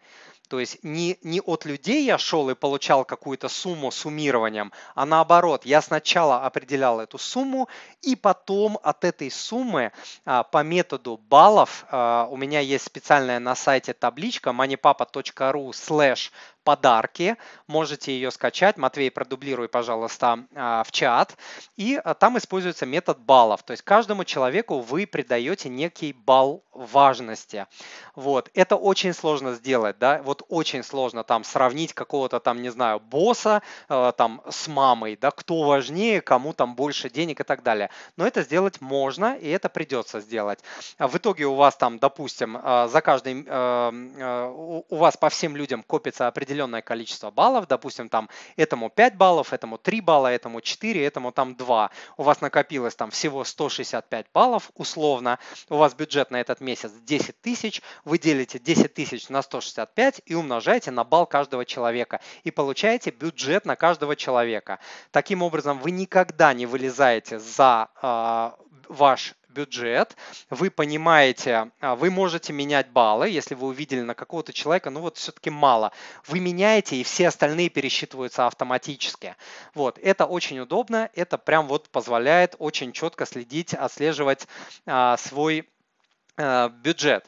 То 0.48 0.60
есть 0.60 0.84
не, 0.84 1.18
не 1.24 1.42
от 1.42 1.66
людей 1.66 2.06
я 2.06 2.18
шел 2.18 2.50
и 2.50 2.56
получал 2.56 3.04
какую-то 3.06 3.50
сумму 3.50 3.92
суммированием, 3.92 4.72
а 4.96 5.06
наоборот, 5.06 5.66
я 5.66 5.82
сначала 5.82 6.46
определял 6.46 7.00
эту 7.00 7.18
сумму, 7.18 7.68
и 8.02 8.16
потом 8.16 8.80
от 8.84 9.04
этой 9.04 9.30
суммы 9.30 9.92
а, 10.26 10.44
по 10.44 10.64
методу 10.64 11.18
баллов, 11.30 11.86
а, 11.90 12.28
у 12.30 12.38
меня 12.38 12.60
есть 12.60 12.86
специальная 12.86 13.40
на 13.40 13.56
сайте 13.56 13.94
табличка 13.94 14.52
moneypapa.ru 14.52 15.70
slash 15.72 16.32
подарки. 16.68 17.38
Можете 17.68 18.12
ее 18.12 18.30
скачать. 18.30 18.76
Матвей, 18.76 19.10
продублируй, 19.10 19.70
пожалуйста, 19.70 20.40
а, 20.54 20.84
в 20.84 20.92
чат. 20.92 21.38
И 21.78 21.96
а, 21.96 22.14
там 22.14 22.38
используется 22.38 22.86
метод 22.86 23.20
баллов. 23.20 23.64
То 23.64 23.72
есть 23.72 23.84
каждому 23.84 24.26
человеку 24.26 24.80
вы 24.82 25.08
придаете 25.08 25.70
некий 25.70 26.12
балл 26.12 26.66
важности. 26.74 27.66
Вот. 28.16 28.50
Это 28.54 28.76
очень 28.76 29.14
сложно 29.14 29.54
сделать. 29.54 29.98
Да? 29.98 30.22
Вот 30.24 30.44
очень 30.50 30.84
сложно 30.84 31.24
там 31.24 31.46
сравнить 31.46 31.94
какого-то 31.94 32.42
там, 32.42 32.62
не 32.62 32.70
знаю, 32.70 33.00
босса 33.00 33.62
а, 33.88 34.12
там 34.12 34.42
с 34.50 34.68
мамой. 34.68 35.16
Да? 35.16 35.32
Кто 35.32 35.64
важнее, 35.64 36.20
кому 36.20 36.52
там 36.52 36.76
больше 36.76 37.10
денег 37.10 37.40
и 37.40 37.44
так 37.46 37.64
далее. 37.64 37.92
Но 38.18 38.28
это 38.28 38.42
сделать 38.42 38.82
можно, 38.82 39.38
и 39.38 39.48
это 39.48 39.70
придется 39.70 40.20
сделать. 40.20 40.60
В 41.00 41.16
итоге 41.16 41.46
у 41.46 41.56
вас 41.56 41.78
там, 41.78 41.98
допустим, 41.98 42.60
за 42.62 43.02
каждый, 43.02 43.44
у 44.90 44.96
вас 44.98 45.16
по 45.16 45.30
всем 45.30 45.56
людям 45.56 45.82
копится 45.82 46.28
определенный 46.28 46.57
определенное 46.58 46.82
количество 46.82 47.30
баллов, 47.30 47.68
допустим, 47.68 48.10
там 48.10 48.30
этому 48.56 48.90
5 48.90 49.16
баллов, 49.16 49.54
этому 49.54 49.78
3 49.78 50.02
балла, 50.02 50.28
этому 50.28 50.62
4, 50.62 51.06
этому 51.06 51.32
там 51.32 51.56
2. 51.56 51.92
У 52.18 52.24
вас 52.24 52.42
накопилось 52.42 52.96
там 52.96 53.12
всего 53.12 53.44
165 53.44 54.26
баллов 54.34 54.72
условно, 54.74 55.38
у 55.70 55.78
вас 55.78 55.94
бюджет 55.94 56.32
на 56.32 56.42
этот 56.42 56.62
месяц 56.62 56.92
10 56.92 57.42
тысяч, 57.42 57.82
вы 58.06 58.18
делите 58.18 58.58
10 58.58 58.94
тысяч 58.94 59.30
на 59.30 59.42
165 59.42 60.22
и 60.26 60.36
умножаете 60.36 60.92
на 60.92 61.04
балл 61.04 61.28
каждого 61.28 61.64
человека 61.64 62.20
и 62.44 62.52
получаете 62.52 63.12
бюджет 63.12 63.66
на 63.66 63.76
каждого 63.76 64.16
человека. 64.16 64.80
Таким 65.12 65.44
образом, 65.44 65.80
вы 65.80 65.92
никогда 65.92 66.54
не 66.54 66.66
вылезаете 66.66 67.38
за 67.38 67.90
э, 68.02 68.52
ваш 68.90 69.36
бюджет, 69.58 70.16
вы 70.52 70.70
понимаете, 70.70 71.72
а, 71.80 71.96
вы 71.96 72.12
можете 72.12 72.54
менять 72.54 72.90
баллы, 72.92 73.28
если 73.28 73.56
вы 73.56 73.68
увидели 73.68 74.02
на 74.02 74.14
какого-то 74.14 74.54
человека, 74.54 74.92
ну 74.92 75.00
вот 75.00 75.18
все-таки 75.18 75.50
мало. 75.50 75.92
Вы 76.28 76.40
меняете, 76.40 76.96
и 76.96 77.04
все 77.04 77.30
остальные 77.30 77.70
пересчитываются 77.70 78.46
автоматически. 78.46 79.36
Вот, 79.74 79.98
это 79.98 80.26
очень 80.26 80.60
удобно, 80.60 81.10
это 81.16 81.40
прям 81.40 81.68
вот 81.68 81.90
позволяет 81.90 82.56
очень 82.60 82.92
четко 82.92 83.26
следить, 83.26 83.74
отслеживать 83.74 84.48
а, 84.86 85.18
свой 85.18 85.68
а, 86.38 86.70
бюджет. 86.70 87.26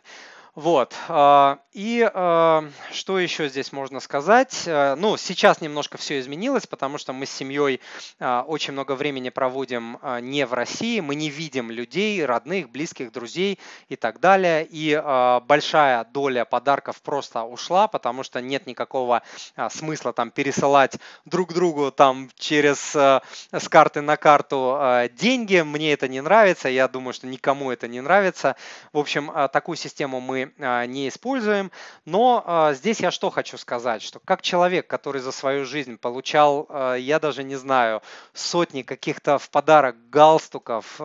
Вот. 0.60 0.94
А, 1.08 1.60
и 1.72 2.06
а, 2.14 2.66
что 2.92 3.18
еще 3.18 3.48
здесь 3.48 3.72
можно 3.72 4.02
сказать? 4.02 4.64
Э, 4.66 4.96
ну, 4.96 5.16
сейчас 5.16 5.62
немножко 5.62 5.98
все 5.98 6.20
изменилось, 6.20 6.68
потому 6.68 6.98
что 6.98 7.14
мы 7.14 7.28
с 7.28 7.32
семьей 7.32 7.80
а, 8.20 8.44
очень 8.46 8.74
много 8.74 8.96
времени 8.96 9.30
проводим 9.30 10.00
не 10.20 10.46
в 10.46 10.52
России, 10.52 11.00
мы 11.00 11.16
не 11.16 11.30
видим 11.30 11.72
людей, 11.72 12.26
родных, 12.26 12.70
близких, 12.72 13.14
друзей 13.14 13.58
и 13.88 13.96
так 13.96 14.20
далее. 14.20 14.68
И 14.70 15.02
большая 15.46 16.04
доля 16.04 16.44
подарков 16.44 17.02
просто 17.02 17.44
ушла, 17.44 17.88
потому 17.88 18.24
что 18.24 18.42
нет 18.42 18.68
никакого 18.68 19.22
смысла 19.70 20.12
там 20.12 20.30
пересылать 20.30 20.98
друг 21.24 21.54
другу 21.54 21.92
там 21.92 22.30
через 22.38 22.80
с 22.94 23.70
карты 23.70 24.02
на 24.02 24.18
карту 24.18 24.78
деньги. 25.14 25.62
Мне 25.62 25.94
это 25.94 26.10
не 26.10 26.22
нравится, 26.22 26.68
я 26.68 26.90
думаю, 26.90 27.14
что 27.14 27.28
никому 27.28 27.72
это 27.72 27.88
не 27.88 28.02
нравится. 28.02 28.58
В 28.92 29.00
общем, 29.00 29.32
такую 29.54 29.78
систему 29.78 30.20
мы 30.20 30.49
а, 30.60 30.86
не 30.86 31.08
используем. 31.08 31.72
Но 32.06 32.44
а, 32.46 32.74
здесь 32.74 33.00
я 33.00 33.12
что 33.12 33.30
хочу 33.30 33.58
сказать, 33.58 34.02
что 34.02 34.20
как 34.20 34.42
человек, 34.42 34.88
который 34.88 35.22
за 35.22 35.32
свою 35.32 35.66
жизнь 35.66 35.98
получал, 35.98 36.66
а, 36.70 36.96
я 36.96 37.20
даже 37.20 37.44
не 37.44 37.56
знаю, 37.56 38.02
сотни 38.34 38.82
каких-то 38.82 39.38
в 39.38 39.50
подарок 39.50 40.10
галстуков, 40.10 41.00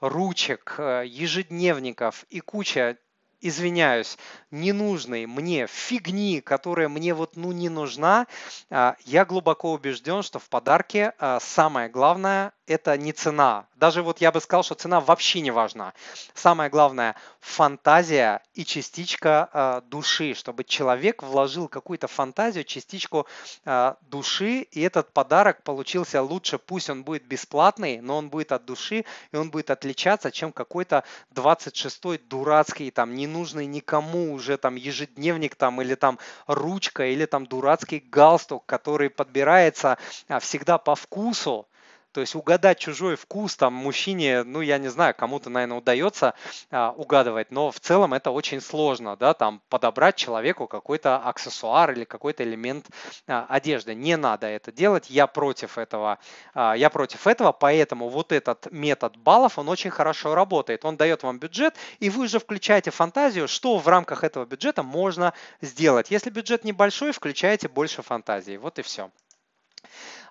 ручек, 0.00 0.76
ежедневников 0.78 2.24
и 2.30 2.40
куча 2.40 2.96
извиняюсь, 3.42 4.18
ненужной 4.50 5.26
мне 5.26 5.66
фигни, 5.66 6.40
которая 6.40 6.88
мне 6.88 7.14
вот 7.14 7.36
ну 7.36 7.52
не 7.52 7.70
нужна, 7.70 8.26
я 8.70 9.24
глубоко 9.26 9.72
убежден, 9.72 10.22
что 10.22 10.38
в 10.38 10.48
подарке 10.50 11.14
самое 11.40 11.88
главное 11.88 12.52
это 12.70 12.96
не 12.96 13.12
цена. 13.12 13.66
Даже 13.74 14.02
вот 14.02 14.20
я 14.20 14.30
бы 14.30 14.40
сказал, 14.40 14.62
что 14.62 14.74
цена 14.74 15.00
вообще 15.00 15.40
не 15.40 15.50
важна. 15.50 15.92
Самое 16.34 16.70
главное– 16.70 17.16
фантазия 17.40 18.42
и 18.54 18.64
частичка 18.64 19.48
э, 19.52 19.80
души, 19.88 20.34
чтобы 20.34 20.62
человек 20.62 21.22
вложил 21.22 21.66
какую-то 21.66 22.06
фантазию, 22.06 22.64
частичку 22.64 23.26
э, 23.64 23.94
души, 24.02 24.60
и 24.70 24.82
этот 24.82 25.12
подарок 25.12 25.64
получился 25.64 26.22
лучше. 26.22 26.58
Пусть 26.58 26.90
он 26.90 27.02
будет 27.02 27.24
бесплатный, 27.24 28.00
но 28.00 28.18
он 28.18 28.28
будет 28.28 28.52
от 28.52 28.64
души, 28.66 29.04
и 29.32 29.36
он 29.36 29.50
будет 29.50 29.70
отличаться, 29.70 30.30
чем 30.30 30.52
какой-то 30.52 31.02
26-й 31.34 32.18
дурацкий, 32.18 32.92
там, 32.92 33.14
ненужный 33.14 33.66
никому 33.66 34.32
уже 34.32 34.56
там 34.58 34.76
ежедневник 34.76 35.56
там, 35.56 35.82
или 35.82 35.96
там 35.96 36.20
ручка, 36.46 37.06
или 37.06 37.24
там 37.24 37.46
дурацкий 37.46 37.98
галстук, 37.98 38.64
который 38.66 39.10
подбирается 39.10 39.98
а, 40.28 40.38
всегда 40.38 40.78
по 40.78 40.94
вкусу, 40.94 41.66
то 42.12 42.20
есть 42.20 42.34
угадать 42.34 42.78
чужой 42.78 43.16
вкус 43.16 43.56
там 43.56 43.74
мужчине, 43.74 44.42
ну 44.42 44.60
я 44.60 44.78
не 44.78 44.88
знаю, 44.88 45.14
кому-то, 45.16 45.50
наверное, 45.50 45.78
удается 45.78 46.34
а, 46.70 46.90
угадывать, 46.90 47.50
но 47.50 47.70
в 47.70 47.80
целом 47.80 48.14
это 48.14 48.30
очень 48.30 48.60
сложно, 48.60 49.16
да, 49.16 49.34
там 49.34 49.60
подобрать 49.68 50.16
человеку 50.16 50.66
какой-то 50.66 51.16
аксессуар 51.16 51.92
или 51.92 52.04
какой-то 52.04 52.42
элемент 52.42 52.86
а, 53.26 53.46
одежды. 53.48 53.94
Не 53.94 54.16
надо 54.16 54.46
это 54.46 54.72
делать, 54.72 55.10
я 55.10 55.26
против 55.26 55.78
этого, 55.78 56.18
а, 56.54 56.74
я 56.74 56.90
против 56.90 57.26
этого, 57.26 57.52
поэтому 57.52 58.08
вот 58.08 58.32
этот 58.32 58.70
метод 58.72 59.16
баллов, 59.16 59.58
он 59.58 59.68
очень 59.68 59.90
хорошо 59.90 60.34
работает. 60.34 60.84
Он 60.84 60.96
дает 60.96 61.22
вам 61.22 61.38
бюджет, 61.38 61.76
и 62.00 62.10
вы 62.10 62.24
уже 62.24 62.38
включаете 62.38 62.90
фантазию, 62.90 63.48
что 63.48 63.78
в 63.78 63.86
рамках 63.88 64.24
этого 64.24 64.44
бюджета 64.44 64.82
можно 64.82 65.32
сделать. 65.60 66.10
Если 66.10 66.30
бюджет 66.30 66.64
небольшой, 66.64 67.12
включаете 67.12 67.68
больше 67.68 68.02
фантазии. 68.02 68.56
Вот 68.56 68.78
и 68.78 68.82
все. 68.82 69.10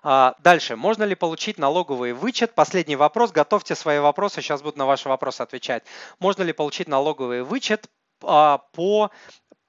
А, 0.02 0.34
дальше. 0.42 0.76
Можно 0.76 1.04
ли 1.04 1.14
получить 1.14 1.58
налоговый 1.58 2.12
вычет? 2.12 2.54
Последний 2.54 2.96
вопрос. 2.96 3.32
Готовьте 3.32 3.74
свои 3.74 3.98
вопросы. 3.98 4.40
Сейчас 4.40 4.62
буду 4.62 4.78
на 4.78 4.86
ваши 4.86 5.08
вопросы 5.08 5.42
отвечать. 5.42 5.84
Можно 6.18 6.42
ли 6.42 6.52
получить 6.52 6.88
налоговый 6.88 7.42
вычет 7.42 7.88
по 8.20 9.10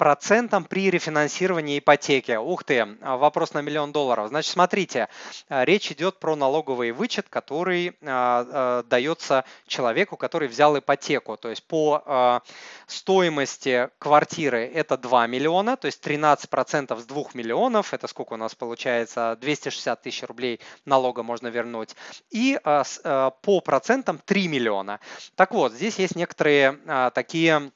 процентам 0.02 0.64
при 0.64 0.90
рефинансировании 0.90 1.78
ипотеки. 1.78 2.32
Ух 2.32 2.64
ты, 2.64 2.98
вопрос 3.02 3.54
на 3.54 3.62
миллион 3.62 3.92
долларов. 3.92 4.30
Значит, 4.30 4.52
смотрите, 4.52 5.10
э, 5.48 5.64
речь 5.64 5.92
идет 5.92 6.20
про 6.20 6.36
налоговый 6.36 6.92
вычет, 6.92 7.30
который 7.30 7.96
дается 8.02 9.46
человеку, 9.68 10.18
который 10.18 10.48
взял 10.48 10.76
ипотеку. 10.76 11.38
То 11.38 11.52
есть 11.52 11.64
по 11.68 12.42
стоимости 12.88 13.90
квартиры 14.00 14.66
это 14.74 14.98
2 14.98 15.28
миллиона, 15.28 15.78
то 15.78 15.86
есть 15.86 16.02
13% 16.02 17.00
с 17.00 17.06
2 17.06 17.24
миллионов, 17.36 17.94
это 17.94 18.08
сколько 18.08 18.34
у 18.34 18.38
нас 18.38 18.56
получается, 18.56 19.38
260 19.40 20.02
тысяч 20.02 20.24
рублей 20.24 20.62
налога 20.84 21.22
можно 21.22 21.48
вернуть. 21.50 21.96
И 22.32 22.60
по 22.64 23.62
процентам 23.64 24.18
3 24.26 24.48
миллиона. 24.48 25.00
Так 25.36 25.52
вот, 25.52 25.74
здесь 25.74 26.00
есть 26.00 26.16
некоторые 26.16 26.80
такие 27.14 27.56
а, 27.56 27.72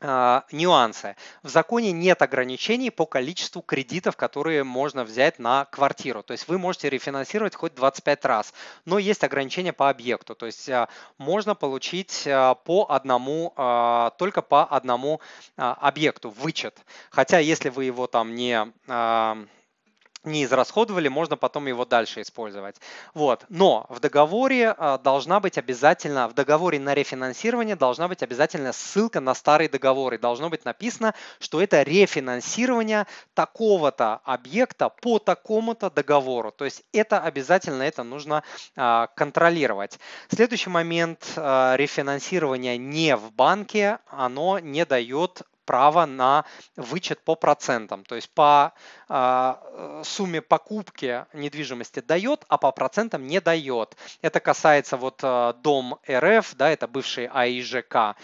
нюансы. 0.00 1.16
В 1.42 1.48
законе 1.48 1.90
нет 1.92 2.20
ограничений 2.20 2.90
по 2.90 3.06
количеству 3.06 3.62
кредитов, 3.62 4.16
которые 4.16 4.62
можно 4.62 5.04
взять 5.04 5.38
на 5.38 5.64
квартиру. 5.66 6.22
То 6.22 6.32
есть 6.32 6.48
вы 6.48 6.58
можете 6.58 6.90
рефинансировать 6.90 7.54
хоть 7.54 7.74
25 7.74 8.24
раз, 8.26 8.52
но 8.84 8.98
есть 8.98 9.24
ограничения 9.24 9.72
по 9.72 9.88
объекту. 9.88 10.34
То 10.34 10.46
есть 10.46 10.68
а, 10.68 10.88
можно 11.16 11.54
получить 11.54 12.24
а, 12.26 12.54
по 12.54 12.86
одному, 12.90 13.52
только 14.18 14.42
по 14.42 14.64
одному 14.64 15.20
объекту 15.56 16.30
вычет. 16.30 16.78
Хотя 17.10 17.38
если 17.38 17.70
вы 17.70 17.84
его 17.84 18.06
там 18.06 18.34
не 18.34 18.72
не 20.26 20.44
израсходовали, 20.44 21.08
можно 21.08 21.36
потом 21.36 21.66
его 21.66 21.84
дальше 21.84 22.22
использовать. 22.22 22.76
Вот. 23.14 23.44
Но 23.48 23.86
в 23.88 24.00
договоре 24.00 24.74
а, 24.76 24.98
должна 24.98 25.40
быть 25.40 25.58
обязательно, 25.58 26.28
в 26.28 26.34
договоре 26.34 26.78
на 26.78 26.94
рефинансирование 26.94 27.76
должна 27.76 28.08
быть 28.08 28.22
обязательно 28.22 28.72
ссылка 28.72 29.20
на 29.20 29.34
старый 29.34 29.68
договор. 29.68 30.14
И 30.14 30.18
должно 30.18 30.50
быть 30.50 30.64
написано, 30.64 31.14
что 31.38 31.60
это 31.60 31.82
рефинансирование 31.82 33.06
такого-то 33.34 34.20
объекта 34.24 34.88
по 34.88 35.18
такому-то 35.18 35.90
договору. 35.90 36.52
То 36.52 36.64
есть 36.64 36.82
это 36.92 37.20
обязательно, 37.20 37.82
это 37.82 38.02
нужно 38.02 38.42
а, 38.76 39.06
контролировать. 39.08 39.98
Следующий 40.28 40.70
момент 40.70 41.32
а, 41.36 41.76
рефинансирования 41.76 42.76
не 42.76 43.16
в 43.16 43.32
банке, 43.32 43.98
оно 44.08 44.58
не 44.58 44.84
дает 44.84 45.42
право 45.66 46.06
на 46.06 46.44
вычет 46.76 47.22
по 47.22 47.34
процентам. 47.34 48.04
То 48.04 48.14
есть 48.14 48.30
по 48.30 48.72
э, 49.08 50.02
сумме 50.04 50.40
покупки 50.40 51.26
недвижимости 51.34 52.00
дает, 52.00 52.44
а 52.48 52.56
по 52.56 52.72
процентам 52.72 53.26
не 53.26 53.40
дает. 53.40 53.96
Это 54.22 54.40
касается 54.40 54.96
вот 54.96 55.20
э, 55.22 55.54
Дом 55.62 55.98
РФ, 56.08 56.54
да, 56.54 56.70
это 56.70 56.86
бывший 56.86 57.26
АИЖК. 57.26 58.16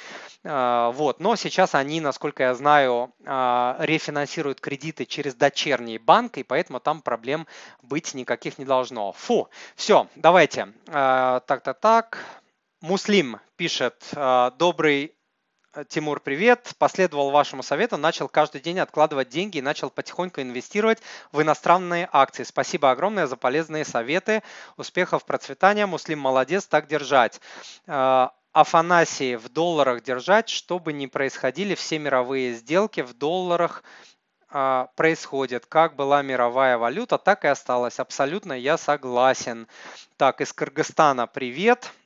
Э, 0.44 0.92
вот. 0.94 1.20
Но 1.20 1.36
сейчас 1.36 1.74
они, 1.74 2.00
насколько 2.00 2.44
я 2.44 2.54
знаю, 2.54 3.12
э, 3.24 3.74
рефинансируют 3.80 4.60
кредиты 4.60 5.04
через 5.04 5.34
дочерний 5.34 5.98
банк, 5.98 6.38
и 6.38 6.42
поэтому 6.42 6.80
там 6.80 7.02
проблем 7.02 7.46
быть 7.82 8.14
никаких 8.14 8.58
не 8.58 8.64
должно. 8.64 9.12
Фу, 9.12 9.48
все, 9.76 10.06
давайте. 10.14 10.72
Э, 10.86 11.40
так-так-так. 11.46 12.18
Муслим 12.80 13.38
пишет, 13.56 14.10
добрый 14.58 15.14
Тимур, 15.88 16.20
привет. 16.20 16.74
Последовал 16.76 17.30
вашему 17.30 17.62
совету, 17.62 17.96
начал 17.96 18.28
каждый 18.28 18.60
день 18.60 18.78
откладывать 18.78 19.30
деньги 19.30 19.56
и 19.56 19.62
начал 19.62 19.88
потихоньку 19.88 20.42
инвестировать 20.42 20.98
в 21.32 21.40
иностранные 21.40 22.10
акции. 22.12 22.42
Спасибо 22.42 22.90
огромное 22.90 23.26
за 23.26 23.36
полезные 23.36 23.86
советы. 23.86 24.42
Успехов, 24.76 25.24
процветания. 25.24 25.86
Муслим, 25.86 26.18
молодец, 26.18 26.66
так 26.66 26.88
держать. 26.88 27.40
Э, 27.86 28.28
Афанасий, 28.52 29.36
в 29.36 29.48
долларах 29.48 30.02
держать, 30.02 30.50
чтобы 30.50 30.92
не 30.92 31.06
происходили 31.06 31.74
все 31.74 31.98
мировые 31.98 32.52
сделки 32.52 33.00
в 33.00 33.14
долларах 33.14 33.82
э, 34.50 34.86
происходят. 34.94 35.64
Как 35.64 35.96
была 35.96 36.20
мировая 36.20 36.76
валюта, 36.76 37.16
так 37.16 37.46
и 37.46 37.48
осталась. 37.48 37.98
Абсолютно 37.98 38.52
я 38.52 38.76
согласен. 38.76 39.66
Так, 40.18 40.42
из 40.42 40.52
Кыргызстана 40.52 41.26
привет. 41.26 41.86
Э, 41.86 42.01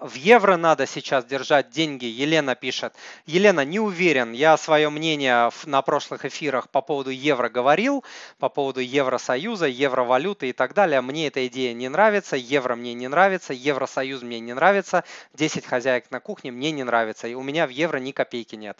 в 0.00 0.14
евро 0.14 0.56
надо 0.56 0.86
сейчас 0.86 1.24
держать 1.24 1.70
деньги, 1.70 2.04
Елена 2.04 2.54
пишет. 2.54 2.94
Елена, 3.26 3.64
не 3.64 3.78
уверен, 3.78 4.32
я 4.32 4.56
свое 4.56 4.88
мнение 4.90 5.50
на 5.66 5.82
прошлых 5.82 6.24
эфирах 6.24 6.68
по 6.68 6.80
поводу 6.80 7.10
евро 7.10 7.48
говорил, 7.48 8.04
по 8.38 8.48
поводу 8.48 8.80
Евросоюза, 8.80 9.66
евровалюты 9.66 10.48
и 10.48 10.52
так 10.52 10.74
далее. 10.74 11.00
Мне 11.00 11.28
эта 11.28 11.46
идея 11.46 11.74
не 11.74 11.88
нравится, 11.88 12.36
евро 12.36 12.74
мне 12.74 12.94
не 12.94 13.08
нравится, 13.08 13.52
Евросоюз 13.52 14.22
мне 14.22 14.40
не 14.40 14.54
нравится, 14.54 15.04
10 15.34 15.66
хозяек 15.66 16.10
на 16.10 16.20
кухне 16.20 16.50
мне 16.50 16.70
не 16.70 16.84
нравится, 16.84 17.28
и 17.28 17.34
у 17.34 17.42
меня 17.42 17.66
в 17.66 17.70
евро 17.70 17.98
ни 17.98 18.12
копейки 18.12 18.56
нет. 18.56 18.78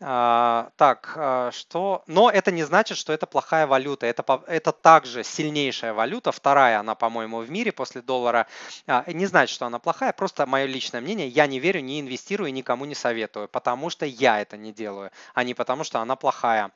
А, 0.00 0.70
так, 0.76 1.14
а, 1.16 1.50
что? 1.52 2.02
Но 2.06 2.30
это 2.30 2.50
не 2.50 2.64
значит, 2.64 2.98
что 2.98 3.12
это 3.12 3.26
плохая 3.26 3.66
валюта, 3.66 4.06
это, 4.06 4.42
это 4.46 4.72
также 4.72 5.24
сильнейшая 5.24 5.94
валюта, 5.94 6.32
вторая 6.32 6.80
она, 6.80 6.94
по-моему, 6.94 7.38
в 7.38 7.50
мире 7.50 7.72
после 7.72 8.02
доллара. 8.02 8.46
А, 8.86 9.04
не 9.10 9.26
значит, 9.26 9.54
что 9.54 9.66
она 9.66 9.78
плохая, 9.78 10.12
просто 10.12 10.33
мое 10.46 10.66
личное 10.66 11.00
мнение, 11.00 11.28
я 11.28 11.46
не 11.46 11.58
верю, 11.58 11.80
не 11.80 12.00
инвестирую, 12.00 12.52
никому 12.52 12.84
не 12.84 12.94
советую, 12.94 13.48
потому 13.48 13.90
что 13.90 14.06
я 14.06 14.40
это 14.40 14.56
не 14.56 14.72
делаю, 14.72 15.10
а 15.34 15.44
не 15.44 15.54
потому 15.54 15.84
что 15.84 16.00
она 16.00 16.16
плохая. 16.16 16.70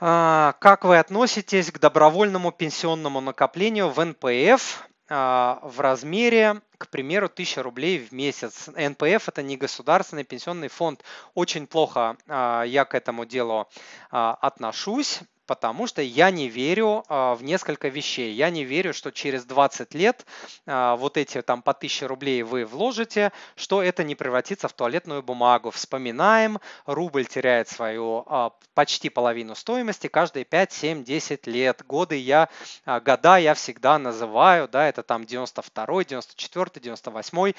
А, 0.00 0.54
как 0.58 0.84
вы 0.84 0.98
относитесь 0.98 1.70
к 1.70 1.78
добровольному 1.78 2.52
пенсионному 2.52 3.20
накоплению 3.20 3.90
в 3.90 4.04
НПФ? 4.04 4.88
в 5.06 5.74
размере 5.78 6.62
к 6.84 6.88
примеру, 6.88 7.26
1000 7.26 7.62
рублей 7.62 7.98
в 7.98 8.12
месяц. 8.12 8.68
НПФ– 8.68 9.28
это 9.28 9.42
не 9.42 9.56
государственный 9.56 10.24
пенсионный 10.24 10.68
фонд. 10.68 11.02
Очень 11.34 11.66
плохо 11.66 12.16
я 12.28 12.84
к 12.84 12.94
этому 12.94 13.24
делу 13.24 13.68
отношусь 14.10 15.20
потому 15.46 15.86
что 15.86 16.02
я 16.02 16.30
не 16.30 16.48
верю 16.48 17.04
а, 17.08 17.34
в 17.34 17.42
несколько 17.42 17.88
вещей. 17.88 18.32
Я 18.32 18.50
не 18.50 18.64
верю, 18.64 18.94
что 18.94 19.10
через 19.10 19.44
20 19.44 19.94
лет 19.94 20.26
а, 20.66 20.96
вот 20.96 21.16
эти 21.16 21.42
там 21.42 21.62
по 21.62 21.72
1000 21.72 22.08
рублей 22.08 22.42
вы 22.42 22.64
вложите, 22.64 23.32
что 23.56 23.82
это 23.82 24.04
не 24.04 24.14
превратится 24.14 24.68
в 24.68 24.72
туалетную 24.72 25.22
бумагу. 25.22 25.70
Вспоминаем, 25.70 26.58
рубль 26.86 27.26
теряет 27.26 27.68
свою 27.68 28.24
а, 28.26 28.50
почти 28.74 29.10
половину 29.10 29.54
стоимости 29.54 30.06
каждые 30.06 30.44
5, 30.44 30.72
7, 30.72 31.04
10 31.04 31.46
лет. 31.46 31.82
Годы 31.86 32.16
я, 32.16 32.48
года 32.86 33.36
я 33.36 33.54
всегда 33.54 33.98
называю, 33.98 34.68
да, 34.68 34.88
это 34.88 35.02
там 35.02 35.24
92, 35.24 36.04
94, 36.04 36.70
98, 36.82 37.52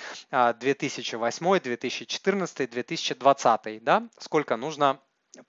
2008, 0.60 1.60
2014, 1.60 2.70
2020, 2.70 3.84
да, 3.84 4.04
сколько 4.20 4.58
нужно 4.58 5.00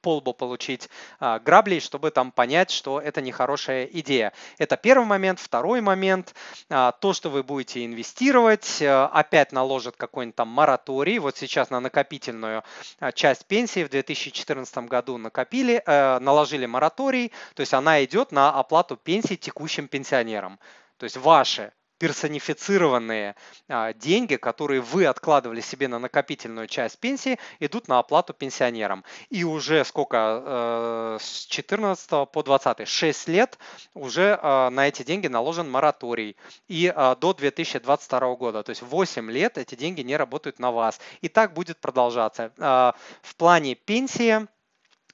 полбу 0.00 0.32
получить 0.32 0.88
а, 1.18 1.38
граблей, 1.38 1.80
чтобы 1.80 2.10
там 2.10 2.32
понять, 2.32 2.70
что 2.70 3.00
это 3.00 3.20
нехорошая 3.20 3.84
идея. 3.84 4.32
Это 4.58 4.76
первый 4.76 5.06
момент. 5.06 5.40
Второй 5.40 5.80
момент, 5.80 6.34
а, 6.70 6.92
то, 6.92 7.12
что 7.12 7.30
вы 7.30 7.42
будете 7.42 7.84
инвестировать, 7.84 8.80
а, 8.82 9.06
опять 9.12 9.52
наложат 9.52 9.96
какой-нибудь 9.96 10.36
там 10.36 10.48
мораторий. 10.48 11.18
Вот 11.18 11.36
сейчас 11.36 11.70
на 11.70 11.80
накопительную 11.80 12.62
а, 13.00 13.12
часть 13.12 13.46
пенсии 13.46 13.84
в 13.84 13.90
2014 13.90 14.78
году 14.88 15.18
накопили, 15.18 15.82
а, 15.86 16.20
наложили 16.20 16.66
мораторий, 16.66 17.32
то 17.54 17.60
есть 17.60 17.74
она 17.74 18.04
идет 18.04 18.32
на 18.32 18.50
оплату 18.52 18.96
пенсии 18.96 19.34
текущим 19.34 19.88
пенсионерам. 19.88 20.58
То 20.98 21.04
есть 21.04 21.16
ваши 21.16 21.72
персонифицированные 21.98 23.34
а, 23.68 23.92
деньги, 23.92 24.36
которые 24.36 24.80
вы 24.80 25.06
откладывали 25.06 25.60
себе 25.60 25.88
на 25.88 25.98
накопительную 25.98 26.66
часть 26.66 26.98
пенсии, 26.98 27.38
идут 27.60 27.88
на 27.88 27.98
оплату 27.98 28.34
пенсионерам. 28.34 29.04
И 29.30 29.44
уже 29.44 29.84
сколько, 29.84 30.42
э, 30.44 31.18
с 31.20 31.46
14 31.46 32.26
по 32.26 32.42
20, 32.42 32.86
6 32.86 33.28
лет 33.28 33.58
уже 33.94 34.38
э, 34.40 34.68
на 34.70 34.88
эти 34.88 35.02
деньги 35.02 35.26
наложен 35.26 35.70
мораторий. 35.70 36.36
И 36.68 36.92
э, 36.94 37.16
до 37.20 37.32
2022 37.32 38.34
года, 38.36 38.62
то 38.62 38.70
есть 38.70 38.82
8 38.82 39.30
лет 39.30 39.58
эти 39.58 39.74
деньги 39.74 40.02
не 40.02 40.16
работают 40.16 40.58
на 40.58 40.70
вас. 40.70 41.00
И 41.20 41.28
так 41.28 41.54
будет 41.54 41.78
продолжаться. 41.80 42.52
В 42.56 43.36
плане 43.36 43.74
пенсии 43.74 44.46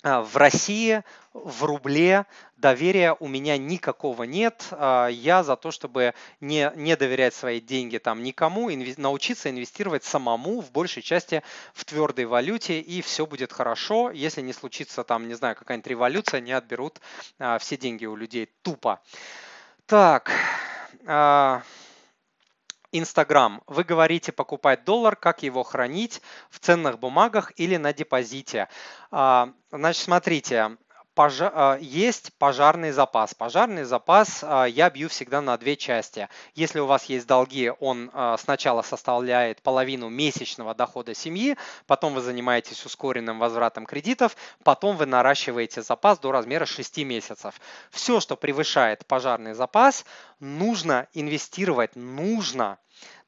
в 0.03 0.37
России 0.37 1.03
в 1.33 1.65
рубле 1.65 2.27
доверия 2.63 3.15
у 3.21 3.29
меня 3.29 3.59
никакого 3.59 4.23
нет. 4.23 4.69
А, 4.71 5.09
я 5.09 5.43
за 5.43 5.57
то, 5.57 5.71
чтобы 5.71 6.15
не, 6.41 6.73
не 6.77 6.97
доверять 6.97 7.35
свои 7.35 7.61
деньги 7.61 7.99
там 7.99 8.23
никому, 8.23 8.73
инве, 8.73 8.95
научиться 8.97 9.51
инвестировать 9.51 10.05
самому 10.05 10.63
в 10.63 10.71
большей 10.73 11.03
части 11.03 11.43
в 11.75 11.85
твердой 11.85 12.25
валюте, 12.25 12.81
и 12.81 13.03
все 13.03 13.27
будет 13.27 13.53
хорошо. 13.53 14.11
Если 14.11 14.41
не 14.41 14.55
случится 14.55 15.05
там, 15.05 15.29
не 15.29 15.35
знаю, 15.35 15.57
какая-нибудь 15.57 15.89
революция, 15.89 16.41
не 16.41 16.53
отберут 16.53 17.01
а, 17.39 17.59
все 17.59 17.77
деньги 17.77 18.07
у 18.07 18.17
людей 18.17 18.49
тупо. 18.63 19.03
Так. 19.85 20.31
А, 21.07 21.63
Инстаграм. 22.95 23.63
Вы 23.67 23.85
говорите 23.85 24.33
покупать 24.33 24.85
доллар, 24.85 25.17
как 25.17 25.43
его 25.43 25.63
хранить 25.63 26.21
в 26.51 26.61
ценных 26.61 26.99
бумагах 26.99 27.51
или 27.57 27.79
на 27.79 27.95
депозите. 27.95 28.69
Значит, 29.11 30.03
смотрите, 30.03 30.77
пожа- 31.15 31.53
а, 31.55 31.79
есть 31.79 32.33
пожарный 32.39 32.91
запас. 32.91 33.35
Пожарный 33.35 33.85
запас 33.85 34.41
а, 34.43 34.65
я 34.65 34.91
бью 34.91 35.09
всегда 35.09 35.41
на 35.41 35.57
две 35.57 35.77
части. 35.77 36.29
Если 36.55 36.81
у 36.81 36.87
вас 36.87 37.05
есть 37.05 37.27
долги, 37.27 37.73
он 37.81 38.11
а, 38.13 38.37
сначала 38.37 38.83
составляет 38.83 39.63
половину 39.63 40.09
месячного 40.09 40.75
дохода 40.75 41.15
семьи, 41.15 41.57
потом 41.87 42.15
вы 42.15 42.21
занимаетесь 42.21 42.85
ускоренным 42.85 43.39
возвратом 43.39 43.87
кредитов, 43.87 44.37
потом 44.65 44.97
вы 44.97 45.07
наращиваете 45.07 45.83
запас 45.83 46.19
до 46.19 46.33
размера 46.33 46.65
6 46.65 46.99
месяцев. 46.99 47.61
Все, 47.91 48.21
что 48.21 48.37
превышает 48.37 49.07
пожарный 49.07 49.55
запас, 49.55 50.05
нужно 50.41 51.09
инвестировать, 51.13 51.97
нужно, 51.97 52.79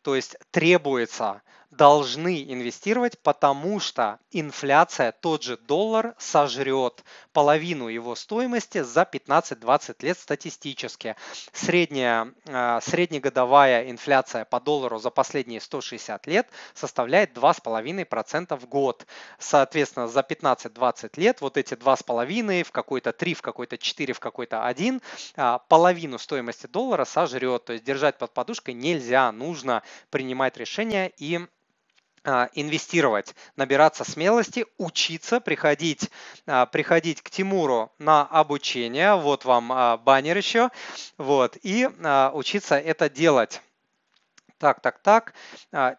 то 0.03 0.15
есть 0.15 0.37
требуется 0.51 1.43
должны 1.77 2.43
инвестировать, 2.43 3.19
потому 3.19 3.81
что 3.81 4.19
инфляция, 4.31 5.13
тот 5.13 5.43
же 5.43 5.57
доллар, 5.57 6.15
сожрет 6.19 7.05
половину 7.33 7.89
его 7.89 8.15
стоимости 8.15 8.83
за 8.83 9.03
15-20 9.03 9.97
лет 10.05 10.19
статистически. 10.19 11.17
Средняя, 11.53 12.33
э, 12.47 12.81
среднегодовая 12.83 13.91
инфляция 13.91 14.45
по 14.45 14.61
доллару 14.61 14.99
за 14.99 15.11
последние 15.11 15.61
160 15.61 16.27
лет 16.27 16.49
составляет 16.75 17.33
2,5% 17.33 18.57
в 18.57 18.67
год. 18.67 19.07
Соответственно, 19.39 20.09
за 20.09 20.23
15-20 20.23 21.17
лет 21.17 21.41
вот 21.41 21.57
эти 21.57 21.75
2,5 21.75 22.63
в 22.63 22.73
какой-то 22.73 23.13
3, 23.13 23.35
в 23.35 23.43
какой-то 23.43 23.79
4, 23.79 24.13
в 24.13 24.21
какой-то 24.21 24.65
1, 24.67 25.01
э, 25.37 25.59
половину 25.69 26.19
стоимости 26.19 26.67
доллара 26.67 27.05
сожрет. 27.05 27.65
То 27.65 27.73
есть 27.73 27.85
держать 27.85 28.19
под 28.19 28.33
подушкой 28.33 28.75
нельзя, 28.75 29.33
нужно 29.33 29.83
принимать 30.11 30.57
решения 30.57 31.13
и 31.19 31.41
а, 31.41 31.47
инвестировать, 32.55 33.35
набираться 33.57 34.05
смелости, 34.05 34.67
учиться, 34.79 35.41
приходить, 35.41 36.11
а, 36.47 36.67
приходить 36.67 37.23
к 37.23 37.31
Тимуру 37.31 37.93
на 37.99 38.23
обучение, 38.23 39.15
вот 39.15 39.45
вам 39.45 39.73
а, 39.73 39.97
баннер 39.99 40.37
еще, 40.37 40.71
вот, 41.19 41.59
и 41.63 41.87
учиться 42.33 42.77
это 42.77 43.11
делать. 43.11 43.61
Так, 44.59 44.81
так, 44.81 44.99
так. 45.01 45.35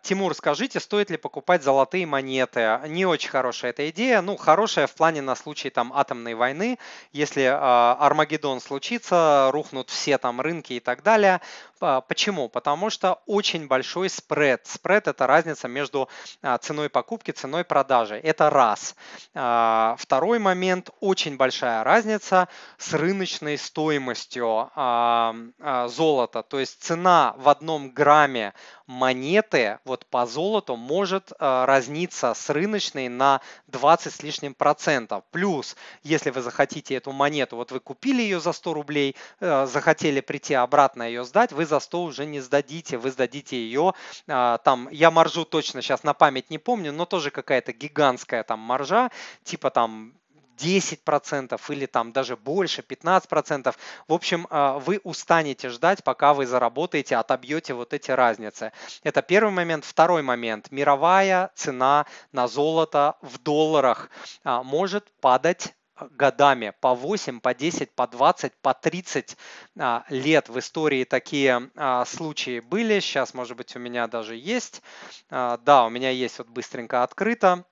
Тимур, 0.01 0.34
скажите, 0.34 0.80
стоит 0.80 1.10
ли 1.10 1.18
покупать 1.18 1.62
золотые 1.62 2.06
монеты? 2.06 2.80
Не 2.88 3.06
очень 3.06 3.30
хорошая 3.30 3.72
эта 3.72 3.89
идея. 3.89 4.22
Ну, 4.22 4.38
хорошая 4.38 4.88
в 4.88 4.95
плане 4.95 5.22
на 5.22 5.36
случай 5.36 5.70
там 5.70 5.91
атомной 5.93 6.34
войны. 6.36 6.80
Если 7.12 7.43
Армагеддон 7.43 8.62
случится, 8.62 9.49
рухнут 9.51 9.89
все 9.89 10.18
там 10.18 10.41
рынки 10.41 10.74
и 10.74 10.80
так 10.80 11.03
далее. 11.03 11.41
А, 11.82 12.01
почему? 12.01 12.49
Потому 12.49 12.89
что 12.89 13.22
очень 13.26 13.68
большой 13.68 14.10
спред. 14.10 14.66
Спред– 14.66 15.08
это 15.10 15.28
разница 15.28 15.68
между 15.68 16.10
а, 16.41 16.58
ценой 16.58 16.89
покупки, 16.89 17.32
ценой 17.32 17.64
продажи. 17.64 18.16
Это 18.16 18.49
раз. 18.49 18.95
А, 19.34 19.95
второй 19.99 20.39
момент– 20.39 20.89
очень 21.01 21.38
большая 21.38 21.84
разница 21.84 22.47
с 22.78 22.93
рыночной 22.93 23.58
стоимостью 23.58 24.72
золота. 25.88 26.43
То 26.43 26.60
есть 26.60 26.82
цена 26.82 27.36
в 27.38 27.49
одном 27.49 27.91
грамме 27.91 28.45
монеты 28.88 29.80
вот 29.86 30.06
по 30.06 30.26
золоту 30.26 30.76
может 30.76 31.32
разниться 31.39 32.34
с 32.34 32.50
рыночной 32.50 33.10
на 33.10 33.41
20 33.68 34.14
с 34.14 34.24
лишним 34.24 34.54
процентов. 34.54 35.24
Плюс, 35.32 35.76
если 36.04 36.30
вы 36.30 36.41
захотите 36.41 36.96
эту 36.96 37.12
монету, 37.12 37.56
вот 37.56 37.72
вы 37.72 37.80
купили 37.80 38.22
ее 38.22 38.39
за 38.39 38.54
100 38.54 38.74
рублей, 38.74 39.16
захотели 39.39 40.22
прийти 40.22 40.54
обратно 40.54 41.04
ее 41.04 41.24
сдать, 41.26 41.52
вы 41.52 41.66
за 41.66 41.80
100 41.80 42.04
уже 42.04 42.26
не 42.26 42.39
сдадите, 42.39 42.98
вы 42.98 43.12
сдадите 43.12 43.58
ее, 43.58 43.93
а, 44.28 44.58
там, 44.60 44.89
я 44.91 45.12
маржу 45.12 45.46
точно 45.46 45.82
сейчас 45.82 46.04
на 46.04 46.14
память 46.14 46.50
не 46.50 46.58
помню, 46.58 46.91
но 46.91 47.06
тоже 47.06 47.32
какая-то 47.32 47.74
гигантская 47.74 48.43
там 48.43 48.60
маржа, 48.60 49.10
типа 49.43 49.70
там 49.70 50.14
10% 50.58 51.60
или 51.70 51.86
там 51.86 52.12
даже 52.12 52.36
больше, 52.38 52.82
15%. 52.82 53.76
В 54.08 54.14
общем, 54.14 54.47
а, 54.49 54.80
вы 54.80 54.99
устанете 55.03 55.70
ждать, 55.70 56.03
пока 56.03 56.34
вы 56.34 56.45
заработаете, 56.45 57.18
отобьете 57.18 57.74
вот 57.74 57.93
эти 57.93 58.12
разницы. 58.12 58.72
Это 59.03 59.22
первый 59.22 59.51
момент. 59.51 59.86
Второй 59.86 60.22
момент. 60.22 60.72
Мировая 60.72 61.51
цена 61.56 62.06
на 62.32 62.47
золото 62.47 63.16
в 63.22 63.38
долларах 63.39 64.10
а, 64.43 64.64
может 64.64 65.12
падать 65.22 65.74
годами 66.12 66.74
по 66.82 66.93
8, 66.93 67.39
по 67.39 67.53
10, 67.53 67.95
по 67.95 68.06
20, 68.06 68.53
по 68.62 68.74
30 68.74 69.38
а, 69.80 70.03
лет 70.10 70.49
в 70.49 70.60
истории 70.60 71.03
такие 71.03 71.70
случаи 72.06 72.60
были. 72.60 72.99
Сейчас, 72.99 73.34
может 73.34 73.56
быть, 73.58 73.76
у 73.76 73.80
меня 73.80 74.08
даже 74.08 74.36
есть. 74.36 74.82
Да, 75.30 75.86
у 75.86 75.89
меня 75.89 76.10
есть 76.10 76.38
вот 76.38 76.49
быстренько 76.49 77.03
открыто. 77.03 77.66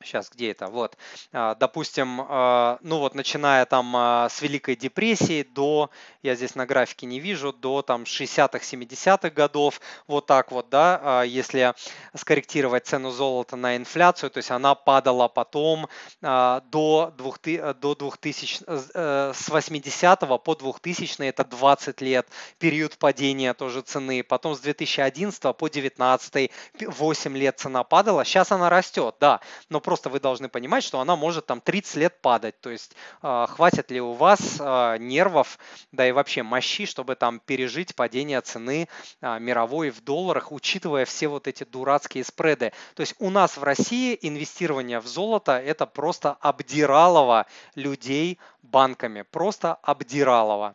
Сейчас, 0.00 0.30
где 0.30 0.52
это? 0.52 0.68
Вот, 0.68 0.96
а, 1.32 1.56
допустим, 1.56 2.20
а, 2.20 2.78
ну 2.82 2.98
вот, 2.98 3.16
начиная 3.16 3.66
там 3.66 3.96
а, 3.96 4.28
с 4.28 4.40
Великой 4.42 4.76
депрессии 4.76 5.42
до, 5.42 5.90
я 6.22 6.36
здесь 6.36 6.54
на 6.54 6.66
графике 6.66 7.04
не 7.06 7.18
вижу, 7.18 7.52
до 7.52 7.82
там 7.82 8.04
60-х, 8.04 8.58
70-х 8.58 9.30
годов, 9.30 9.80
вот 10.06 10.26
так 10.26 10.52
вот, 10.52 10.68
да, 10.68 11.24
если 11.24 11.74
скорректировать 12.14 12.86
цену 12.86 13.10
золота 13.10 13.56
на 13.56 13.76
инфляцию, 13.76 14.30
то 14.30 14.36
есть 14.36 14.52
она 14.52 14.76
падала 14.76 15.26
потом 15.26 15.88
до 16.20 17.12
2000, 17.18 17.72
до 17.80 17.94
2000 17.96 18.64
э, 18.68 19.32
с 19.34 19.48
80 19.48 20.20
по 20.44 20.54
2000 20.54 21.22
это 21.22 21.44
20 21.44 22.00
лет, 22.02 22.28
период 22.58 22.96
падения 22.98 23.52
тоже 23.52 23.80
цены, 23.80 24.22
потом 24.22 24.54
с 24.54 24.60
2011 24.60 25.42
по 25.42 25.68
2019 25.68 26.50
8 26.86 27.36
лет 27.36 27.58
цена 27.58 27.82
падала, 27.82 28.24
сейчас 28.24 28.52
она 28.52 28.70
растет, 28.70 29.16
да, 29.18 29.40
но 29.68 29.80
просто 29.88 30.10
вы 30.10 30.20
должны 30.20 30.50
понимать, 30.50 30.84
что 30.84 31.00
она 31.00 31.16
может 31.16 31.46
там 31.46 31.62
30 31.62 31.96
лет 31.96 32.20
падать. 32.20 32.60
То 32.60 32.68
есть 32.68 32.94
э, 33.22 33.46
хватит 33.48 33.90
ли 33.90 34.02
у 34.02 34.12
вас 34.12 34.58
э, 34.60 34.98
нервов, 34.98 35.58
да 35.92 36.06
и 36.06 36.12
вообще 36.12 36.42
мощи, 36.42 36.84
чтобы 36.84 37.14
там 37.14 37.40
пережить 37.40 37.94
падение 37.94 38.42
цены 38.42 38.86
э, 39.22 39.38
мировой 39.40 39.88
в 39.88 40.04
долларах, 40.04 40.52
учитывая 40.52 41.06
все 41.06 41.28
вот 41.28 41.48
эти 41.48 41.64
дурацкие 41.64 42.22
спреды. 42.22 42.74
То 42.96 43.00
есть 43.00 43.14
у 43.18 43.30
нас 43.30 43.56
в 43.56 43.62
России 43.62 44.18
инвестирование 44.20 45.00
в 45.00 45.06
золото 45.06 45.52
это 45.52 45.86
просто 45.86 46.36
обдиралово 46.42 47.46
людей 47.74 48.38
банками. 48.60 49.22
Просто 49.22 49.72
обдиралово. 49.76 50.74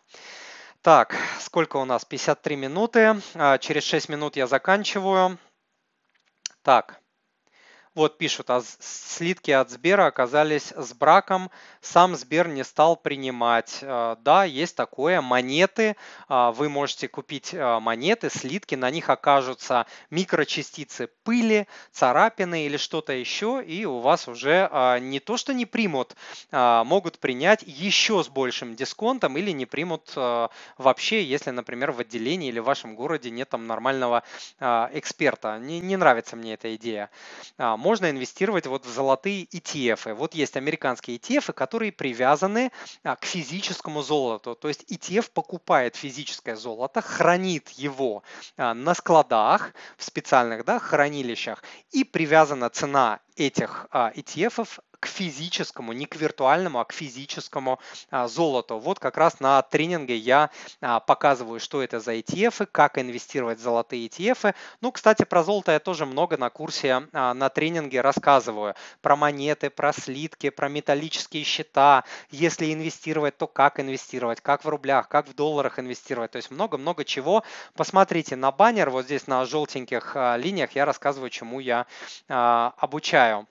Так, 0.82 1.16
сколько 1.40 1.78
у 1.78 1.86
нас? 1.86 2.04
53 2.04 2.56
минуты. 2.56 3.22
Через 3.60 3.84
6 3.84 4.10
минут 4.10 4.38
я 4.38 4.48
заканчиваю. 4.48 5.38
Так, 6.64 7.03
вот 7.96 8.18
пишут, 8.18 8.50
а 8.50 8.62
слитки 8.80 9.52
от 9.52 9.70
Сбера 9.70 10.08
оказались 10.08 10.74
с 10.76 10.94
браком, 10.94 11.52
сам 11.82 12.16
Сбер 12.16 12.48
не 12.48 12.64
стал 12.64 12.96
принимать. 12.96 13.80
Э, 13.82 14.16
да, 14.22 14.46
есть 14.46 14.76
такое, 14.76 15.22
монеты, 15.22 15.96
а, 16.28 16.52
вы 16.52 16.70
можете 16.70 17.08
купить 17.08 17.54
э, 17.54 17.80
монеты, 17.80 18.30
слитки, 18.30 18.76
на 18.76 18.90
них 18.90 19.10
окажутся 19.10 19.86
микрочастицы 20.10 21.10
пыли, 21.24 21.68
царапины 21.92 22.66
или 22.66 22.78
что-то 22.78 23.14
еще, 23.14 23.64
и 23.64 23.86
у 23.86 24.00
вас 24.00 24.28
уже 24.28 24.70
не 25.02 25.20
то, 25.20 25.38
что 25.38 25.54
не 25.54 25.66
примут, 25.66 26.16
могут 26.52 27.20
принять 27.20 27.64
еще 27.64 28.24
с 28.24 28.28
большим 28.28 28.76
дисконтом 28.76 29.38
или 29.38 29.52
не 29.52 29.66
примут 29.66 30.14
э, 30.16 30.48
вообще, 30.78 31.24
если, 31.24 31.52
например, 31.52 31.92
в 31.92 32.00
отделении 32.00 32.50
или 32.50 32.60
в 32.60 32.66
вашем 32.66 32.96
городе 32.96 33.30
нет 33.30 33.50
там 33.50 33.68
нормального 33.68 34.24
эксперта. 34.60 35.60
Не, 35.60 35.80
не 35.80 35.98
нравится 35.98 36.36
мне 36.36 36.54
эта 36.54 36.76
идея 36.76 37.10
можно 37.84 38.10
инвестировать 38.10 38.66
вот 38.66 38.86
в 38.86 38.90
золотые 38.90 39.44
ETF. 39.44 40.14
Вот 40.14 40.34
есть 40.34 40.56
американские 40.56 41.18
ETF, 41.18 41.52
которые 41.52 41.92
привязаны 41.92 42.72
а, 43.04 43.18
к 43.18 43.26
физическому 43.26 44.02
золоту. 44.02 44.56
То 44.56 44.70
есть 44.70 44.86
ETF 44.90 45.30
покупает 45.34 45.98
физическое 45.98 46.56
золото, 46.56 47.02
хранит 47.02 47.70
его 47.70 48.24
а, 48.56 48.74
на 48.74 48.94
складах, 48.96 49.74
в 49.98 50.04
специальных 50.06 50.64
да, 50.64 50.80
хранилищах, 50.80 51.62
и 51.92 52.06
привязана 52.06 52.70
цена 52.70 53.20
этих 53.36 53.88
а, 53.92 54.12
ETF 54.16 54.80
к 55.04 55.06
физическому, 55.06 55.92
не 55.92 56.06
к 56.06 56.16
виртуальному, 56.16 56.80
а 56.80 56.86
к 56.86 56.94
физическому 56.94 57.78
а, 58.10 58.30
золоту. 58.30 58.80
Вот 58.80 59.00
как 59.00 59.18
раз 59.18 59.42
на 59.42 59.62
тренинге 59.62 60.16
я 60.16 60.50
а, 60.80 61.02
показываю, 61.02 61.60
что 61.60 61.84
это 61.84 62.00
за 62.00 62.16
ETF, 62.16 62.70
как 62.72 62.98
инвестировать 62.98 63.60
в 63.60 63.62
золотые 63.62 64.08
ETF. 64.08 64.56
Ну, 64.80 64.94
кстати, 64.94 65.26
про 65.26 65.44
золото 65.44 65.74
я 65.74 65.80
тоже 65.82 66.06
много 66.06 66.38
на 66.38 66.50
курсе 66.50 67.06
а, 67.12 67.34
на 67.34 67.50
тренинге 67.50 68.00
рассказываю. 68.00 68.76
Про 69.02 69.18
монеты, 69.18 69.70
про 69.70 69.92
слитки, 69.92 70.50
про 70.50 70.70
металлические 70.70 71.44
счета. 71.44 72.06
Если 72.32 72.74
инвестировать, 72.74 73.38
то 73.38 73.48
как 73.48 73.82
инвестировать, 73.82 74.40
как 74.40 74.64
в 74.64 74.70
рублях, 74.70 75.10
как 75.10 75.28
в 75.28 75.36
долларах 75.36 75.80
инвестировать. 75.80 76.32
То 76.32 76.38
есть 76.38 76.50
много-много 76.50 77.04
чего. 77.04 77.44
Посмотрите 77.76 78.38
на 78.38 78.54
баннер, 78.54 78.90
вот 78.90 79.04
здесь 79.04 79.28
на 79.28 79.44
желтеньких 79.46 80.16
линиях 80.38 80.72
я 80.72 80.86
рассказываю, 80.86 81.30
чему 81.30 81.60
я 81.60 81.88
обучаю. 82.30 83.48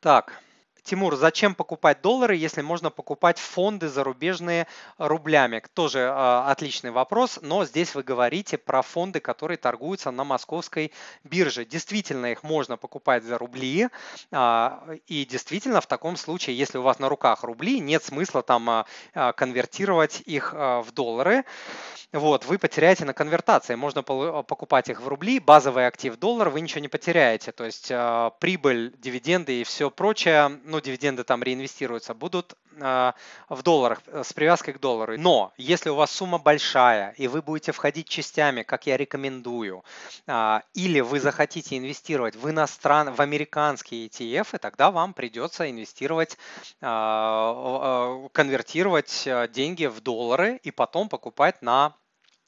Так, 0.00 0.42
Тимур, 0.84 1.14
зачем 1.14 1.54
покупать 1.54 2.02
доллары, 2.02 2.34
если 2.34 2.60
можно 2.60 2.90
покупать 2.90 3.38
фонды 3.38 3.88
зарубежные 3.88 4.66
рублями? 4.98 5.62
Тоже 5.74 6.00
э, 6.00 6.42
отличный 6.48 6.90
вопрос, 6.90 7.38
но 7.40 7.64
здесь 7.64 7.94
вы 7.94 8.02
говорите 8.02 8.58
про 8.58 8.82
фонды, 8.82 9.20
которые 9.20 9.58
торгуются 9.58 10.10
на 10.10 10.24
московской 10.24 10.92
бирже. 11.22 11.64
Действительно, 11.64 12.32
их 12.32 12.42
можно 12.42 12.76
покупать 12.76 13.22
за 13.22 13.38
рубли, 13.38 13.88
э, 14.32 14.98
и 15.06 15.24
действительно 15.24 15.80
в 15.80 15.86
таком 15.86 16.16
случае, 16.16 16.58
если 16.58 16.78
у 16.78 16.82
вас 16.82 16.98
на 16.98 17.08
руках 17.08 17.44
рубли, 17.44 17.78
нет 17.78 18.02
смысла 18.02 18.42
там 18.42 18.68
э, 19.14 19.32
конвертировать 19.36 20.22
их 20.26 20.52
э, 20.52 20.80
в 20.80 20.90
доллары. 20.90 21.44
Вот, 22.12 22.44
вы 22.44 22.58
потеряете 22.58 23.06
на 23.06 23.14
конвертации. 23.14 23.74
Можно 23.74 24.02
покупать 24.02 24.90
их 24.90 25.00
в 25.00 25.08
рубли, 25.08 25.38
базовый 25.38 25.86
актив 25.86 26.16
доллар, 26.18 26.50
вы 26.50 26.60
ничего 26.60 26.80
не 26.80 26.88
потеряете. 26.88 27.52
То 27.52 27.64
есть 27.64 27.90
э, 27.90 28.30
прибыль, 28.38 28.94
дивиденды 28.98 29.60
и 29.60 29.64
все 29.64 29.90
прочее 29.90 30.60
ну, 30.72 30.80
дивиденды 30.80 31.22
там 31.22 31.42
реинвестируются, 31.42 32.14
будут 32.14 32.54
э, 32.78 33.12
в 33.48 33.62
долларах 33.62 34.00
э, 34.06 34.22
с 34.24 34.32
привязкой 34.32 34.72
к 34.74 34.80
доллару. 34.80 35.18
Но 35.18 35.52
если 35.58 35.90
у 35.90 35.94
вас 35.94 36.10
сумма 36.10 36.38
большая, 36.38 37.14
и 37.18 37.28
вы 37.28 37.42
будете 37.42 37.72
входить 37.72 38.08
частями, 38.08 38.62
как 38.62 38.86
я 38.86 38.96
рекомендую, 38.96 39.84
э, 40.26 40.60
или 40.72 41.00
вы 41.00 41.20
захотите 41.20 41.76
инвестировать 41.76 42.36
в 42.36 42.48
иностран, 42.48 43.12
в 43.12 43.20
американские 43.20 44.08
ETF, 44.08 44.58
тогда 44.58 44.90
вам 44.90 45.12
придется 45.12 45.70
инвестировать, 45.70 46.38
конвертировать 46.80 49.28
деньги 49.52 49.84
в 49.86 50.00
доллары 50.00 50.58
и 50.62 50.70
потом 50.70 51.10
покупать 51.10 51.60
на 51.60 51.82
а, 51.82 51.92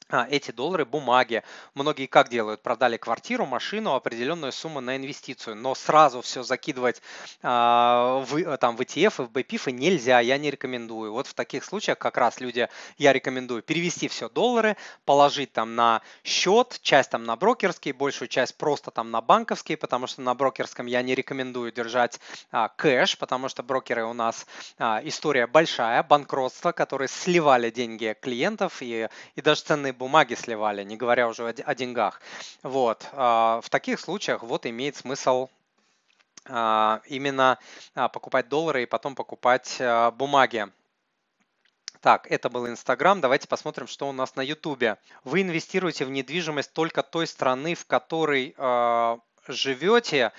эти 0.09 0.51
доллары 0.51 0.85
бумаги. 0.85 1.43
Многие 1.73 2.05
как 2.05 2.29
делают? 2.29 2.61
Продали 2.61 2.97
квартиру, 2.97 3.45
машину, 3.45 3.95
определенную 3.95 4.51
сумму 4.51 4.79
на 4.79 4.95
инвестицию, 4.97 5.55
но 5.55 5.73
сразу 5.73 6.21
все 6.21 6.43
закидывать 6.43 7.01
а, 7.41 8.23
в, 8.27 8.57
там, 8.57 8.77
в 8.77 8.81
ETF 8.81 9.23
и 9.23 9.27
в 9.27 9.31
BPIF 9.31 9.71
нельзя, 9.71 10.19
я 10.19 10.37
не 10.37 10.51
рекомендую. 10.51 11.11
Вот 11.11 11.27
в 11.27 11.33
таких 11.33 11.63
случаях 11.63 11.97
как 11.97 12.17
раз 12.17 12.39
люди, 12.39 12.69
я 12.97 13.13
рекомендую 13.13 13.63
перевести 13.63 14.07
все 14.07 14.29
доллары, 14.29 14.77
положить 15.05 15.51
там 15.53 15.75
на 15.75 16.01
счет, 16.23 16.79
часть 16.81 17.09
там 17.09 17.23
на 17.23 17.35
брокерский, 17.35 17.91
большую 17.91 18.27
часть 18.27 18.55
просто 18.57 18.91
там 18.91 19.09
на 19.09 19.21
банковский, 19.21 19.75
потому 19.75 20.07
что 20.07 20.21
на 20.21 20.35
брокерском 20.35 20.85
я 20.85 21.01
не 21.01 21.15
рекомендую 21.15 21.71
держать 21.71 22.19
а, 22.51 22.69
кэш, 22.69 23.17
потому 23.17 23.49
что 23.49 23.63
брокеры 23.63 24.05
у 24.05 24.13
нас 24.13 24.45
а, 24.77 25.01
история 25.03 25.47
большая, 25.47 26.03
банкротство, 26.03 26.71
которые 26.71 27.07
сливали 27.07 27.71
деньги 27.71 28.15
клиентов 28.21 28.81
и, 28.81 29.09
и 29.35 29.41
даже 29.41 29.61
ценные 29.61 29.94
бумаги 29.95 30.35
сливали, 30.35 30.83
не 30.83 30.97
говоря 30.97 31.27
уже 31.27 31.47
о 31.47 31.75
деньгах. 31.75 32.21
Вот. 32.63 33.07
А, 33.13 33.61
в 33.61 33.69
таких 33.69 33.99
случаях 33.99 34.43
вот 34.43 34.65
имеет 34.65 34.95
смысл 34.95 35.49
а, 36.47 37.01
именно 37.07 37.57
а, 37.95 38.09
покупать 38.09 38.49
доллары 38.49 38.83
и 38.83 38.85
потом 38.85 39.15
покупать 39.15 39.81
бумаги. 40.13 40.67
Так, 42.01 42.29
это 42.29 42.49
был 42.49 42.67
Инстаграм. 42.67 43.19
Давайте 43.19 43.47
посмотрим, 43.47 43.87
что 43.87 44.07
у 44.07 44.11
нас 44.11 44.35
на 44.35 44.41
Ютубе. 44.41 44.97
Вы 45.23 45.41
инвестируете 45.41 46.05
в 46.05 46.11
недвижимость 46.11 46.71
только 46.71 47.01
той 47.01 47.25
страны, 47.25 47.73
в 47.73 47.87
которой 47.87 48.53
э, 48.55 49.17
живете. 49.47 50.31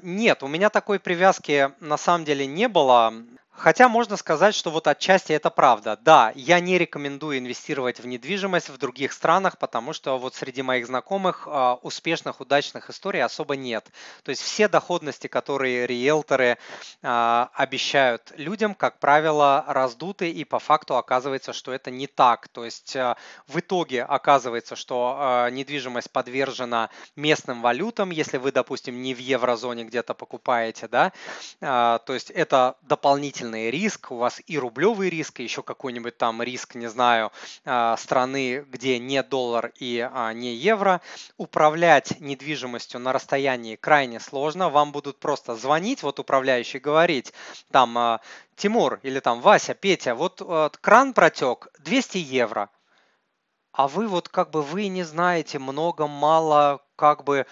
Нет, 0.00 0.42
у 0.42 0.48
меня 0.48 0.70
такой 0.70 0.98
привязки 0.98 1.70
на 1.80 1.98
самом 1.98 2.24
деле 2.24 2.46
не 2.46 2.66
было. 2.66 3.12
Хотя 3.54 3.88
можно 3.88 4.16
сказать, 4.16 4.54
что 4.54 4.70
вот 4.70 4.88
отчасти 4.88 5.32
это 5.32 5.50
правда. 5.50 5.98
Да, 6.02 6.32
я 6.34 6.58
не 6.58 6.78
рекомендую 6.78 7.38
инвестировать 7.38 8.00
в 8.00 8.06
недвижимость 8.06 8.70
в 8.70 8.78
других 8.78 9.12
странах, 9.12 9.58
потому 9.58 9.92
что 9.92 10.18
вот 10.18 10.34
среди 10.34 10.62
моих 10.62 10.86
знакомых 10.86 11.46
а, 11.46 11.74
успешных, 11.82 12.40
удачных 12.40 12.88
историй 12.88 13.22
особо 13.22 13.54
нет. 13.54 13.86
То 14.24 14.30
есть 14.30 14.40
все 14.40 14.68
доходности, 14.68 15.26
которые 15.26 15.86
риэлторы 15.86 16.56
а, 17.02 17.50
обещают 17.52 18.32
людям, 18.36 18.74
как 18.74 18.98
правило, 18.98 19.64
раздуты, 19.68 20.30
и 20.30 20.44
по 20.44 20.58
факту 20.58 20.96
оказывается, 20.96 21.52
что 21.52 21.72
это 21.72 21.90
не 21.90 22.06
так. 22.06 22.48
То 22.48 22.64
есть 22.64 22.96
а, 22.96 23.16
в 23.46 23.60
итоге 23.60 24.02
оказывается, 24.02 24.76
что 24.76 25.48
недвижимость 25.52 26.10
подвержена 26.10 26.88
местным 27.16 27.60
валютам, 27.60 28.10
если 28.10 28.38
вы, 28.38 28.50
допустим, 28.50 29.02
не 29.02 29.14
в 29.14 29.18
еврозоне 29.18 29.84
где-то 29.84 30.14
покупаете, 30.14 30.88
да, 30.88 31.12
то 31.60 32.02
есть 32.08 32.30
это 32.30 32.76
дополнительно 32.82 33.41
дополнительный 33.42 33.70
риск, 33.70 34.10
у 34.10 34.16
вас 34.16 34.40
и 34.46 34.58
рублевый 34.58 35.10
риск, 35.10 35.40
и 35.40 35.42
еще 35.42 35.62
какой-нибудь 35.62 36.16
там 36.16 36.42
риск, 36.42 36.74
не 36.74 36.88
знаю, 36.88 37.32
а, 37.64 37.96
страны, 37.96 38.64
где 38.68 38.98
не 38.98 39.22
доллар 39.22 39.72
и 39.80 40.08
а, 40.12 40.32
не 40.32 40.54
евро. 40.54 41.00
Управлять 41.36 42.20
недвижимостью 42.20 43.00
на 43.00 43.12
расстоянии 43.12 43.76
крайне 43.76 44.20
сложно. 44.20 44.70
Вам 44.70 44.92
будут 44.92 45.18
просто 45.18 45.56
звонить, 45.56 46.02
вот 46.02 46.18
управляющий 46.18 46.78
говорить, 46.78 47.32
там, 47.70 47.98
а, 47.98 48.20
Тимур 48.56 49.00
или 49.02 49.20
там 49.20 49.40
Вася, 49.40 49.74
Петя, 49.74 50.14
вот, 50.14 50.40
вот 50.40 50.76
кран 50.76 51.12
протек, 51.12 51.68
200 51.80 52.18
евро. 52.18 52.68
А 53.72 53.88
вы 53.88 54.06
вот 54.06 54.28
как 54.28 54.50
бы 54.50 54.62
вы 54.62 54.88
не 54.88 55.02
знаете 55.02 55.58
много, 55.58 56.06
мало, 56.06 56.82
как 56.96 57.24
бы 57.24 57.46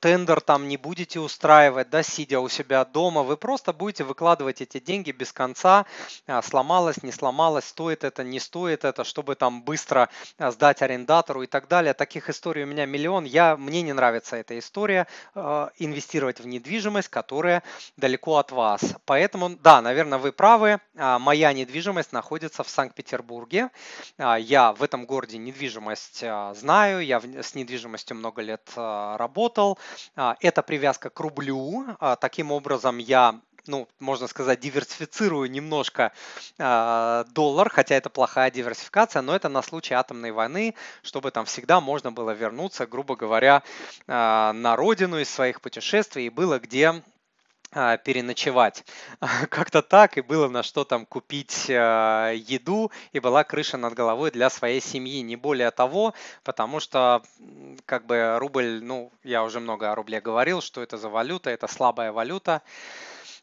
тендер 0.00 0.40
там 0.40 0.68
не 0.68 0.76
будете 0.76 1.18
устраивать, 1.20 1.90
да, 1.90 2.02
сидя 2.02 2.40
у 2.40 2.48
себя 2.48 2.84
дома, 2.84 3.22
вы 3.22 3.36
просто 3.36 3.72
будете 3.72 4.04
выкладывать 4.04 4.60
эти 4.60 4.80
деньги 4.80 5.12
без 5.12 5.32
конца, 5.32 5.86
а, 6.26 6.42
сломалось, 6.42 7.02
не 7.02 7.12
сломалось, 7.12 7.64
стоит 7.64 8.04
это, 8.04 8.22
не 8.22 8.38
стоит 8.38 8.84
это, 8.84 9.04
чтобы 9.04 9.34
там 9.34 9.62
быстро 9.62 10.08
а, 10.38 10.50
сдать 10.50 10.82
арендатору 10.82 11.42
и 11.42 11.46
так 11.46 11.68
далее. 11.68 11.94
Таких 11.94 12.28
историй 12.28 12.64
у 12.64 12.66
меня 12.66 12.86
миллион. 12.86 13.24
Я, 13.24 13.56
мне 13.56 13.82
не 13.82 13.92
нравится 13.92 14.36
эта 14.36 14.58
история, 14.58 15.06
а, 15.34 15.70
инвестировать 15.78 16.40
в 16.40 16.46
недвижимость, 16.46 17.08
которая 17.08 17.62
далеко 17.96 18.36
от 18.36 18.52
вас. 18.52 18.82
Поэтому, 19.06 19.50
да, 19.50 19.80
наверное, 19.80 20.18
вы 20.18 20.32
правы, 20.32 20.80
моя 20.94 21.52
недвижимость 21.52 22.12
находится 22.12 22.62
в 22.62 22.68
Санкт-Петербурге. 22.68 23.70
Я 24.18 24.72
в 24.72 24.82
этом 24.82 25.06
городе 25.06 25.38
недвижимость 25.38 26.24
знаю, 26.54 27.04
я 27.04 27.20
с 27.20 27.54
недвижимостью 27.54 28.16
много 28.16 28.39
лет 28.40 28.70
работал. 28.76 29.78
Это 30.16 30.62
привязка 30.62 31.10
к 31.10 31.20
рублю. 31.20 31.86
Таким 32.20 32.52
образом, 32.52 32.98
я 32.98 33.40
ну, 33.66 33.88
можно 33.98 34.26
сказать, 34.26 34.60
диверсифицирую 34.60 35.50
немножко 35.50 36.12
э, 36.58 37.24
доллар, 37.32 37.70
хотя 37.70 37.94
это 37.94 38.10
плохая 38.10 38.50
диверсификация, 38.50 39.22
но 39.22 39.34
это 39.34 39.48
на 39.48 39.62
случай 39.62 39.94
атомной 39.94 40.32
войны, 40.32 40.74
чтобы 41.02 41.30
там 41.30 41.44
всегда 41.44 41.80
можно 41.80 42.12
было 42.12 42.32
вернуться, 42.32 42.86
грубо 42.86 43.16
говоря, 43.16 43.62
э, 44.06 44.52
на 44.52 44.76
родину 44.76 45.18
из 45.18 45.30
своих 45.30 45.60
путешествий 45.60 46.26
и 46.26 46.30
было 46.30 46.58
где 46.58 47.02
переночевать. 47.70 48.84
Как-то 49.50 49.82
так, 49.82 50.18
и 50.18 50.20
было 50.20 50.48
на 50.48 50.62
что 50.62 50.84
там 50.84 51.06
купить 51.06 51.66
э, 51.68 52.34
еду, 52.36 52.90
и 53.12 53.20
была 53.20 53.44
крыша 53.44 53.76
над 53.76 53.94
головой 53.94 54.30
для 54.30 54.50
своей 54.50 54.80
семьи, 54.80 55.20
не 55.20 55.36
более 55.36 55.70
того, 55.70 56.14
потому 56.42 56.80
что 56.80 57.22
как 57.86 58.06
бы 58.06 58.36
рубль, 58.38 58.80
ну, 58.82 59.12
я 59.22 59.44
уже 59.44 59.60
много 59.60 59.92
о 59.92 59.94
рубле 59.94 60.20
говорил, 60.20 60.60
что 60.60 60.82
это 60.82 60.98
за 60.98 61.08
валюта, 61.08 61.50
это 61.50 61.66
слабая 61.66 62.12
валюта, 62.12 62.62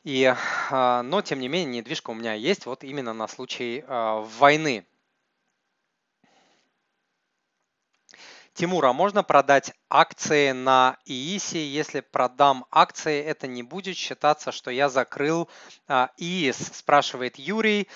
и, 0.04 0.34
а, 0.72 1.04
но, 1.04 1.22
тем 1.22 1.40
не 1.40 1.50
менее, 1.50 1.82
недвижка 1.82 2.12
у 2.12 2.14
меня 2.14 2.34
есть 2.34 2.66
вот 2.66 2.84
именно 2.84 3.14
на 3.14 3.28
случай 3.28 3.84
а, 3.88 4.22
войны. 4.40 4.86
Тимур, 8.58 8.84
а 8.88 8.92
можно 8.92 9.22
продать 9.22 9.72
акции 9.88 10.52
на 10.52 10.98
ИИСе? 11.06 11.64
Если 11.64 12.00
продам 12.00 12.66
акции, 12.72 13.24
это 13.24 13.46
не 13.46 13.62
будет 13.62 13.96
считаться, 13.96 14.52
что 14.52 14.72
я 14.72 14.90
закрыл 14.90 15.48
а, 15.88 16.10
ИИС, 16.18 16.72
спрашивает 16.74 17.38
Юрий. 17.38 17.88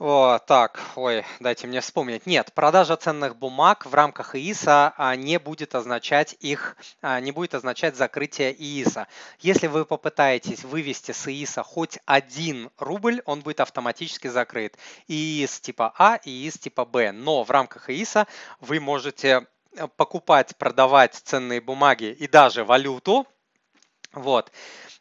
О, 0.00 0.40
так, 0.40 0.80
ой, 0.96 1.24
дайте 1.38 1.68
мне 1.68 1.80
вспомнить. 1.80 2.26
Нет, 2.26 2.52
продажа 2.52 2.96
ценных 2.96 3.36
бумаг 3.36 3.86
в 3.86 3.94
рамках 3.94 4.34
ИИСа 4.34 4.92
а, 4.96 5.14
не 5.14 5.38
будет 5.38 5.76
означать 5.76 6.34
их, 6.40 6.76
а, 7.00 7.20
не 7.20 7.30
будет 7.30 7.54
означать 7.54 7.94
закрытие 7.94 8.52
ИИСа. 8.52 9.06
Если 9.38 9.68
вы 9.68 9.84
попытаетесь 9.84 10.64
вывести 10.64 11.12
с 11.12 11.28
ИИСа 11.28 11.62
хоть 11.62 12.00
один 12.06 12.70
рубль, 12.76 13.22
он 13.24 13.42
будет 13.42 13.60
автоматически 13.60 14.26
закрыт. 14.26 14.76
ИИС 15.06 15.60
типа 15.60 15.94
А 15.96 16.18
ИИС 16.24 16.58
типа 16.58 16.84
Б. 16.84 17.12
Но 17.12 17.44
в 17.44 17.52
рамках 17.52 17.88
ИИСа 17.88 18.26
вы 18.58 18.80
можете 18.80 19.46
покупать, 19.96 20.56
продавать 20.56 21.14
ценные 21.14 21.60
бумаги 21.60 22.06
и 22.06 22.26
даже 22.26 22.64
валюту. 22.64 23.26
Вот. 24.12 24.50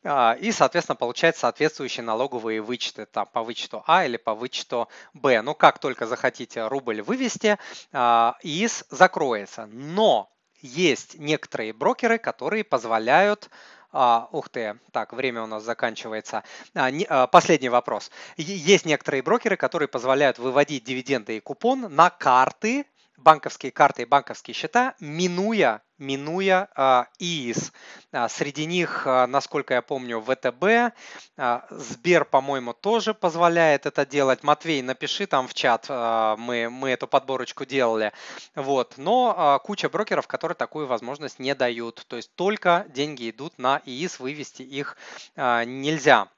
А, 0.03 0.37
и, 0.39 0.51
соответственно, 0.51 0.95
получать 0.95 1.37
соответствующие 1.37 2.03
налоговые 2.03 2.61
вычеты 2.61 3.05
там, 3.05 3.25
по 3.27 3.43
вычету 3.43 3.83
А 3.87 4.05
или 4.05 4.17
по 4.17 4.33
вычету 4.33 4.87
Б. 5.13 5.41
Ну, 5.41 5.55
как 5.55 5.79
только 5.79 6.05
захотите 6.05 6.67
рубль 6.67 7.01
вывести, 7.01 7.57
а, 7.91 8.37
ИИС 8.43 8.85
закроется. 8.89 9.65
Но 9.67 10.29
есть 10.61 11.17
некоторые 11.19 11.73
брокеры, 11.73 12.17
которые 12.17 12.63
позволяют 12.63 13.49
а, 13.91 14.27
ух 14.31 14.49
ты, 14.49 14.79
так, 14.91 15.13
время 15.13 15.43
у 15.43 15.47
нас 15.47 15.63
заканчивается. 15.63 16.43
А, 16.73 16.91
не, 16.91 17.05
а, 17.05 17.25
последний 17.27 17.69
вопрос. 17.69 18.11
Есть 18.35 18.85
некоторые 18.85 19.23
брокеры, 19.23 19.55
которые 19.55 19.87
позволяют 19.87 20.39
выводить 20.39 20.83
дивиденды 20.83 21.37
и 21.37 21.39
купон 21.39 21.93
на 21.95 22.09
карты 22.09 22.85
банковские 23.17 23.71
карты 23.71 24.03
и 24.03 24.05
банковские 24.05 24.53
счета, 24.53 24.95
минуя, 24.99 25.81
минуя 25.97 26.69
а, 26.75 27.07
ИИС. 27.19 27.73
А, 28.11 28.29
среди 28.29 28.65
них, 28.65 29.03
а, 29.05 29.27
насколько 29.27 29.73
я 29.73 29.81
помню, 29.81 30.21
ВТБ, 30.21 30.95
а, 31.37 31.65
Сбер, 31.69 32.25
по-моему, 32.25 32.73
тоже 32.73 33.13
позволяет 33.13 33.85
это 33.85 34.05
делать. 34.05 34.43
Матвей, 34.43 34.81
напиши 34.81 35.25
там 35.25 35.47
в 35.47 35.53
чат, 35.53 35.89
мы, 35.89 36.69
мы 36.69 36.91
эту 36.91 37.07
подборочку 37.07 37.65
делали. 37.65 38.13
Вот. 38.55 38.93
Но 38.97 39.59
куча 39.63 39.89
брокеров, 39.89 40.27
которые 40.27 40.55
такую 40.55 40.87
возможность 40.87 41.39
не 41.39 41.55
дают. 41.55 42.05
То 42.07 42.15
есть 42.15 42.33
только 42.35 42.85
деньги 42.89 43.29
идут 43.29 43.57
на 43.57 43.81
ИИС, 43.85 44.19
вывести 44.19 44.61
их 44.61 44.95
нельзя. 45.35 46.29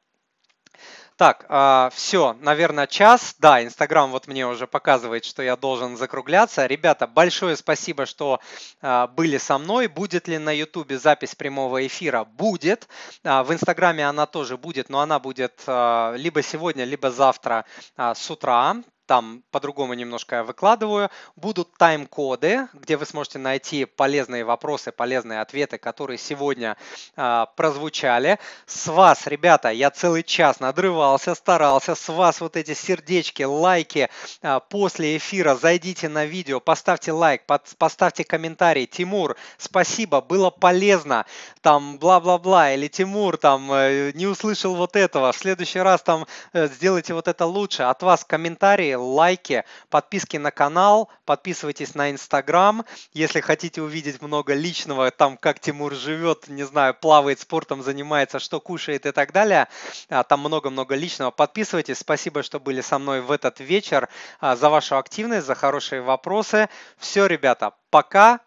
Так, 1.19 1.45
а, 1.49 1.89
все, 1.93 2.37
наверное, 2.39 2.87
час. 2.87 3.35
Да, 3.39 3.61
Инстаграм 3.61 4.09
вот 4.09 4.27
мне 4.27 4.47
уже 4.47 4.67
показывает, 4.67 5.25
что 5.25 5.43
я 5.43 5.57
должен 5.57 5.97
закругляться. 5.97 6.65
Ребята, 6.65 7.07
большое 7.07 7.57
спасибо, 7.57 8.05
что 8.05 8.39
а, 8.81 9.07
были 9.07 9.37
со 9.37 9.57
мной. 9.57 9.87
Будет 9.87 10.29
ли 10.29 10.37
на 10.37 10.55
Ютубе 10.55 10.97
запись 10.97 11.35
прямого 11.35 11.85
эфира? 11.85 12.23
Будет. 12.23 12.87
А, 13.25 13.43
в 13.43 13.51
Инстаграме 13.51 14.07
она 14.07 14.27
тоже 14.27 14.55
будет, 14.55 14.87
но 14.87 15.01
она 15.01 15.19
будет 15.19 15.59
либо 15.67 16.41
сегодня, 16.41 16.85
либо 16.85 17.11
завтра 17.11 17.65
с 17.97 18.31
утра 18.31 18.77
там 19.09 19.41
по-другому 19.49 19.95
немножко 19.95 20.35
я 20.35 20.43
выкладываю. 20.43 21.09
Будут 21.35 21.75
тайм-коды, 21.77 22.67
где 22.73 22.95
вы 22.95 23.07
сможете 23.07 23.39
найти 23.39 23.85
полезные 23.85 24.43
вопросы, 24.43 24.91
полезные 24.91 25.41
ответы, 25.41 25.79
которые 25.79 26.19
сегодня 26.19 26.77
э, 27.17 27.45
прозвучали. 27.55 28.37
С 28.67 28.85
вас, 28.85 29.25
ребята, 29.25 29.69
я 29.69 29.89
целый 29.89 30.21
час 30.21 30.59
надрывался, 30.59 31.33
старался. 31.33 31.95
С 31.95 32.07
вас 32.07 32.39
вот 32.39 32.55
эти 32.55 32.75
сердечки, 32.75 33.41
лайки 33.41 34.11
э, 34.43 34.59
после 34.69 35.17
эфира. 35.17 35.55
Зайдите 35.55 36.07
на 36.07 36.25
видео, 36.25 36.59
поставьте 36.59 37.11
лайк, 37.11 37.47
под, 37.47 37.63
поставьте 37.79 38.23
комментарий. 38.23 38.85
Тимур, 38.85 39.37
спасибо, 39.57 40.21
было 40.21 40.51
полезно. 40.51 41.25
Там 41.61 41.97
бла-бла-бла. 41.97 42.73
Или 42.73 42.87
Тимур 42.87 43.37
там 43.37 43.71
э, 43.71 44.11
не 44.13 44.27
услышал 44.27 44.75
вот 44.75 44.95
этого. 44.95 45.31
В 45.31 45.35
следующий 45.35 45.79
раз 45.79 46.03
там 46.03 46.27
э, 46.53 46.67
сделайте 46.67 47.15
вот 47.15 47.27
это 47.27 47.47
лучше. 47.47 47.81
От 47.81 48.03
вас 48.03 48.23
комментарии, 48.23 48.98
лайки, 48.99 49.63
подписки 49.89 50.37
на 50.37 50.51
канал, 50.51 51.09
подписывайтесь 51.25 51.95
на 51.95 52.11
Инстаграм. 52.11 52.85
Если 53.13 53.39
хотите 53.41 53.81
увидеть 53.81 54.21
много 54.21 54.53
личного, 54.53 55.09
там 55.09 55.37
как 55.37 55.59
Тимур 55.59 55.95
живет, 55.95 56.47
не 56.47 56.63
знаю, 56.63 56.93
плавает, 56.93 57.39
спортом 57.39 57.81
занимается, 57.81 58.37
что 58.37 58.59
кушает 58.59 59.07
и 59.07 59.11
так 59.11 59.31
далее, 59.31 59.67
а, 60.09 60.23
там 60.23 60.41
много-много 60.41 60.95
личного. 60.95 61.31
Подписывайтесь. 61.31 61.97
Спасибо, 61.97 62.43
что 62.43 62.59
были 62.59 62.81
со 62.81 62.99
мной 62.99 63.21
в 63.21 63.31
этот 63.31 63.59
вечер, 63.59 64.09
а, 64.39 64.55
за 64.55 64.69
вашу 64.69 64.97
активность, 64.97 65.47
за 65.47 65.55
хорошие 65.55 66.01
вопросы. 66.01 66.69
Все, 66.97 67.25
ребята, 67.25 67.73
пока. 67.89 68.37